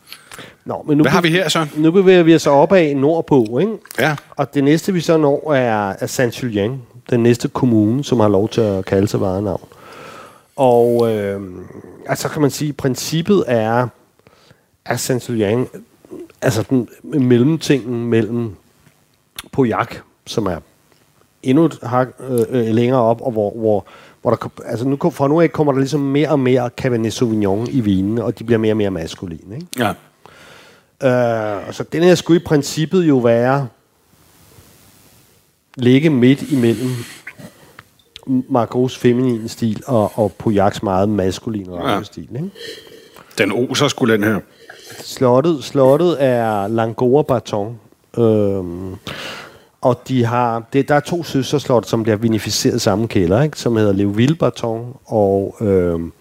Nå, 0.64 0.84
men 0.88 0.96
nu, 0.98 1.04
Hvad 1.04 1.12
har 1.12 1.20
vi 1.20 1.28
her, 1.28 1.48
så? 1.48 1.66
Nu 1.76 1.90
bevæger 1.90 2.22
vi 2.22 2.34
os 2.34 2.46
opad 2.46 2.94
nordpå, 2.94 3.58
ikke? 3.60 3.72
Ja. 3.98 4.16
Og 4.36 4.54
det 4.54 4.64
næste, 4.64 4.92
vi 4.92 5.00
så 5.00 5.16
når, 5.16 5.52
er, 5.52 5.92
er 6.00 6.06
Saint-Julien, 6.06 6.70
den 7.10 7.22
næste 7.22 7.48
kommune, 7.48 8.04
som 8.04 8.20
har 8.20 8.28
lov 8.28 8.48
til 8.48 8.60
at 8.60 8.84
kalde 8.84 9.08
sig 9.08 9.20
varenavn. 9.20 9.60
Og 10.56 11.14
øh, 11.14 11.40
altså 12.06 12.28
kan 12.28 12.42
man 12.42 12.50
sige, 12.50 12.72
princippet 12.72 13.44
er, 13.46 13.88
at 14.84 15.10
Saint-Julien, 15.10 15.80
altså 16.42 16.64
den 16.70 16.88
mellemtingen 17.02 18.06
mellem 18.06 18.56
Pauillac, 19.52 19.88
som 20.26 20.46
er 20.46 20.58
endnu 21.42 21.64
et 21.64 21.78
hak 21.82 22.08
øh, 22.28 22.40
øh, 22.48 22.66
længere 22.66 23.00
op, 23.00 23.20
og 23.20 23.32
hvor, 23.32 23.50
hvor, 23.50 23.86
hvor 24.22 24.30
der, 24.30 24.48
altså 24.64 24.88
nu, 24.88 25.10
fra 25.10 25.28
nu 25.28 25.40
af 25.40 25.52
kommer 25.52 25.72
der 25.72 25.80
ligesom 25.80 26.00
mere 26.00 26.28
og 26.28 26.40
mere 26.40 26.70
Cabernet 26.76 27.12
Sauvignon 27.12 27.66
i 27.70 27.80
vinen, 27.80 28.18
og 28.18 28.38
de 28.38 28.44
bliver 28.44 28.58
mere 28.58 28.72
og 28.72 28.76
mere 28.76 28.90
maskuline, 28.90 29.54
ikke? 29.54 29.66
Ja. 29.78 29.88
Øh, 31.02 31.72
så 31.72 31.82
den 31.92 32.02
her 32.02 32.14
skulle 32.14 32.40
i 32.40 32.44
princippet 32.44 33.08
jo 33.08 33.18
være 33.18 33.68
ligge 35.76 36.10
midt 36.10 36.42
imellem 36.42 36.90
Margaux 38.26 38.96
feminine 38.98 39.48
stil 39.48 39.82
og, 39.86 40.12
og 40.18 40.32
Pauillacs 40.38 40.82
meget 40.82 41.08
maskuline 41.08 41.90
Ja. 41.90 42.02
stil. 42.02 42.28
Ikke? 42.34 42.50
Den 43.38 43.52
oser 43.52 43.88
skulle 43.88 44.14
den 44.14 44.24
her. 44.24 44.38
Slottet, 45.04 45.64
slottet 45.64 46.16
er 46.24 46.68
Langora 46.68 47.22
Baton. 47.22 47.78
Øhm, 48.18 48.94
og 49.80 50.00
de 50.08 50.24
har, 50.24 50.62
det, 50.72 50.88
der 50.88 50.94
er 50.94 51.00
to 51.00 51.22
søsterslot, 51.24 51.86
som 51.86 52.02
bliver 52.02 52.16
vinificeret 52.16 52.80
samme 52.80 53.08
kælder, 53.08 53.42
ikke? 53.42 53.58
som 53.58 53.76
hedder 53.76 53.92
Leuville 53.92 54.34
Baton 54.36 54.94
og, 55.06 55.56
øhm, 55.60 56.12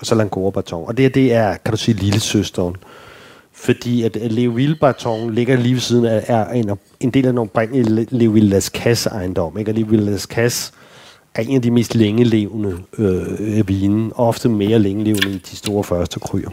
og 0.00 0.06
så 0.06 0.14
Langora 0.14 0.50
Baton. 0.50 0.84
Og 0.88 0.96
det, 0.96 1.02
her, 1.04 1.10
det 1.10 1.32
er, 1.34 1.56
kan 1.64 1.72
du 1.72 1.76
sige, 1.76 1.94
lille 1.94 2.20
søsteren. 2.20 2.76
fordi 3.52 4.02
at 4.02 4.16
Leoville 4.32 4.76
Barton 4.80 5.34
ligger 5.34 5.56
lige 5.56 5.74
ved 5.74 5.80
siden 5.80 6.04
af, 6.04 6.24
er 6.26 6.48
en, 6.50 6.70
en 7.00 7.10
del 7.10 7.26
af 7.26 7.32
den 7.32 7.38
oprindelige 7.38 8.06
Leoville 8.10 8.48
Las 8.48 8.64
Casse 8.64 9.10
ejendom, 9.10 9.58
ikke? 9.58 9.70
Og 9.70 9.74
Leoville 9.74 10.10
Las 10.10 10.22
Casse 10.22 10.72
er 11.38 11.42
en 11.42 11.56
af 11.56 11.62
de 11.62 11.70
mest 11.70 11.94
længelevende 11.94 12.78
øh, 12.98 13.68
vine, 13.68 14.10
ofte 14.14 14.48
mere 14.48 14.78
længelevende 14.78 15.32
end 15.32 15.40
de 15.40 15.56
store 15.56 15.84
første 15.84 16.20
kryer. 16.20 16.50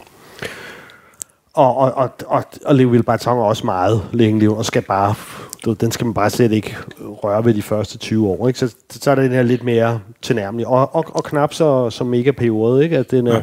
Og, 1.54 1.78
og, 1.78 1.94
og, 1.94 2.10
og, 2.28 2.44
og 2.66 2.76
Leoville 2.76 3.04
Barton 3.04 3.38
er 3.38 3.44
også 3.44 3.66
meget 3.66 4.02
længelevende, 4.14 4.58
og 4.58 4.66
skal 4.66 4.82
bare, 4.82 5.16
du, 5.66 5.74
den 5.74 5.92
skal 5.92 6.06
man 6.06 6.14
bare 6.14 6.30
slet 6.30 6.52
ikke 6.52 6.78
røre 7.00 7.46
ved 7.46 7.54
de 7.54 7.62
første 7.62 7.98
20 7.98 8.28
år. 8.28 8.48
Ikke? 8.48 8.60
Så, 8.60 8.76
så 8.90 9.12
er 9.12 9.16
den 9.16 9.32
her 9.32 9.44
lidt 9.44 9.64
mere 9.64 10.00
tilnærmelig, 10.22 10.68
og, 10.68 10.96
og, 10.96 11.06
og 11.08 11.24
knap 11.24 11.54
så, 11.54 11.90
så 11.90 12.04
mega 12.04 12.32
periode, 12.32 12.84
ikke? 12.84 12.98
at 12.98 13.12
den, 13.12 13.28
er, 13.28 13.36
ja. 13.36 13.42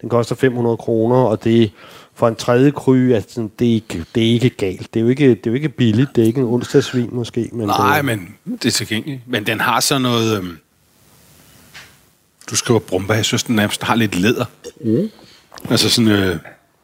den 0.00 0.08
koster 0.08 0.34
500 0.34 0.76
kroner, 0.76 1.16
og 1.16 1.44
det 1.44 1.70
for 2.14 2.28
en 2.28 2.36
tredje 2.36 2.70
kry, 2.70 3.10
at 3.10 3.30
sådan, 3.30 3.50
det, 3.58 3.68
er 3.68 3.72
ikke, 3.72 4.04
det 4.14 4.22
er 4.22 4.32
ikke 4.32 4.50
galt. 4.50 4.94
Det 4.94 5.00
er, 5.00 5.04
jo 5.04 5.08
ikke, 5.08 5.28
det 5.28 5.46
er 5.46 5.50
jo 5.50 5.54
ikke 5.54 5.68
billigt, 5.68 6.16
det 6.16 6.22
er 6.22 6.26
ikke 6.26 6.40
en 6.40 6.46
onsdagsvin 6.46 7.08
måske. 7.12 7.50
Men 7.52 7.66
Nej, 7.66 7.96
det, 7.96 8.04
men 8.04 8.34
det 8.44 8.64
er 8.64 8.70
tilgængeligt. 8.70 9.20
Men 9.26 9.46
den 9.46 9.60
har 9.60 9.80
så 9.80 9.98
noget... 9.98 10.38
Øhm, 10.38 10.58
du 12.50 12.56
skriver 12.56 12.80
brumba, 12.80 13.14
jeg 13.14 13.24
synes, 13.24 13.42
den 13.42 13.56
nærmest 13.56 13.82
har 13.82 13.94
lidt 13.94 14.14
læder. 14.14 14.44
Mm. 14.80 15.10
Altså 15.70 15.90
sådan... 15.90 16.10
Øh, 16.10 16.36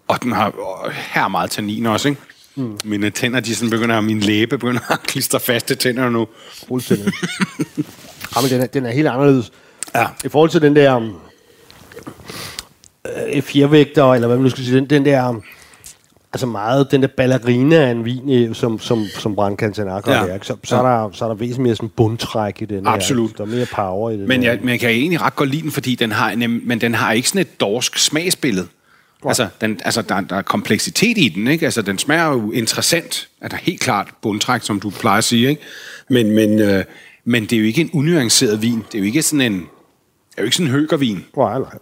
og 0.08 0.22
den 0.22 0.32
har 0.32 0.46
øh, 0.46 0.92
her 0.92 1.28
meget 1.28 1.50
tannin 1.50 1.86
også, 1.86 2.08
ikke? 2.08 2.20
Mm. 2.54 2.78
Mine 2.84 3.10
tænder, 3.10 3.40
de 3.40 3.54
sådan 3.54 3.70
begynder, 3.70 4.00
min 4.00 4.20
læbe 4.20 4.58
begynder 4.58 4.92
at 4.92 5.02
klistre 5.02 5.40
fast 5.40 5.66
til 5.66 5.78
tænderne 5.78 6.10
nu. 6.10 6.28
Fuldstændig. 6.68 7.06
ja, 8.36 8.40
men 8.40 8.50
den 8.50 8.60
er, 8.60 8.66
den 8.66 8.86
er 8.86 8.90
helt 8.90 9.08
anderledes. 9.08 9.52
Ja. 9.94 10.06
I 10.24 10.28
forhold 10.28 10.50
til 10.50 10.62
den 10.62 10.76
der 10.76 11.10
øh, 13.34 13.42
fjervægter, 13.42 14.12
eller 14.12 14.26
hvad 14.26 14.36
man 14.36 14.44
nu 14.44 14.50
skal 14.50 14.64
sige, 14.64 14.76
den, 14.76 14.90
den 14.90 15.04
der, 15.04 15.40
altså 16.32 16.46
meget, 16.46 16.90
den 16.90 17.02
der 17.02 17.08
ballerina 17.08 17.76
af 17.76 17.90
en 17.90 18.04
vin, 18.04 18.32
øh, 18.32 18.54
som, 18.54 18.78
som, 18.78 19.06
som 19.06 19.34
Brandkantanakker 19.34 20.12
ja. 20.12 20.26
er, 20.26 20.38
så, 20.42 20.56
så, 20.64 20.76
ja. 20.76 20.82
er 20.82 20.86
der, 20.86 21.10
så 21.12 21.24
er 21.24 21.28
der 21.28 21.34
væsentligt 21.34 21.62
mere 21.62 21.76
sådan 21.76 21.88
bundtræk 21.88 22.62
i 22.62 22.64
den 22.64 22.86
Absolut. 22.86 23.30
Her. 23.30 23.36
Der 23.36 23.44
er 23.44 23.56
mere 23.56 23.66
power 23.66 24.10
i 24.10 24.16
den 24.16 24.28
men 24.28 24.42
jeg, 24.42 24.60
jeg 24.64 24.80
kan 24.80 24.90
egentlig 24.90 25.22
ret 25.22 25.36
godt 25.36 25.50
lide 25.50 25.62
den, 25.62 25.70
fordi 25.70 25.94
den 25.94 26.12
har, 26.12 26.48
men 26.64 26.80
den 26.80 26.94
har 26.94 27.12
ikke 27.12 27.28
sådan 27.28 27.40
et 27.40 27.60
dorsk 27.60 27.98
smagsbillede. 27.98 28.66
Ja. 29.24 29.28
Altså, 29.28 29.48
den, 29.60 29.80
altså 29.84 30.02
der, 30.02 30.20
der 30.20 30.36
er 30.36 30.42
kompleksitet 30.42 31.18
i 31.18 31.28
den, 31.28 31.46
ikke? 31.46 31.64
Altså, 31.64 31.82
den 31.82 31.98
smager 31.98 32.32
jo 32.32 32.52
interessant. 32.52 33.28
Er 33.40 33.48
der 33.48 33.56
helt 33.56 33.80
klart 33.80 34.08
bundtræk, 34.22 34.62
som 34.62 34.80
du 34.80 34.90
plejer 34.90 35.18
at 35.18 35.24
sige, 35.24 35.48
ikke? 35.48 35.62
Men, 36.10 36.30
men, 36.30 36.58
øh, 36.58 36.84
men 37.24 37.42
det 37.42 37.52
er 37.52 37.60
jo 37.60 37.66
ikke 37.66 37.80
en 37.80 37.90
unuanceret 37.92 38.62
vin. 38.62 38.84
Det 38.92 38.94
er 38.94 38.98
jo 38.98 39.04
ikke 39.04 39.22
sådan 39.22 39.52
en... 39.52 39.54
Det 39.54 40.38
er 40.38 40.42
jo 40.42 40.44
ikke 40.44 40.56
sådan 40.56 40.66
en 40.66 40.72
høgervin. 40.72 41.24
Nej, 41.36 41.58
nej 41.58 41.78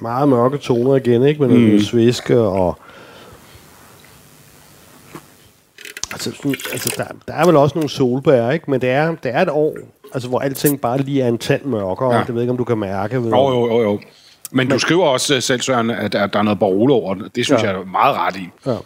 meget 0.00 0.28
mørke 0.28 0.58
toner 0.58 0.94
igen, 0.94 1.22
ikke? 1.22 1.46
Med 1.46 1.72
mm. 1.72 1.80
sviske 1.80 2.40
og... 2.40 2.78
Altså, 6.12 6.30
altså 6.72 6.94
der, 6.96 7.04
der 7.28 7.34
er 7.34 7.46
vel 7.46 7.56
også 7.56 7.74
nogle 7.74 7.90
solbær, 7.90 8.50
ikke? 8.50 8.70
Men 8.70 8.80
det 8.80 8.90
er, 8.90 9.14
det 9.22 9.34
er 9.34 9.42
et 9.42 9.48
år, 9.48 9.76
altså, 10.14 10.28
hvor 10.28 10.38
alting 10.38 10.80
bare 10.80 10.98
lige 10.98 11.22
er 11.22 11.28
en 11.28 11.38
tand 11.38 11.64
mørkere. 11.64 12.14
Ja. 12.14 12.24
Det 12.26 12.34
ved 12.34 12.42
ikke, 12.42 12.50
om 12.50 12.56
du 12.56 12.64
kan 12.64 12.78
mærke. 12.78 13.22
Ved 13.22 13.30
jo, 13.30 13.50
jo, 13.50 13.66
jo, 13.66 13.82
jo. 13.82 13.92
Men, 13.92 14.00
Men 14.50 14.68
du 14.68 14.78
skriver 14.78 15.04
også 15.04 15.40
selv, 15.40 15.60
Søren, 15.60 15.90
at 15.90 16.12
der, 16.12 16.26
der 16.26 16.38
er 16.38 16.42
noget 16.42 16.58
Barolo 16.58 16.94
over 16.94 17.14
det. 17.14 17.36
Det 17.36 17.44
synes 17.44 17.62
ja. 17.62 17.70
jeg 17.70 17.80
er 17.80 17.84
meget 17.84 18.16
ret 18.16 18.36
i. 18.36 18.48
Ja. 18.66 18.76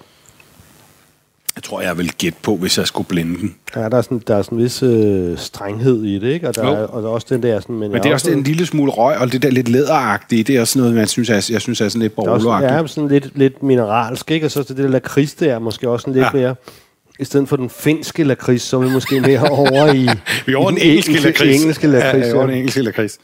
Jeg 1.56 1.62
tror, 1.62 1.80
jeg 1.80 1.98
vil 1.98 2.12
gætte 2.18 2.38
på, 2.42 2.56
hvis 2.56 2.78
jeg 2.78 2.86
skulle 2.86 3.08
blinde 3.08 3.40
den. 3.40 3.54
Ja, 3.76 3.88
der 3.88 3.96
er 3.96 4.02
sådan, 4.02 4.22
der 4.26 4.36
er 4.36 4.42
sådan 4.42 4.58
en 4.58 4.64
vis 4.64 4.82
øh, 4.82 5.38
strenghed 5.38 6.04
i 6.04 6.18
det, 6.18 6.32
ikke? 6.32 6.48
Og 6.48 6.56
der, 6.56 6.62
er, 6.62 6.86
og 6.86 7.02
der 7.02 7.08
er 7.08 7.12
også 7.12 7.26
den 7.30 7.42
der... 7.42 7.60
Sådan, 7.60 7.76
men, 7.76 7.92
men 7.92 8.02
det 8.02 8.08
er 8.08 8.14
også, 8.14 8.28
også 8.28 8.38
en 8.38 8.44
lille 8.44 8.66
smule 8.66 8.92
røg, 8.92 9.18
og 9.18 9.32
det 9.32 9.42
der 9.42 9.50
lidt 9.50 9.68
læderagtige, 9.68 10.44
det 10.44 10.56
er 10.56 10.60
også 10.60 10.78
noget, 10.78 10.94
man 10.94 11.06
synes, 11.06 11.30
er, 11.30 11.48
jeg 11.52 11.60
synes 11.60 11.80
er 11.80 11.88
sådan 11.88 12.02
lidt 12.02 12.14
borgeragtigt. 12.14 12.72
Ja, 12.72 12.86
sådan 12.86 13.08
lidt, 13.08 13.30
lidt 13.34 13.62
mineralsk, 13.62 14.30
ikke? 14.30 14.46
Og 14.46 14.50
så 14.50 14.62
det 14.62 14.76
der 14.76 14.88
lakrids 14.88 15.34
der 15.34 15.54
er 15.54 15.58
måske 15.58 15.88
også 15.88 16.02
sådan 16.02 16.14
lidt 16.14 16.26
ja. 16.34 16.38
mere... 16.38 16.54
I 17.18 17.24
stedet 17.24 17.48
for 17.48 17.56
den 17.56 17.70
finske 17.70 18.24
lakrids, 18.24 18.62
så 18.62 18.76
er 18.76 18.80
vi 18.80 18.90
måske 18.90 19.20
mere 19.20 19.48
over 19.60 19.92
i... 19.92 20.08
vi 20.46 20.52
er 20.52 20.56
over 20.56 20.70
den 20.70 20.78
engelske 20.78 21.20
lakrids. 21.20 21.60
engelske 21.60 21.86
lakrids. 21.86 22.26
Ja, 22.26 22.34
over 22.34 22.46
den 22.46 22.56
engelske 22.56 22.82
lakrids. 22.82 23.18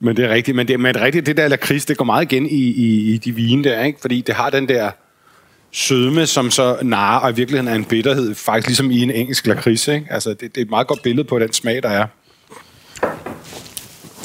Men 0.00 0.16
det 0.16 0.24
er 0.24 0.28
rigtigt. 0.28 0.56
Men 0.56 0.68
det, 0.68 0.80
men 0.80 0.94
det, 0.94 1.00
er 1.00 1.04
rigtigt, 1.04 1.26
det 1.26 1.36
der 1.36 1.48
lakrids, 1.48 1.86
det 1.86 1.96
går 1.96 2.04
meget 2.04 2.32
igen 2.32 2.46
i, 2.46 2.54
i, 2.54 3.14
i 3.14 3.18
de 3.18 3.34
vine 3.34 3.64
der, 3.64 3.84
ikke? 3.84 3.98
Fordi 4.00 4.20
det 4.20 4.34
har 4.34 4.50
den 4.50 4.68
der 4.68 4.90
sødme, 5.76 6.26
som 6.26 6.50
så 6.50 6.78
narer, 6.82 7.20
og 7.20 7.30
i 7.30 7.34
virkeligheden 7.34 7.68
er 7.68 7.74
en 7.74 7.84
bitterhed, 7.84 8.34
faktisk 8.34 8.68
ligesom 8.68 8.90
i 8.90 9.02
en 9.02 9.10
engelsk 9.10 9.46
lakrids. 9.46 9.88
Ikke? 9.88 10.06
Altså, 10.10 10.30
det, 10.30 10.40
det 10.40 10.56
er 10.56 10.62
et 10.62 10.70
meget 10.70 10.86
godt 10.86 11.02
billede 11.02 11.28
på 11.28 11.38
den 11.38 11.52
smag, 11.52 11.82
der 11.82 11.88
er. 11.88 12.06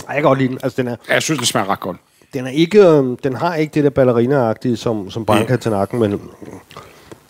Jeg 0.08 0.14
kan 0.14 0.24
godt 0.24 0.40
lide 0.40 0.50
den. 0.50 0.60
Altså, 0.64 0.82
den 0.82 0.88
er, 0.88 0.96
jeg 1.10 1.22
synes, 1.22 1.40
den 1.40 1.46
smager 1.46 1.70
ret 1.70 1.80
godt. 1.80 1.98
Den, 2.34 2.46
er 2.46 2.52
ikke, 2.52 2.80
øh, 2.80 3.18
den 3.24 3.36
har 3.36 3.56
ikke 3.56 3.74
det 3.74 3.84
der 3.84 3.90
ballerina-agtige, 3.90 4.76
som, 4.76 5.12
som 5.12 5.26
Branca 5.26 5.56
til 5.56 5.72
nakken, 5.72 6.00
men 6.00 6.12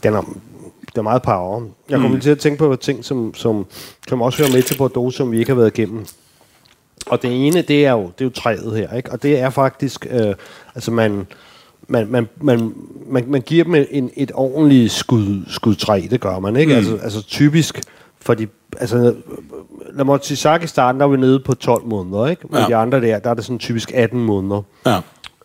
den 0.04 0.14
er, 0.14 0.22
den 0.22 0.98
er 0.98 1.02
meget 1.02 1.22
power. 1.22 1.62
Jeg 1.90 2.00
kommer 2.00 2.16
mm. 2.16 2.22
til 2.22 2.30
at 2.30 2.40
tænke 2.40 2.58
på 2.58 2.76
ting, 2.76 3.06
som, 3.06 3.34
som, 3.34 3.66
som 4.08 4.22
også 4.22 4.44
hører 4.44 4.54
med 4.54 4.64
til 4.64 4.78
Bordeaux, 4.78 5.16
som 5.16 5.32
vi 5.32 5.40
ikke 5.40 5.52
har 5.52 5.60
været 5.60 5.78
igennem. 5.78 6.06
Og 7.06 7.22
det 7.22 7.48
ene, 7.48 7.62
det 7.62 7.86
er 7.86 7.92
jo, 7.92 8.02
det 8.02 8.22
er 8.22 8.26
jo 8.26 8.30
træet 8.30 8.78
her, 8.78 8.98
ikke? 8.98 9.12
Og 9.12 9.24
det 9.24 9.40
er 9.40 9.50
faktisk, 9.50 10.08
øh, 10.10 10.36
altså 10.76 10.92
man, 10.92 11.28
man, 11.88 12.08
man, 12.12 12.30
man, 12.42 12.74
man, 13.08 13.24
man 13.28 13.42
giver 13.42 13.64
dem 13.64 13.76
en, 13.92 14.12
et 14.16 14.32
ordentligt 14.34 14.92
skud, 14.92 15.44
skud 15.48 15.76
træ, 15.76 16.08
det 16.12 16.22
gør 16.22 16.40
man, 16.40 16.56
ikke? 16.56 16.72
Mm. 16.72 16.78
Altså, 16.78 16.98
altså 16.98 17.24
typisk, 17.24 17.82
for 18.22 18.34
de, 18.34 18.48
altså, 18.80 19.16
sige, 20.22 20.38
sagt 20.38 20.64
i 20.64 20.68
starten, 20.68 21.00
der 21.00 21.06
er 21.06 21.10
vi 21.10 21.18
nede 21.18 21.40
på 21.40 21.54
12 21.54 21.86
måneder, 21.86 22.28
ikke? 22.28 22.42
Men 22.50 22.60
ja. 22.60 22.68
de 22.68 22.76
andre 22.76 23.02
der, 23.02 23.20
der 23.20 23.30
er 23.30 23.34
det 23.34 23.46
sådan 23.46 23.60
typisk 23.60 23.92
18 23.94 24.20
måneder. 24.20 24.62
Ja. 24.86 25.00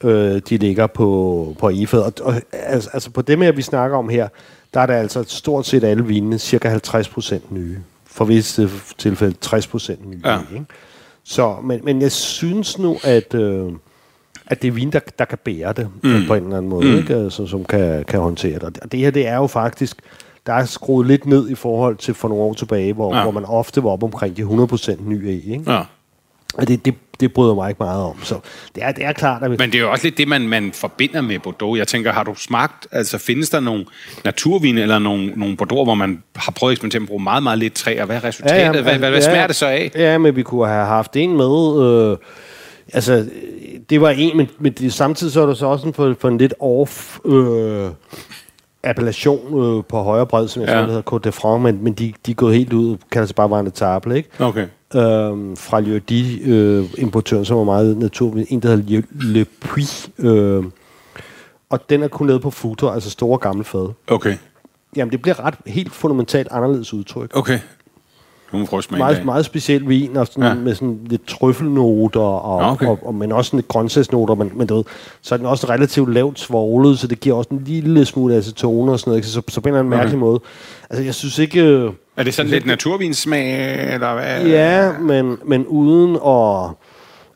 Øh, 0.04 0.40
de 0.48 0.56
ligger 0.56 0.86
på, 0.86 1.56
på 1.58 1.68
IFAD. 1.68 2.00
Og, 2.00 2.12
og 2.22 2.34
altså, 2.52 2.90
altså, 2.92 3.10
på 3.10 3.22
det 3.22 3.38
med, 3.38 3.52
vi 3.52 3.62
snakker 3.62 3.96
om 3.96 4.08
her, 4.08 4.28
der 4.74 4.80
er 4.80 4.86
der 4.86 4.94
altså 4.94 5.24
stort 5.28 5.66
set 5.66 5.84
alle 5.84 6.06
vinene, 6.06 6.38
cirka 6.38 6.68
50 6.68 7.08
procent 7.08 7.52
nye. 7.52 7.78
For 8.04 8.24
visse 8.24 8.70
tilfælde 8.98 9.36
60 9.40 9.66
procent 9.66 10.10
nye. 10.10 10.20
Ja. 10.24 10.38
Ikke? 10.52 10.64
Så, 11.24 11.56
men, 11.62 11.80
men 11.84 12.02
jeg 12.02 12.12
synes 12.12 12.78
nu, 12.78 12.96
at... 13.04 13.34
Øh, 13.34 13.72
at 14.46 14.62
det 14.62 14.68
er 14.68 14.72
vin, 14.72 14.90
der, 14.90 15.00
der 15.18 15.24
kan 15.24 15.38
bære 15.44 15.72
det 15.72 15.88
mm. 16.02 16.26
på 16.26 16.34
en 16.34 16.42
eller 16.42 16.56
anden 16.56 16.70
måde, 16.70 16.86
mm. 16.86 16.98
ikke? 16.98 17.14
Altså, 17.14 17.46
som 17.46 17.64
kan, 17.64 18.04
kan 18.04 18.20
håndtere 18.20 18.54
det. 18.54 18.78
Og 18.82 18.92
det 18.92 19.00
her, 19.00 19.10
det 19.10 19.26
er 19.26 19.36
jo 19.36 19.46
faktisk, 19.46 19.96
der 20.46 20.52
er 20.52 20.64
skruet 20.64 21.06
lidt 21.06 21.26
ned 21.26 21.50
i 21.50 21.54
forhold 21.54 21.96
til 21.96 22.14
for 22.14 22.28
nogle 22.28 22.44
år 22.44 22.54
tilbage, 22.54 22.92
hvor, 22.92 23.16
ja. 23.16 23.22
hvor 23.22 23.30
man 23.30 23.44
ofte 23.44 23.82
var 23.82 23.90
op 23.90 24.02
omkring 24.02 24.36
de 24.36 24.42
100% 24.42 25.08
nye 25.08 25.32
i, 25.32 25.52
ikke? 25.52 25.72
Ja. 25.72 25.82
Og 26.54 26.68
det, 26.68 26.84
det, 26.84 26.94
det 27.20 27.32
bryder 27.32 27.54
mig 27.54 27.68
ikke 27.68 27.82
meget 27.82 28.02
om. 28.02 28.24
Så 28.24 28.38
det 28.74 28.84
er, 28.84 28.92
det 28.92 29.04
er 29.04 29.12
klart, 29.12 29.42
at... 29.42 29.50
Men 29.50 29.60
det 29.60 29.74
er 29.74 29.78
jo 29.78 29.90
også 29.90 30.06
lidt 30.06 30.18
det, 30.18 30.28
man, 30.28 30.48
man 30.48 30.72
forbinder 30.72 31.20
med 31.20 31.38
Bordeaux. 31.38 31.78
Jeg 31.78 31.88
tænker, 31.88 32.12
har 32.12 32.22
du 32.22 32.34
smagt... 32.34 32.86
Altså, 32.92 33.18
findes 33.18 33.50
der 33.50 33.60
nogle 33.60 33.84
naturvine 34.24 34.82
eller 34.82 34.98
nogle, 34.98 35.32
nogle 35.36 35.56
Bordeaux, 35.56 35.86
hvor 35.86 35.94
man 35.94 36.22
har 36.36 36.52
prøvet 36.52 36.70
at 36.70 36.72
eksperimentere 36.72 37.00
med 37.00 37.06
at 37.06 37.08
bruge 37.08 37.22
meget, 37.22 37.42
meget 37.42 37.58
lidt 37.58 37.74
træ, 37.74 38.00
og 38.00 38.06
hvad 38.06 38.16
er 38.16 38.24
resultatet? 38.24 38.56
Ja, 38.56 38.64
ja, 38.64 38.70
hvad, 38.70 38.82
hvad, 38.82 38.98
hvad 38.98 39.10
ja, 39.10 39.20
smager 39.20 39.46
det 39.46 39.56
så 39.56 39.66
af? 39.66 39.90
Ja, 39.94 40.18
men 40.18 40.36
vi 40.36 40.42
kunne 40.42 40.68
have 40.68 40.86
haft 40.86 41.16
en 41.16 41.36
med... 41.36 41.82
Øh, 41.82 42.16
altså, 42.92 43.26
det 43.90 44.00
var 44.00 44.10
en, 44.10 44.36
men, 44.36 44.48
men 44.58 44.72
det, 44.72 44.92
samtidig 44.92 45.32
så 45.32 45.42
er 45.42 45.46
der 45.46 45.54
så 45.54 45.66
også 45.66 45.86
en 45.86 45.94
for, 45.94 46.14
for 46.18 46.28
en 46.28 46.38
lidt 46.38 46.54
off 46.60 47.18
øh, 47.24 47.90
appellation 48.82 49.64
øh, 49.64 49.84
på 49.84 50.02
højre 50.02 50.26
bred, 50.26 50.48
som 50.48 50.62
jeg 50.62 50.68
ja. 50.68 50.86
hedder 50.86 51.02
Côte 51.12 51.18
de 51.18 51.32
France, 51.32 51.62
men, 51.62 51.84
men 51.84 51.92
de, 51.92 52.12
de 52.26 52.30
er 52.30 52.34
gået 52.34 52.54
helt 52.54 52.72
ud, 52.72 52.96
kalder 53.10 53.26
sig 53.26 53.36
bare 53.36 53.50
Vande 53.50 53.70
Table, 53.70 54.16
ikke? 54.16 54.28
Okay. 54.38 54.66
Øhm, 54.94 55.56
fra 55.56 55.80
Liodi, 55.80 56.42
øh, 56.42 56.84
importøren, 56.98 57.44
som 57.44 57.56
var 57.56 57.64
meget 57.64 57.96
natur, 57.96 58.34
en 58.48 58.60
der 58.60 58.68
hedder 58.68 58.84
Le, 58.86 59.02
Le 59.32 59.44
Puy, 59.60 59.82
øh, 60.18 60.64
og 61.70 61.90
den 61.90 62.02
er 62.02 62.08
kun 62.08 62.26
lavet 62.26 62.42
på 62.42 62.50
futter, 62.50 62.88
altså 62.88 63.10
store 63.10 63.38
gamle 63.38 63.64
fad. 63.64 63.92
Okay. 64.08 64.36
Jamen, 64.96 65.12
det 65.12 65.22
bliver 65.22 65.44
ret 65.44 65.54
helt 65.66 65.92
fundamentalt 65.92 66.48
anderledes 66.50 66.94
udtryk. 66.94 67.36
Okay. 67.36 67.58
Nu 68.52 68.58
må 68.58 68.82
meget, 68.90 69.24
meget 69.24 69.44
speciel 69.44 69.88
vin, 69.88 70.16
og 70.16 70.26
sådan, 70.26 70.42
ja. 70.42 70.54
med 70.54 70.74
sådan 70.74 70.98
lidt 71.06 71.26
trøffelnoter, 71.26 72.20
og, 72.20 72.70
okay. 72.70 72.86
og, 72.86 72.98
og, 73.02 73.14
men 73.14 73.32
også 73.32 73.48
sådan 73.48 73.58
lidt 73.58 73.68
grøntsagsnoter, 73.68 74.34
men, 74.34 74.52
men 74.54 74.66
du 74.66 74.76
ved, 74.76 74.84
så 75.22 75.34
er 75.34 75.36
den 75.36 75.46
også 75.46 75.66
relativt 75.70 76.14
lavt 76.14 76.40
svoglet, 76.40 76.98
så 76.98 77.06
det 77.06 77.20
giver 77.20 77.36
også 77.36 77.48
en 77.50 77.62
lille 77.64 78.04
smule 78.04 78.34
acetone 78.34 78.92
og 78.92 79.00
sådan 79.00 79.10
noget, 79.10 79.24
så, 79.24 79.42
så 79.48 79.60
på 79.60 79.68
en 79.68 79.74
eller 79.74 79.80
anden 79.80 79.92
okay. 79.92 80.02
mærkelig 80.02 80.18
måde. 80.18 80.40
Altså, 80.90 81.04
jeg 81.04 81.14
synes 81.14 81.38
ikke... 81.38 81.64
Øh, 81.64 81.92
er 82.16 82.22
det 82.22 82.34
sådan 82.34 82.50
lidt 82.50 82.66
naturvinssmag, 82.66 83.94
eller 83.94 84.14
hvad? 84.14 84.46
Ja, 84.46 84.92
men, 84.98 85.36
men 85.44 85.66
uden 85.66 86.16
at... 86.26 86.70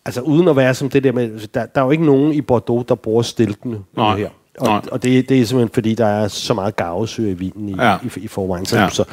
Altså 0.04 0.20
uden 0.20 0.48
at 0.48 0.56
være 0.56 0.74
som 0.74 0.90
det 0.90 1.04
der 1.04 1.12
med... 1.12 1.30
Der, 1.54 1.66
der 1.66 1.80
er 1.80 1.84
jo 1.84 1.90
ikke 1.90 2.04
nogen 2.04 2.32
i 2.32 2.40
Bordeaux, 2.40 2.86
der 2.88 2.94
bruger 2.94 3.22
stiltene 3.22 3.78
her. 3.96 4.28
Og, 4.60 4.82
og 4.92 5.02
det, 5.02 5.28
det 5.28 5.40
er 5.40 5.44
simpelthen 5.44 5.74
fordi, 5.74 5.94
der 5.94 6.06
er 6.06 6.28
så 6.28 6.54
meget 6.54 6.76
gavesyre 6.76 7.30
i 7.30 7.34
vinen 7.34 7.68
i, 7.68 7.74
ja. 7.78 7.96
i, 8.02 8.10
i 8.16 8.28
forvejen. 8.28 8.66
Så, 8.66 8.78
ja. 8.78 8.88
så, 8.88 9.04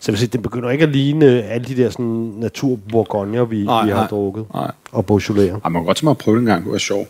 så, 0.00 0.16
sige, 0.16 0.26
det 0.26 0.42
begynder 0.42 0.70
ikke 0.70 0.84
at 0.84 0.90
ligne 0.90 1.42
alle 1.42 1.66
de 1.66 1.76
der 1.76 1.90
sådan, 1.90 2.32
naturbourgogner, 2.36 3.44
vi, 3.44 3.64
nej, 3.64 3.84
vi 3.84 3.90
har 3.90 3.96
nej, 3.96 4.06
drukket. 4.06 4.46
Nej. 4.54 4.70
Og 4.92 5.06
Beaujolais. 5.06 5.48
Ja, 5.64 5.68
man 5.68 5.72
kan 5.72 5.84
godt 5.84 5.96
tage 5.96 6.06
mig 6.06 6.10
at 6.10 6.18
prøve 6.18 6.36
det 6.36 6.40
en 6.40 6.46
gang. 6.46 6.64
Det 6.64 6.72
var 6.72 6.78
sjovt. 6.78 7.08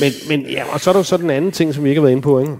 Men, 0.00 0.12
men 0.28 0.50
ja, 0.50 0.62
og 0.72 0.80
så 0.80 0.90
er 0.90 0.92
der 0.92 1.00
jo 1.00 1.04
så 1.04 1.16
den 1.16 1.30
anden 1.30 1.52
ting, 1.52 1.74
som 1.74 1.84
vi 1.84 1.88
ikke 1.88 2.00
har 2.00 2.04
været 2.04 2.12
inde 2.12 2.22
på, 2.22 2.38
ikke? 2.38 2.52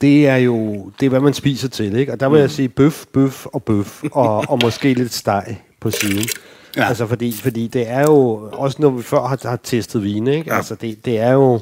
Det 0.00 0.28
er 0.28 0.36
jo, 0.36 0.86
det 1.00 1.06
er 1.06 1.10
hvad 1.10 1.20
man 1.20 1.34
spiser 1.34 1.68
til, 1.68 1.96
ikke? 1.96 2.12
Og 2.12 2.20
der 2.20 2.28
vil 2.28 2.36
mm. 2.36 2.40
jeg 2.40 2.50
sige 2.50 2.68
bøf, 2.68 3.04
bøf 3.12 3.46
og 3.46 3.62
bøf, 3.62 4.02
og, 4.12 4.44
og 4.48 4.58
måske 4.62 4.94
lidt 4.94 5.12
steg 5.12 5.56
på 5.80 5.90
siden. 5.90 6.24
Ja. 6.76 6.84
Altså 6.88 7.06
fordi, 7.06 7.32
fordi 7.32 7.66
det 7.66 7.88
er 7.88 8.00
jo, 8.00 8.48
også 8.52 8.76
når 8.80 8.90
vi 8.90 9.02
før 9.02 9.26
har, 9.26 9.38
har 9.48 9.58
testet 9.62 10.04
vine, 10.04 10.36
ikke? 10.36 10.50
Ja. 10.50 10.56
Altså 10.56 10.74
det, 10.74 11.04
det 11.04 11.18
er 11.18 11.32
jo, 11.32 11.60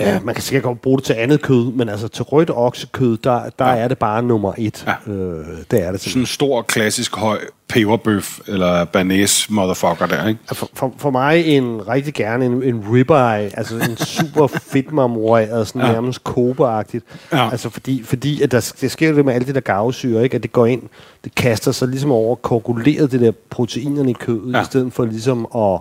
Ja. 0.00 0.20
man 0.24 0.34
kan 0.34 0.42
sikkert 0.42 0.62
godt 0.62 0.82
bruge 0.82 0.98
det 0.98 1.04
til 1.04 1.12
andet 1.12 1.42
kød, 1.42 1.72
men 1.72 1.88
altså 1.88 2.08
til 2.08 2.22
rødt 2.24 2.50
oksekød, 2.54 3.16
der, 3.24 3.50
der 3.58 3.66
ja. 3.66 3.76
er 3.76 3.88
det 3.88 3.98
bare 3.98 4.22
nummer 4.22 4.52
et. 4.58 4.86
Ja. 5.06 5.12
Øh, 5.12 5.46
det 5.70 5.84
er 5.84 5.92
det 5.92 6.00
Sådan 6.00 6.22
en 6.22 6.26
stor, 6.26 6.62
klassisk, 6.62 7.16
høj 7.16 7.38
peberbøf, 7.68 8.38
eller 8.46 8.84
banæs 8.84 9.50
motherfucker 9.50 10.06
der, 10.06 10.28
ikke? 10.28 10.40
For, 10.52 10.68
for, 10.74 10.94
for 10.98 11.10
mig 11.10 11.46
en 11.46 11.88
rigtig 11.88 12.14
gerne 12.14 12.44
en, 12.46 12.62
en 12.62 12.84
ribeye, 12.92 13.58
altså 13.58 13.74
en 13.76 13.96
super 13.96 14.46
fedt 14.46 14.92
marmoreret, 14.92 15.68
sådan 15.68 15.82
ja. 15.86 15.92
nærmest 15.92 16.24
kobeagtigt. 16.24 17.04
Ja. 17.32 17.50
Altså 17.50 17.70
fordi, 17.70 18.02
fordi 18.04 18.42
at 18.42 18.52
der, 18.52 18.72
det 18.80 18.90
sker 18.90 19.12
det 19.12 19.24
med 19.24 19.34
alt 19.34 19.46
det 19.46 19.54
der 19.54 19.60
gavsyre, 19.60 20.22
ikke? 20.24 20.34
at 20.34 20.42
det 20.42 20.52
går 20.52 20.66
ind, 20.66 20.82
det 21.24 21.34
kaster 21.34 21.72
sig 21.72 21.88
ligesom 21.88 22.12
over 22.12 22.34
koaguleret 22.34 23.12
det 23.12 23.20
der 23.20 23.32
proteinerne 23.50 24.10
i 24.10 24.16
kødet, 24.20 24.52
Ja. 24.52 24.56
ja. 24.58 24.62
i 24.62 24.64
stedet 24.66 24.92
for 24.92 25.04
ligesom 25.04 25.46
at, 25.56 25.80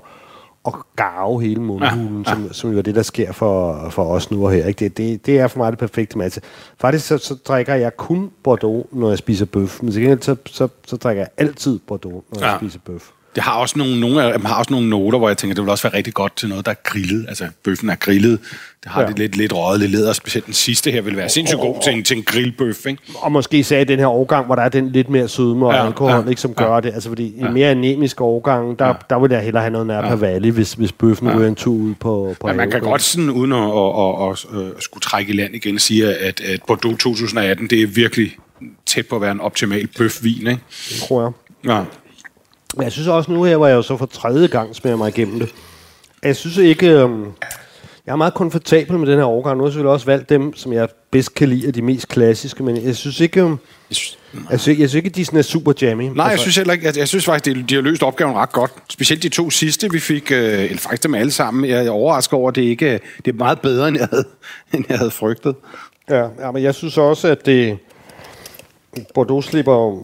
at 0.67 0.73
gave 0.95 1.41
hele 1.41 1.61
mundhulen, 1.61 2.23
ja. 2.25 2.29
Ja. 2.31 2.35
Som, 2.35 2.53
som 2.53 2.71
jo 2.71 2.77
er 2.77 2.81
det, 2.81 2.95
der 2.95 3.01
sker 3.01 3.31
for, 3.31 3.89
for 3.89 4.03
os 4.03 4.31
nu 4.31 4.45
og 4.45 4.51
her. 4.51 4.65
Ikke? 4.65 4.79
Det, 4.79 4.97
det, 4.97 5.25
det 5.25 5.39
er 5.39 5.47
for 5.47 5.57
mig 5.57 5.71
det 5.71 5.79
perfekte 5.79 6.17
match. 6.17 6.37
Faktisk 6.81 7.07
så, 7.07 7.17
så 7.17 7.35
drikker 7.35 7.75
jeg 7.75 7.97
kun 7.97 8.31
Bordeaux, 8.43 8.85
når 8.91 9.09
jeg 9.09 9.17
spiser 9.17 9.45
bøf, 9.45 9.81
men 9.81 9.91
til 9.91 10.01
gengæld 10.01 10.21
så, 10.21 10.35
så, 10.45 10.67
så 10.87 10.95
drikker 10.97 11.21
jeg 11.21 11.29
altid 11.37 11.79
Bordeaux, 11.87 12.23
når. 12.31 12.39
Ja. 12.39 12.49
jeg 12.49 12.57
spiser 12.59 12.79
bøf. 12.85 13.11
Det 13.37 13.43
har 13.45 13.53
også 13.53 13.77
nogle, 13.77 13.99
nogle 13.99 14.23
af 14.23 14.33
dem 14.33 14.45
har 14.45 14.55
også 14.55 14.73
nogle 14.73 14.89
noter, 14.89 15.17
hvor 15.17 15.27
jeg 15.27 15.37
tænker, 15.37 15.55
det 15.55 15.63
vil 15.63 15.69
også 15.69 15.83
være 15.87 15.97
rigtig 15.97 16.13
godt 16.13 16.35
til 16.35 16.49
noget, 16.49 16.65
der 16.65 16.71
er 16.71 16.75
grillet. 16.83 17.25
Altså, 17.27 17.47
bøffen 17.63 17.89
er 17.89 17.95
grillet. 17.95 18.39
Det 18.83 18.91
har 18.91 19.01
Ja. 19.01 19.07
ja. 19.07 19.11
det 19.11 19.19
lidt, 19.19 19.37
lidt 19.37 19.53
røget, 19.53 19.79
lidt 19.79 19.91
leder. 19.91 20.13
Specielt 20.13 20.45
den 20.45 20.53
sidste 20.53 20.91
her 20.91 21.01
vil 21.01 21.17
være 21.17 21.29
sindssygt 21.29 21.61
god 21.61 21.81
til 21.83 21.93
en, 21.93 22.03
til 22.03 22.17
en 22.17 22.23
grillbøf, 22.23 22.85
ikke? 22.85 23.01
Og 23.15 23.31
måske 23.31 23.57
især 23.57 23.79
i 23.79 23.83
den 23.83 23.99
her 23.99 24.07
årgang, 24.07 24.45
hvor 24.45 24.55
der 24.55 24.61
er 24.61 24.69
den 24.69 24.91
lidt 24.91 25.09
mere 25.09 25.27
sødme 25.27 25.65
og 25.65 25.73
Ja, 25.73 25.79
ja, 25.79 25.85
alkohol, 25.85 26.11
ja, 26.11 26.21
ja, 26.21 26.29
ikke, 26.29 26.41
som 26.41 26.53
gør 26.53 26.73
ja. 26.73 26.79
det. 26.79 26.93
Altså, 26.93 27.09
fordi 27.09 27.23
i 27.23 27.39
en 27.39 27.53
mere 27.53 27.69
anemisk 27.69 28.21
årgang, 28.21 28.79
der, 28.79 28.87
ja. 28.87 28.93
der 29.09 29.19
vil 29.19 29.31
jeg 29.31 29.41
hellere 29.41 29.63
have 29.63 29.71
noget 29.71 29.87
nærmere 29.87 30.11
ja. 30.11 30.15
Valley, 30.15 30.51
hvis, 30.51 30.73
hvis 30.73 30.91
bøffen 30.91 31.27
ja. 31.27 31.35
ryger 31.37 31.47
en 31.47 31.55
tur 31.55 31.73
ud 31.73 31.93
på, 31.99 32.35
på 32.39 32.47
Men 32.47 32.57
man 32.57 32.71
kan 32.71 32.81
godt 32.81 33.01
sådan, 33.01 33.29
uden 33.29 33.53
at, 33.53 33.59
at, 33.59 33.67
at, 33.67 34.61
at, 34.61 34.75
at 34.77 34.83
skulle 34.83 35.01
trække 35.01 35.33
i 35.33 35.35
land 35.35 35.55
igen, 35.55 35.79
sige, 35.79 36.15
at, 36.15 36.41
at 36.41 36.61
Bordeaux 36.67 36.97
2018, 36.99 37.67
det 37.67 37.81
er 37.81 37.87
virkelig 37.87 38.37
tæt 38.85 39.07
på 39.07 39.15
at 39.15 39.21
være 39.21 39.31
en 39.31 39.41
optimal 39.41 39.87
bøfvin, 39.97 40.47
ikke? 40.47 40.61
tror 41.07 41.21
jeg. 41.21 41.31
Ja. 41.71 41.83
Men 42.75 42.83
jeg 42.83 42.91
synes 42.91 43.07
også 43.07 43.31
nu 43.31 43.43
her, 43.43 43.57
hvor 43.57 43.67
jeg 43.67 43.75
jo 43.75 43.81
så 43.81 43.97
for 43.97 44.05
tredje 44.05 44.47
gang 44.47 44.75
smager 44.75 44.97
mig 44.97 45.07
igennem 45.17 45.39
det. 45.39 45.49
Jeg 46.23 46.35
synes 46.35 46.57
ikke... 46.57 46.89
Øhm, 46.91 47.25
jeg 48.05 48.13
er 48.13 48.17
meget 48.17 48.33
komfortabel 48.33 48.97
med 48.99 49.07
den 49.07 49.17
her 49.17 49.25
årgang. 49.25 49.57
Nu 49.57 49.63
har 49.63 49.67
jeg 49.67 49.71
selvfølgelig 49.71 49.91
også 49.91 50.05
valgt 50.05 50.29
dem, 50.29 50.55
som 50.55 50.73
jeg 50.73 50.87
bedst 51.11 51.33
kan 51.33 51.49
lide, 51.49 51.67
af 51.67 51.73
de 51.73 51.81
mest 51.81 52.07
klassiske, 52.07 52.63
men 52.63 52.85
jeg 52.85 52.95
synes 52.95 53.19
ikke... 53.19 53.41
Øhm, 53.41 53.57
Jeg 53.89 53.95
synes, 53.95 54.17
jeg, 54.51 54.59
synes, 54.59 54.79
jeg 54.79 54.89
synes 54.89 55.05
ikke, 55.05 55.09
de 55.15 55.25
sådan 55.25 55.39
er 55.39 55.43
super 55.43 55.73
jammy. 55.81 56.03
Nej, 56.03 56.25
jeg 56.25 56.39
synes 56.39 56.55
heller 56.55 56.73
ikke. 56.73 56.85
Jeg, 56.85 56.97
jeg 56.97 57.07
synes 57.07 57.25
faktisk, 57.25 57.55
de, 57.55 57.63
de 57.69 57.75
har 57.75 57.81
løst 57.81 58.03
opgaven 58.03 58.35
ret 58.35 58.51
godt. 58.51 58.71
Specielt 58.89 59.23
de 59.23 59.29
to 59.29 59.49
sidste, 59.49 59.91
vi 59.91 59.99
fik, 59.99 60.31
øh, 60.31 60.63
eller 60.63 60.77
faktisk 60.77 61.03
dem 61.03 61.13
alle 61.15 61.31
sammen. 61.31 61.65
Jeg 61.65 61.85
er 61.85 61.89
overrasket 61.91 62.33
over, 62.33 62.49
at 62.49 62.55
det 62.55 62.61
ikke 62.61 62.99
det 63.25 63.31
er 63.31 63.37
meget 63.37 63.61
bedre, 63.61 63.87
end 63.87 63.97
jeg 63.97 64.07
havde, 64.11 64.25
end 64.73 64.85
jeg 64.89 64.97
havde 64.97 65.11
frygtet. 65.11 65.55
Ja, 66.09 66.23
ja, 66.39 66.51
men 66.51 66.63
jeg 66.63 66.75
synes 66.75 66.97
også, 66.97 67.27
at 67.27 67.45
det, 67.45 67.77
Bordeaux 69.13 69.45
slipper 69.45 69.73
jo 69.73 70.01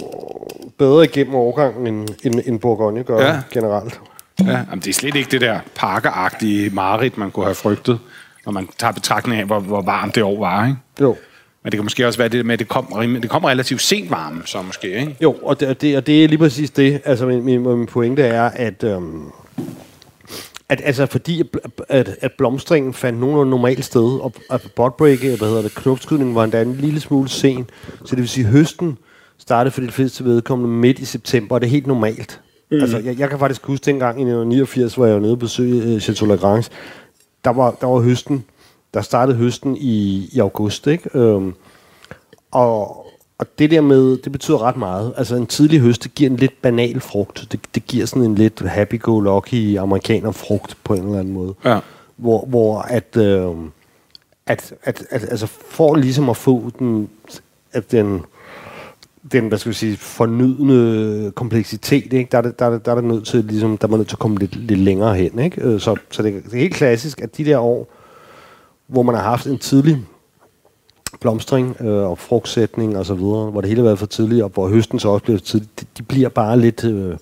bedre 0.77 1.03
igennem 1.03 1.35
årgangen, 1.35 1.87
end, 1.87 2.07
end, 2.23 2.41
end 2.45 2.59
Bourgogne 2.59 3.03
gør 3.03 3.21
Ja. 3.27 3.39
generelt. 3.53 3.99
Ja, 4.45 4.49
jamen, 4.51 4.79
det 4.79 4.87
er 4.87 4.93
slet 4.93 5.15
ikke 5.15 5.31
det 5.31 5.41
der 5.41 5.59
parkeragtige 5.75 6.69
marit, 6.69 7.17
man 7.17 7.31
kunne 7.31 7.45
have 7.45 7.55
frygtet, 7.55 7.99
når 8.45 8.51
man 8.51 8.67
tager 8.77 8.91
betragtning 8.93 9.39
af, 9.39 9.45
hvor, 9.45 9.59
hvor 9.59 9.81
varmt 9.81 10.15
det 10.15 10.23
år 10.23 10.39
var. 10.39 10.65
Ikke? 10.67 10.77
Jo. 11.01 11.15
Men 11.63 11.71
det 11.71 11.77
kan 11.77 11.85
måske 11.85 12.07
også 12.07 12.19
være 12.19 12.27
det 12.27 12.45
med, 12.45 12.53
at 12.53 12.59
det 12.59 12.67
kom, 12.67 12.85
det 13.21 13.29
kom 13.29 13.43
relativt 13.43 13.81
sent 13.81 14.11
varme, 14.11 14.41
så 14.45 14.61
måske. 14.61 14.87
Ikke? 14.99 15.15
Jo, 15.21 15.35
og 15.43 15.59
det, 15.59 15.67
og 15.67 15.81
det, 15.81 15.97
og 15.97 16.07
det 16.07 16.23
er 16.23 16.27
lige 16.27 16.37
præcis 16.37 16.69
det. 16.69 17.01
Altså, 17.05 17.25
min, 17.25 17.43
min, 17.43 17.61
min 17.77 17.85
pointe 17.85 18.21
er, 18.23 18.43
at, 18.55 18.83
øhm, 18.83 19.21
at 20.73 20.81
altså, 20.83 21.05
fordi 21.05 21.43
at, 21.89 22.17
at, 22.21 22.31
blomstringen 22.37 22.93
fandt 22.93 23.19
nogenlunde 23.19 23.49
normalt 23.49 23.85
sted, 23.85 24.19
og 24.21 24.33
at 24.49 24.71
botbreak, 24.75 25.19
hvad 25.19 25.47
hedder 25.47 25.61
det, 25.61 25.75
knopskydningen 25.75 26.35
var 26.35 26.43
endda 26.43 26.61
en 26.61 26.75
lille 26.75 26.99
smule 26.99 27.29
sen, 27.29 27.69
så 28.05 28.15
det 28.15 28.17
vil 28.17 28.29
sige, 28.29 28.45
høsten 28.45 28.97
startede 29.37 29.71
for 29.71 29.81
de 29.81 29.91
fleste 29.91 30.25
vedkommende 30.25 30.75
midt 30.75 30.99
i 30.99 31.05
september, 31.05 31.55
og 31.55 31.61
det 31.61 31.67
er 31.67 31.71
helt 31.71 31.87
normalt. 31.87 32.41
Mm. 32.71 32.81
Altså, 32.81 32.97
jeg, 32.97 33.19
jeg 33.19 33.29
kan 33.29 33.39
faktisk 33.39 33.65
huske 33.65 33.85
dengang 33.85 34.17
i 34.17 34.21
1989, 34.21 34.95
hvor 34.95 35.05
jeg 35.05 35.15
var 35.15 35.21
nede 35.21 35.31
og 35.31 35.39
besøgte 35.39 35.95
uh, 35.95 35.99
Chateau 35.99 36.27
Lagrange, 36.27 36.69
der 37.45 37.51
var, 37.51 37.77
der 37.81 37.87
var 37.87 37.99
høsten, 37.99 38.45
der 38.93 39.01
startede 39.01 39.37
høsten 39.37 39.77
i, 39.77 40.29
i 40.33 40.39
august, 40.39 40.87
ikke? 40.87 41.17
Øhm, 41.17 41.53
og, 42.51 43.05
og 43.37 43.47
det 43.59 43.71
der 43.71 43.81
med, 43.81 44.17
det 44.17 44.31
betyder 44.31 44.61
ret 44.61 44.77
meget. 44.77 45.13
Altså 45.17 45.35
en 45.35 45.45
tidlig 45.45 45.79
høst, 45.79 46.03
det 46.03 46.15
giver 46.15 46.29
en 46.29 46.37
lidt 46.37 46.61
banal 46.61 46.99
frugt. 46.99 47.47
Det, 47.51 47.59
det 47.75 47.87
giver 47.87 48.05
sådan 48.05 48.23
en 48.23 48.35
lidt 48.35 48.61
happy-go-lucky 48.61 49.77
amerikaner 49.77 50.31
frugt 50.31 50.77
på 50.83 50.93
en 50.93 51.03
eller 51.03 51.19
anden 51.19 51.33
måde. 51.33 51.53
Ja. 51.65 51.79
Hvor, 52.15 52.45
hvor 52.45 52.79
at, 52.79 53.17
øh, 53.17 53.49
at, 54.47 54.73
at, 54.83 55.03
at, 55.09 55.25
altså 55.29 55.47
for 55.47 55.95
ligesom 55.95 56.29
at 56.29 56.37
få 56.37 56.71
den, 56.79 57.09
at 57.71 57.91
den, 57.91 58.21
den, 59.31 59.47
hvad 59.47 59.57
skal 59.57 59.69
vi 59.69 59.75
sige, 59.75 59.97
fornydende 59.97 61.31
kompleksitet, 61.31 62.13
ikke? 62.13 62.29
Der, 62.31 62.37
er 62.37 62.41
det, 62.41 62.59
der, 62.59 62.65
er 62.65 62.69
det, 62.69 62.85
der 62.85 62.91
er 62.91 62.95
det 62.95 63.03
nødt 63.03 63.27
til, 63.27 63.45
ligesom, 63.45 63.77
der 63.77 63.87
er 63.87 63.91
man 63.91 63.99
nødt 63.99 64.07
til 64.07 64.15
at 64.15 64.19
komme 64.19 64.37
lidt, 64.37 64.55
lidt 64.55 64.79
længere 64.79 65.15
hen, 65.15 65.39
ikke? 65.39 65.61
Øh, 65.61 65.79
Så, 65.79 65.95
så 66.11 66.23
det, 66.23 66.43
det 66.43 66.53
er 66.53 66.57
helt 66.57 66.73
klassisk, 66.73 67.21
at 67.21 67.37
de 67.37 67.45
der 67.45 67.59
år, 67.59 67.87
hvor 68.87 69.03
man 69.03 69.15
har 69.15 69.21
haft 69.21 69.47
en 69.47 69.57
tidlig 69.57 70.05
blomstring 71.19 71.81
øh, 71.81 72.09
og 72.09 72.17
frugtsætning 72.17 72.97
og 72.97 73.05
så 73.05 73.13
videre, 73.13 73.51
hvor 73.51 73.61
det 73.61 73.67
hele 73.67 73.81
har 73.81 73.85
været 73.85 73.99
for 73.99 74.05
tidligt, 74.05 74.43
og 74.43 74.49
hvor 74.49 74.67
høsten 74.67 74.99
så 74.99 75.09
også 75.09 75.23
bliver 75.23 75.39
for 75.39 75.45
tidligt, 75.45 75.79
de, 75.79 75.85
de 75.97 76.03
bliver 76.03 76.29
bare 76.29 76.59
lidt, 76.59 76.83
øh, 76.83 77.17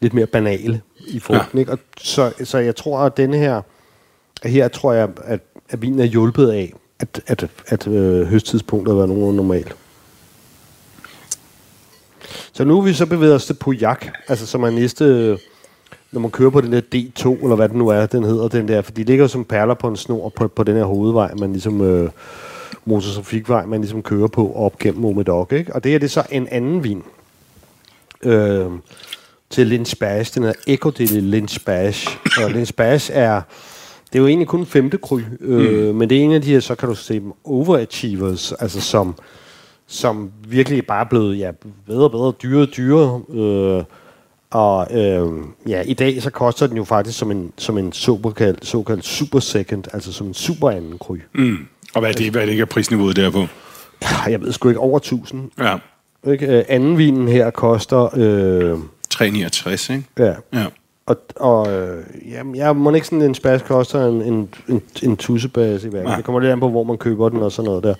lidt 0.00 0.14
mere 0.14 0.26
banale 0.26 0.80
i 1.08 1.20
frugten. 1.20 1.50
Ja. 1.54 1.58
Ikke? 1.58 1.72
Og 1.72 1.78
så, 1.98 2.32
så 2.44 2.58
jeg 2.58 2.76
tror, 2.76 2.98
at 2.98 3.16
denne 3.16 3.36
her, 3.36 3.62
her 4.44 4.68
tror 4.68 4.92
jeg, 4.92 5.08
at, 5.24 5.40
at 5.68 5.82
vinen 5.82 6.00
er 6.00 6.04
hjulpet 6.04 6.48
af, 6.48 6.72
at, 6.98 7.20
at, 7.26 7.46
at 7.66 7.86
øh, 7.86 8.26
høsttidspunktet 8.26 8.92
har 8.92 8.96
været 8.96 9.08
nogenlunde 9.08 9.36
normalt. 9.36 9.76
Så 12.52 12.64
nu 12.64 12.78
er 12.78 12.82
vi 12.82 12.92
så 12.92 13.06
bevæget 13.06 13.34
os 13.34 13.46
til 13.46 13.54
Pojak, 13.54 14.06
altså 14.28 14.46
som 14.46 14.62
er 14.62 14.70
næste, 14.70 15.38
når 16.12 16.20
man 16.20 16.30
kører 16.30 16.50
på 16.50 16.60
den 16.60 16.72
der 16.72 16.80
D2, 16.94 17.42
eller 17.42 17.56
hvad 17.56 17.68
den 17.68 17.78
nu 17.78 17.88
er, 17.88 18.06
den 18.06 18.24
hedder, 18.24 18.48
den 18.48 18.68
der, 18.68 18.82
for 18.82 18.92
de 18.92 19.04
ligger 19.04 19.24
jo 19.24 19.28
som 19.28 19.44
perler 19.44 19.74
på 19.74 19.88
en 19.88 19.96
snor 19.96 20.28
på, 20.28 20.48
på 20.48 20.62
den 20.62 20.76
her 20.76 20.84
hovedvej, 20.84 21.34
man 21.34 21.52
ligesom, 21.52 21.80
øh, 21.80 22.10
motortrafikvej, 22.84 23.66
man 23.66 23.80
ligesom 23.80 24.02
kører 24.02 24.26
på 24.26 24.52
op 24.52 24.78
gennem 24.78 25.04
Omedok, 25.04 25.52
ikke? 25.52 25.74
Og 25.74 25.84
det 25.84 25.94
er 25.94 25.98
det 25.98 26.10
så 26.10 26.22
en 26.30 26.48
anden 26.48 26.84
vin 26.84 27.02
øh, 28.22 28.66
til 29.50 29.66
Linspage, 29.66 30.30
den 30.34 30.42
hedder 30.42 30.60
Eco 30.66 30.90
de 30.90 31.06
Linspage, 31.06 32.10
og 32.44 32.50
Linspage 32.50 33.12
er, 33.12 33.40
det 34.12 34.18
er 34.18 34.18
jo 34.18 34.26
egentlig 34.26 34.48
kun 34.48 34.66
femte 34.66 34.98
kry, 34.98 35.20
øh, 35.40 35.88
mm. 35.88 35.94
men 35.94 36.10
det 36.10 36.18
er 36.18 36.22
en 36.22 36.32
af 36.32 36.42
de 36.42 36.52
her, 36.52 36.60
så 36.60 36.74
kan 36.74 36.88
du 36.88 36.94
se 36.94 37.14
dem, 37.14 37.32
overachievers, 37.44 38.52
altså 38.52 38.80
som, 38.80 39.14
som 39.86 40.30
virkelig 40.48 40.86
bare 40.86 41.00
er 41.00 41.08
blevet 41.08 41.38
ja, 41.38 41.50
bedre 41.86 42.04
og 42.04 42.10
bedre, 42.10 42.32
dyrere 42.42 42.62
og 42.62 42.76
dyrere. 42.76 43.22
Øh, 43.78 43.84
og 44.50 44.98
øh, 44.98 45.32
ja, 45.68 45.82
i 45.82 45.94
dag 45.94 46.22
så 46.22 46.30
koster 46.30 46.66
den 46.66 46.76
jo 46.76 46.84
faktisk 46.84 47.18
som 47.18 47.30
en, 47.30 47.52
som 47.56 47.78
en 47.78 47.92
såkaldt, 47.92 48.66
såkaldt 48.66 49.04
super 49.04 49.40
second, 49.40 49.84
altså 49.92 50.12
som 50.12 50.26
en 50.26 50.34
super 50.34 50.70
anden 50.70 50.98
kry. 50.98 51.16
Mm. 51.34 51.56
Og 51.96 52.00
hvad 52.00 52.10
er 52.10 52.14
det, 52.14 52.30
hvad 52.30 52.42
er 52.42 52.46
det 52.46 52.52
ikke 52.52 52.62
er 52.62 52.66
prisniveauet 52.66 53.16
der 53.16 53.30
på? 53.30 53.46
Jeg 54.28 54.40
ved 54.40 54.52
sgu 54.52 54.68
ikke, 54.68 54.80
over 54.80 54.96
1000. 54.96 55.50
Ja. 55.58 55.76
Ikke? 56.30 56.46
Øh, 56.46 56.64
anden 56.68 56.98
vinen 56.98 57.28
her 57.28 57.50
koster... 57.50 58.08
Øh, 58.16 58.78
369, 59.10 59.90
ikke? 59.90 60.04
ja. 60.18 60.34
Ja. 60.52 60.66
Og, 61.06 61.16
og 61.36 61.72
øh, 61.72 62.04
jamen, 62.30 62.56
jeg 62.56 62.76
må 62.76 62.94
ikke 62.94 63.06
sådan, 63.06 63.22
en 63.22 63.34
spas 63.34 63.62
koster 63.62 64.06
en, 64.06 64.22
en, 64.22 64.48
en, 64.68 64.82
en 65.02 65.16
tussebase 65.16 65.88
i 65.88 65.92
verden. 65.92 66.06
Nej. 66.06 66.16
Det 66.16 66.24
kommer 66.24 66.40
lidt 66.40 66.52
an 66.52 66.60
på, 66.60 66.68
hvor 66.68 66.84
man 66.84 66.98
køber 66.98 67.28
den 67.28 67.42
og 67.42 67.52
sådan 67.52 67.66
noget 67.66 67.82
der. 67.82 67.94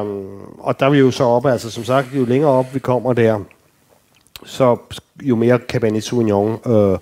Øhm, 0.00 0.26
og 0.58 0.80
der 0.80 0.86
er 0.86 0.90
vi 0.90 0.98
jo 0.98 1.10
så 1.10 1.24
oppe, 1.24 1.50
altså 1.50 1.70
som 1.70 1.84
sagt, 1.84 2.06
jo 2.16 2.24
længere 2.24 2.50
op 2.50 2.74
vi 2.74 2.78
kommer 2.78 3.12
der, 3.12 3.40
så 4.44 4.76
jo 5.22 5.36
mere 5.36 5.58
Cabernet 5.68 6.04
Sauvignon, 6.04 6.58
øh, 6.66 6.98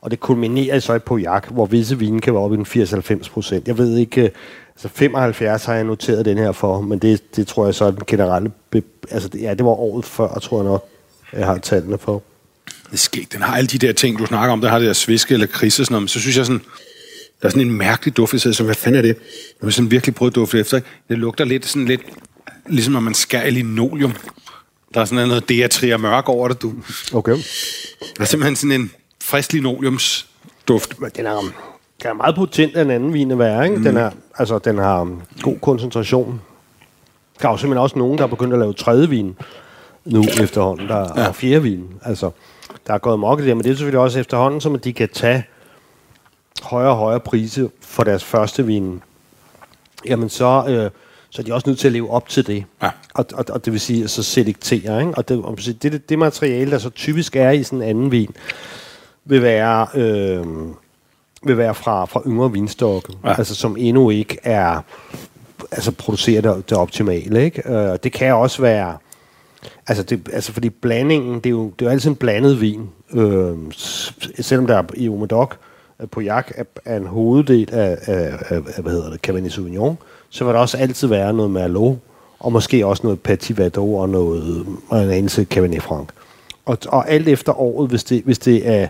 og 0.00 0.10
det 0.10 0.20
kulminerer 0.20 0.78
så 0.78 0.94
i 0.94 0.98
Pauillac, 0.98 1.44
hvor 1.50 1.66
visse 1.66 1.98
vine 1.98 2.20
kan 2.20 2.34
være 2.34 2.42
oppe 2.42 2.56
i 2.56 2.58
en 2.58 2.66
80-90 2.66 3.30
procent. 3.32 3.68
Jeg 3.68 3.78
ved 3.78 3.96
ikke, 3.96 4.22
øh, 4.22 4.30
altså 4.74 4.88
75 4.88 5.64
har 5.64 5.74
jeg 5.74 5.84
noteret 5.84 6.24
den 6.24 6.38
her 6.38 6.52
for, 6.52 6.80
men 6.80 6.98
det, 6.98 7.36
det 7.36 7.46
tror 7.46 7.64
jeg 7.64 7.74
så 7.74 7.84
er 7.84 7.90
den 7.90 8.02
generelle, 8.06 8.52
altså 9.10 9.28
det, 9.28 9.42
ja, 9.42 9.54
det 9.54 9.64
var 9.64 9.70
året 9.70 10.04
før, 10.04 10.38
tror 10.38 10.58
jeg 10.58 10.64
nok, 10.64 10.88
jeg 11.32 11.46
har 11.46 11.58
tallene 11.58 11.98
for. 11.98 12.22
Det 12.66 12.92
er 12.92 12.96
skægt. 12.96 13.32
Den 13.32 13.42
har 13.42 13.56
alle 13.56 13.66
de 13.66 13.78
der 13.78 13.92
ting, 13.92 14.18
du 14.18 14.26
snakker 14.26 14.52
om. 14.52 14.60
Der 14.60 14.68
har 14.68 14.78
det 14.78 14.86
der 14.86 14.92
sviske 14.92 15.34
eller 15.34 15.46
krise 15.46 15.82
og 15.82 15.86
sådan 15.86 15.92
noget. 15.92 16.02
Men 16.02 16.08
så 16.08 16.20
synes 16.20 16.36
jeg 16.36 16.46
sådan, 16.46 16.62
der 17.42 17.46
er 17.46 17.50
sådan 17.50 17.66
en 17.66 17.72
mærkelig 17.72 18.16
duft. 18.16 18.32
Jeg 18.32 18.54
så, 18.54 18.64
hvad 18.64 18.74
fanden 18.74 18.98
er 18.98 19.02
det? 19.02 19.08
Jeg 19.08 19.66
har 19.66 19.70
sådan 19.70 19.90
virkelig 19.90 20.14
prøvet 20.14 20.30
at 20.30 20.34
dufte 20.34 20.58
efter. 20.58 20.80
Det 21.08 21.18
lugter 21.18 21.44
lidt 21.44 21.66
sådan 21.66 21.86
lidt, 21.86 22.00
ligesom 22.68 22.92
når 22.92 23.00
man 23.00 23.14
skærer 23.14 23.44
i 23.44 23.50
linoleum. 23.50 24.12
Der 24.94 25.00
er 25.00 25.04
sådan 25.04 25.28
noget 25.28 25.48
deatria 25.48 25.96
mørk 25.96 26.28
over 26.28 26.48
det, 26.48 26.62
du. 26.62 26.72
Okay. 27.12 27.32
Der 28.16 28.20
er 28.20 28.24
simpelthen 28.24 28.56
sådan 28.56 28.80
en 28.80 28.90
frisk 29.22 29.52
linoleumsduft. 29.52 30.92
Den 31.16 31.26
er, 31.26 31.54
den 32.02 32.10
er 32.10 32.14
meget 32.14 32.34
potent, 32.34 32.74
den 32.74 32.90
anden 32.90 33.12
vin 33.12 33.30
at 33.30 33.38
være, 33.38 33.64
ikke? 33.64 33.76
Mm. 33.76 33.84
Den, 33.84 33.96
er, 33.96 34.10
altså, 34.38 34.58
den 34.58 34.78
har 34.78 35.00
um, 35.00 35.22
god 35.42 35.58
koncentration. 35.62 36.40
Der 37.42 37.48
er 37.48 37.52
jo 37.52 37.56
simpelthen 37.56 37.82
også 37.82 37.98
nogen, 37.98 38.18
der 38.18 38.24
er 38.24 38.28
begyndt 38.28 38.52
at 38.52 38.58
lave 38.58 38.72
tredje 38.72 39.08
vin 39.08 39.36
nu 40.04 40.24
efterhånden, 40.42 40.88
der 40.88 40.98
ja. 41.16 41.28
er 41.28 41.32
fjerde 41.32 41.62
vin. 41.62 41.88
Altså, 42.02 42.30
der 42.86 42.94
er 42.94 42.98
gået 42.98 43.18
mok 43.18 43.40
i 43.40 43.46
det, 43.46 43.56
men 43.56 43.64
det 43.64 43.70
er 43.70 43.74
selvfølgelig 43.74 44.00
også 44.00 44.20
efterhånden, 44.20 44.60
som 44.60 44.74
at 44.74 44.84
de 44.84 44.92
kan 44.92 45.08
tage 45.12 45.44
højere 46.62 46.90
og 46.90 46.96
højere 46.96 47.20
priser 47.20 47.68
for 47.80 48.04
deres 48.04 48.24
første 48.24 48.66
vin 48.66 49.02
jamen 50.06 50.28
så, 50.28 50.64
øh, 50.68 50.90
så 51.30 51.42
er 51.42 51.46
de 51.46 51.54
også 51.54 51.68
nødt 51.68 51.78
til 51.78 51.88
at 51.88 51.92
leve 51.92 52.10
op 52.10 52.28
til 52.28 52.46
det. 52.46 52.64
Ja. 52.82 52.90
Og, 53.14 53.26
og, 53.34 53.44
og 53.48 53.64
det 53.64 53.72
vil 53.72 53.80
sige, 53.80 54.04
at 54.04 54.10
så 54.10 54.22
selektere. 54.22 55.00
Ikke? 55.00 55.14
Og 55.16 55.28
det, 55.28 55.44
det, 55.56 55.82
det, 55.82 56.08
det 56.08 56.18
materiale, 56.18 56.70
der 56.70 56.78
så 56.78 56.90
typisk 56.90 57.36
er 57.36 57.50
i 57.50 57.62
sådan 57.62 57.82
en 57.82 57.88
anden 57.88 58.12
vin, 58.12 58.36
vil 59.24 59.42
være, 59.42 59.86
øh, 59.94 60.46
vil 61.46 61.58
være 61.58 61.74
fra, 61.74 62.04
fra 62.04 62.22
yngre 62.26 62.52
vinstokke, 62.52 63.12
Ja. 63.24 63.34
altså 63.38 63.54
som 63.54 63.76
endnu 63.78 64.10
ikke 64.10 64.38
er 64.42 64.80
altså 65.72 65.92
producerer 65.92 66.40
det, 66.40 66.70
det 66.70 66.78
optimale. 66.78 67.44
Ikke? 67.44 67.72
Øh, 67.72 67.98
det 68.04 68.12
kan 68.12 68.34
også 68.34 68.62
være, 68.62 68.96
altså, 69.86 70.02
det, 70.02 70.28
altså 70.32 70.52
fordi 70.52 70.70
blandingen, 70.70 71.34
det 71.34 71.46
er 71.46 71.50
jo, 71.50 71.64
det 71.64 71.84
er 71.84 71.86
jo 71.86 71.92
altid 71.92 72.10
en 72.10 72.16
blandet 72.16 72.60
vin. 72.60 72.88
Øh, 73.14 73.56
selvom 74.40 74.66
der 74.66 74.76
er 74.76 74.82
i 74.94 75.08
Omedoc 75.08 75.54
øh, 76.00 76.08
på 76.08 76.20
jak 76.20 76.52
er, 76.54 76.64
er 76.84 76.96
en 76.96 77.06
hoveddel 77.06 77.68
af, 77.72 77.98
af, 78.06 78.32
af, 78.48 78.60
af, 78.76 78.82
hvad 78.82 78.92
hedder 78.92 79.10
det, 79.10 79.20
Cabernet 79.20 79.52
Sauvignon, 79.52 79.98
så 80.30 80.44
vil 80.44 80.54
der 80.54 80.60
også 80.60 80.76
altid 80.76 81.08
være 81.08 81.32
noget 81.32 81.50
Merlot, 81.50 81.96
og 82.40 82.52
måske 82.52 82.86
også 82.86 83.02
noget 83.02 83.20
Petit 83.20 83.58
Verdot 83.58 84.00
og 84.00 84.08
noget 84.08 84.66
og 84.88 85.02
en 85.02 85.10
anelse 85.10 85.44
Cabernet 85.50 85.82
Franc. 85.82 86.08
Og, 86.66 86.78
og 86.88 87.10
alt 87.10 87.28
efter 87.28 87.60
året, 87.60 87.88
hvis 87.90 88.04
det, 88.04 88.22
hvis 88.24 88.38
det 88.38 88.68
er 88.68 88.88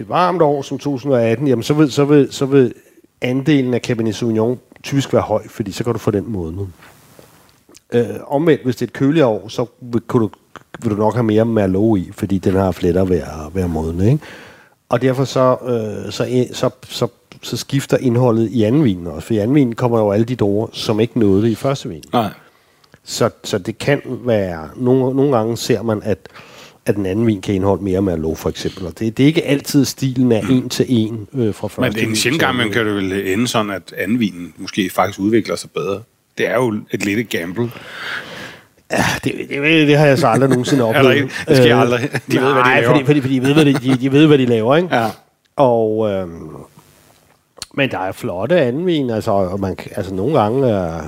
et 0.00 0.08
varmt 0.08 0.42
år 0.42 0.62
som 0.62 0.78
2018, 0.78 1.48
jamen 1.48 1.62
så 1.62 1.74
vil, 1.74 1.92
så 1.92 2.04
vil, 2.04 2.28
så 2.30 2.46
vil 2.46 2.74
andelen 3.20 3.74
af 3.74 3.80
Cabernet 3.80 4.14
Sauvignon 4.14 4.58
typisk 4.82 5.12
være 5.12 5.22
høj, 5.22 5.48
fordi 5.48 5.72
så 5.72 5.84
kan 5.84 5.92
du 5.92 5.98
få 5.98 6.10
den 6.10 6.24
måned. 6.26 6.66
Øh, 7.92 8.06
omvendt, 8.26 8.64
hvis 8.64 8.76
det 8.76 8.82
er 8.82 8.86
et 8.86 8.92
køligere 8.92 9.26
år, 9.26 9.48
så 9.48 9.66
vil, 9.80 10.00
kunne 10.00 10.22
du, 10.22 10.30
vil 10.82 10.90
du 10.90 10.96
nok 10.96 11.14
have 11.14 11.24
mere 11.24 11.44
Merlot 11.44 11.98
i, 11.98 12.10
fordi 12.12 12.38
den 12.38 12.54
har 12.54 13.04
ved 13.04 13.18
at 13.18 13.54
være 13.54 13.68
modne. 13.68 14.06
Ikke? 14.06 14.24
Og 14.88 15.02
derfor 15.02 15.24
så, 15.24 15.56
øh, 15.66 16.12
så, 16.12 16.46
så, 16.52 16.70
så, 16.88 17.08
så 17.42 17.56
skifter 17.56 17.96
indholdet 17.96 18.48
i 18.48 18.62
anden 18.62 18.84
vin 18.84 19.06
også. 19.06 19.26
For 19.26 19.34
i 19.34 19.38
anden 19.38 19.54
vin 19.54 19.74
kommer 19.74 19.98
jo 19.98 20.10
alle 20.10 20.24
de 20.24 20.36
druer, 20.36 20.66
som 20.72 21.00
ikke 21.00 21.18
nåede 21.18 21.42
det 21.42 21.48
i 21.48 21.54
første 21.54 21.88
vin. 21.88 22.02
Nej. 22.12 22.30
Så, 23.04 23.30
så 23.44 23.58
det 23.58 23.78
kan 23.78 24.02
være... 24.06 24.68
Nogle, 24.76 25.16
nogle 25.16 25.36
gange 25.36 25.56
ser 25.56 25.82
man, 25.82 26.02
at, 26.04 26.18
at 26.86 26.96
den 26.96 27.06
anden 27.06 27.26
vin 27.26 27.40
kan 27.40 27.54
indeholde 27.54 27.84
mere 27.84 28.02
Merlot, 28.02 28.38
for 28.38 28.48
eksempel. 28.48 28.86
Og 28.86 28.98
det, 28.98 29.16
det 29.16 29.22
er 29.22 29.26
ikke 29.26 29.44
altid 29.44 29.84
stilen 29.84 30.32
af 30.32 30.42
en 30.50 30.68
til 30.68 30.86
en 30.88 31.28
øh, 31.34 31.54
fra 31.54 31.68
første 31.68 31.80
Men 31.80 31.92
det 31.92 32.02
er 32.02 32.06
en 32.06 32.16
sjældent 32.16 32.40
gang, 32.42 32.56
man 32.56 32.66
anden. 32.66 32.74
kan 32.74 32.86
det 32.86 32.94
vel 32.94 33.12
ende 33.32 33.48
sådan, 33.48 33.70
at 33.70 33.92
andenvinen 33.98 34.52
måske 34.56 34.90
faktisk 34.90 35.20
udvikler 35.20 35.56
sig 35.56 35.70
bedre. 35.70 36.02
Det 36.38 36.48
er 36.48 36.54
jo 36.54 36.74
et 36.90 37.04
lille 37.04 37.24
gamble. 37.24 37.70
Ja, 38.92 39.04
det, 39.24 39.34
det, 39.48 39.88
det 39.88 39.96
har 39.96 40.06
jeg 40.06 40.18
så 40.18 40.26
aldrig 40.26 40.48
nogensinde 40.50 40.84
oplevet. 40.88 41.22
Er? 41.22 41.44
Det 41.48 41.56
sker 41.56 41.76
Øh, 41.76 41.80
aldrig. 41.82 42.00
De 42.32 42.36
ved, 42.36 42.40
hvad 42.40 42.50
de 42.50 42.54
nej, 42.54 42.80
laver. 42.80 42.92
Fordi, 42.92 43.04
fordi, 43.04 43.20
fordi 43.20 43.34
de, 43.38 43.42
ved, 43.42 43.54
hvad 43.54 43.64
de, 43.64 43.72
de, 43.74 43.96
de 43.96 44.12
ved, 44.12 44.26
hvad 44.26 44.38
de 44.38 44.46
laver, 44.46 44.76
ikke? 44.76 44.96
Ja. 44.96 45.08
Og, 45.56 46.10
øhm, 46.10 46.48
men 47.74 47.90
der 47.90 47.98
er 47.98 48.12
flotte 48.12 48.60
andenvin, 48.60 49.10
altså, 49.10 49.30
og 49.30 49.60
man, 49.60 49.76
altså 49.96 50.14
nogle 50.14 50.40
gange, 50.40 50.76
øh, 50.84 51.02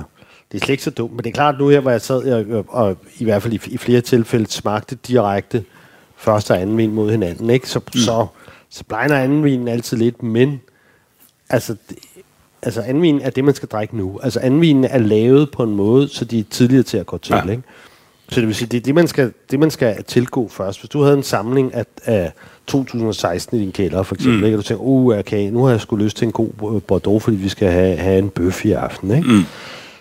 det 0.53 0.61
er 0.61 0.65
slet 0.65 0.73
ikke 0.73 0.83
så 0.83 0.89
dumt, 0.89 1.11
men 1.11 1.23
det 1.23 1.29
er 1.29 1.33
klart 1.33 1.59
nu 1.59 1.67
her, 1.67 1.79
hvor 1.79 1.91
jeg 1.91 2.01
sad 2.01 2.33
og, 2.51 2.65
og 2.69 2.97
i 3.19 3.23
hvert 3.23 3.41
fald 3.41 3.53
i, 3.53 3.59
i 3.65 3.77
flere 3.77 4.01
tilfælde 4.01 4.51
smagte 4.51 4.95
direkte 5.07 5.63
første 6.15 6.51
og 6.51 6.61
anden 6.61 6.77
vin 6.77 6.93
mod 6.93 7.11
hinanden, 7.11 7.49
ikke? 7.49 7.69
Så, 7.69 7.79
mm. 7.79 7.99
så, 7.99 8.27
så 8.69 8.83
blegner 8.83 9.17
anden 9.17 9.43
vinen 9.43 9.67
altid 9.67 9.97
lidt, 9.97 10.23
men 10.23 10.61
altså, 11.49 11.75
det, 11.89 11.97
altså 12.61 12.81
anden 12.81 13.03
vin 13.03 13.21
er 13.21 13.29
det, 13.29 13.43
man 13.43 13.53
skal 13.53 13.69
drikke 13.69 13.97
nu. 13.97 14.19
Altså 14.23 14.39
anden 14.39 14.61
vinen 14.61 14.83
er 14.83 14.97
lavet 14.97 15.51
på 15.51 15.63
en 15.63 15.75
måde, 15.75 16.07
så 16.07 16.25
de 16.25 16.39
er 16.39 16.43
tidligere 16.49 16.83
til 16.83 16.97
at 16.97 17.05
gå 17.05 17.17
til, 17.17 17.33
Ja. 17.33 17.45
ja. 17.45 17.51
ikke? 17.51 17.63
Så 18.29 18.39
det 18.39 18.47
vil 18.47 18.55
sige, 18.55 18.67
det 18.67 18.77
er 18.77 18.81
det, 18.81 18.95
man 18.95 19.07
skal, 19.07 19.33
det, 19.51 19.59
man 19.59 19.71
skal 19.71 20.03
tilgå 20.03 20.47
først. 20.47 20.79
Hvis 20.79 20.89
du 20.89 21.01
havde 21.01 21.17
en 21.17 21.23
samling 21.23 21.73
af, 21.73 21.85
af 22.05 22.31
2016 22.67 23.57
i 23.57 23.61
din 23.61 23.71
kælder, 23.71 24.03
for 24.03 24.15
eksempel, 24.15 24.39
mm. 24.39 24.45
ikke? 24.45 24.57
og 24.57 24.63
du 24.63 24.67
tænker, 24.67 24.83
uh, 24.83 25.17
okay, 25.17 25.49
nu 25.49 25.63
har 25.63 25.71
jeg 25.71 25.81
sgu 25.81 25.95
lyst 25.95 26.17
til 26.17 26.25
en 26.25 26.31
god 26.31 26.75
øh, 26.75 26.81
Bordeaux, 26.81 27.23
fordi 27.23 27.37
vi 27.37 27.49
skal 27.49 27.71
have, 27.71 27.97
have 27.97 28.19
en 28.19 28.29
bøf 28.29 28.65
i 28.65 28.71
aften, 28.71 29.11
ikke? 29.15 29.29
Mm. 29.29 29.43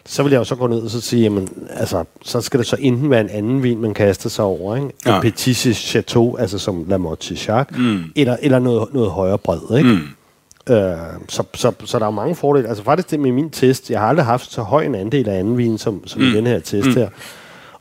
Så 0.07 0.23
vil 0.23 0.33
jeg 0.33 0.39
jo 0.39 0.45
så 0.45 0.55
gå 0.55 0.67
ned 0.67 0.83
og 0.83 0.91
så 0.91 1.01
sige, 1.01 1.23
jamen, 1.23 1.49
altså, 1.71 2.05
så 2.23 2.41
skal 2.41 2.59
det 2.59 2.67
så 2.67 2.77
enten 2.81 3.11
være 3.11 3.21
en 3.21 3.29
anden 3.29 3.63
vin, 3.63 3.81
man 3.81 3.95
kaster 3.95 4.31
sig 4.31 4.45
over, 4.45 4.77
ikke? 4.77 4.89
Ja. 5.07 5.15
Ja. 5.15 5.21
Petit 5.21 5.77
Chateau, 5.77 6.37
altså 6.37 6.59
som 6.59 6.85
La 6.89 6.97
Motte 6.97 7.35
Jacques, 7.35 7.79
mm. 7.79 8.05
eller, 8.17 8.37
eller 8.43 8.59
noget, 8.59 8.95
noget 8.95 9.11
højere 9.11 9.39
bred, 9.39 9.79
ikke? 9.79 9.91
Mm. 9.91 10.75
Øh, 10.75 10.97
så, 11.29 11.43
så, 11.55 11.73
så 11.85 11.99
der 11.99 12.07
er 12.07 12.11
mange 12.11 12.35
fordele. 12.35 12.69
Altså 12.69 12.85
faktisk 12.85 13.11
det 13.11 13.21
med 13.21 13.33
min 13.33 13.51
test, 13.51 13.91
jeg 13.91 14.01
har 14.01 14.07
aldrig 14.07 14.27
haft 14.27 14.53
så 14.53 14.63
høj 14.63 14.85
en 14.85 14.95
andel 14.95 15.29
af 15.29 15.39
anden 15.39 15.59
vin, 15.59 15.79
som, 15.79 16.07
som 16.07 16.23
mm. 16.23 16.29
i 16.29 16.37
den 16.37 16.47
her 16.47 16.59
test 16.59 16.89
mm. 16.89 16.95
her. 16.95 17.09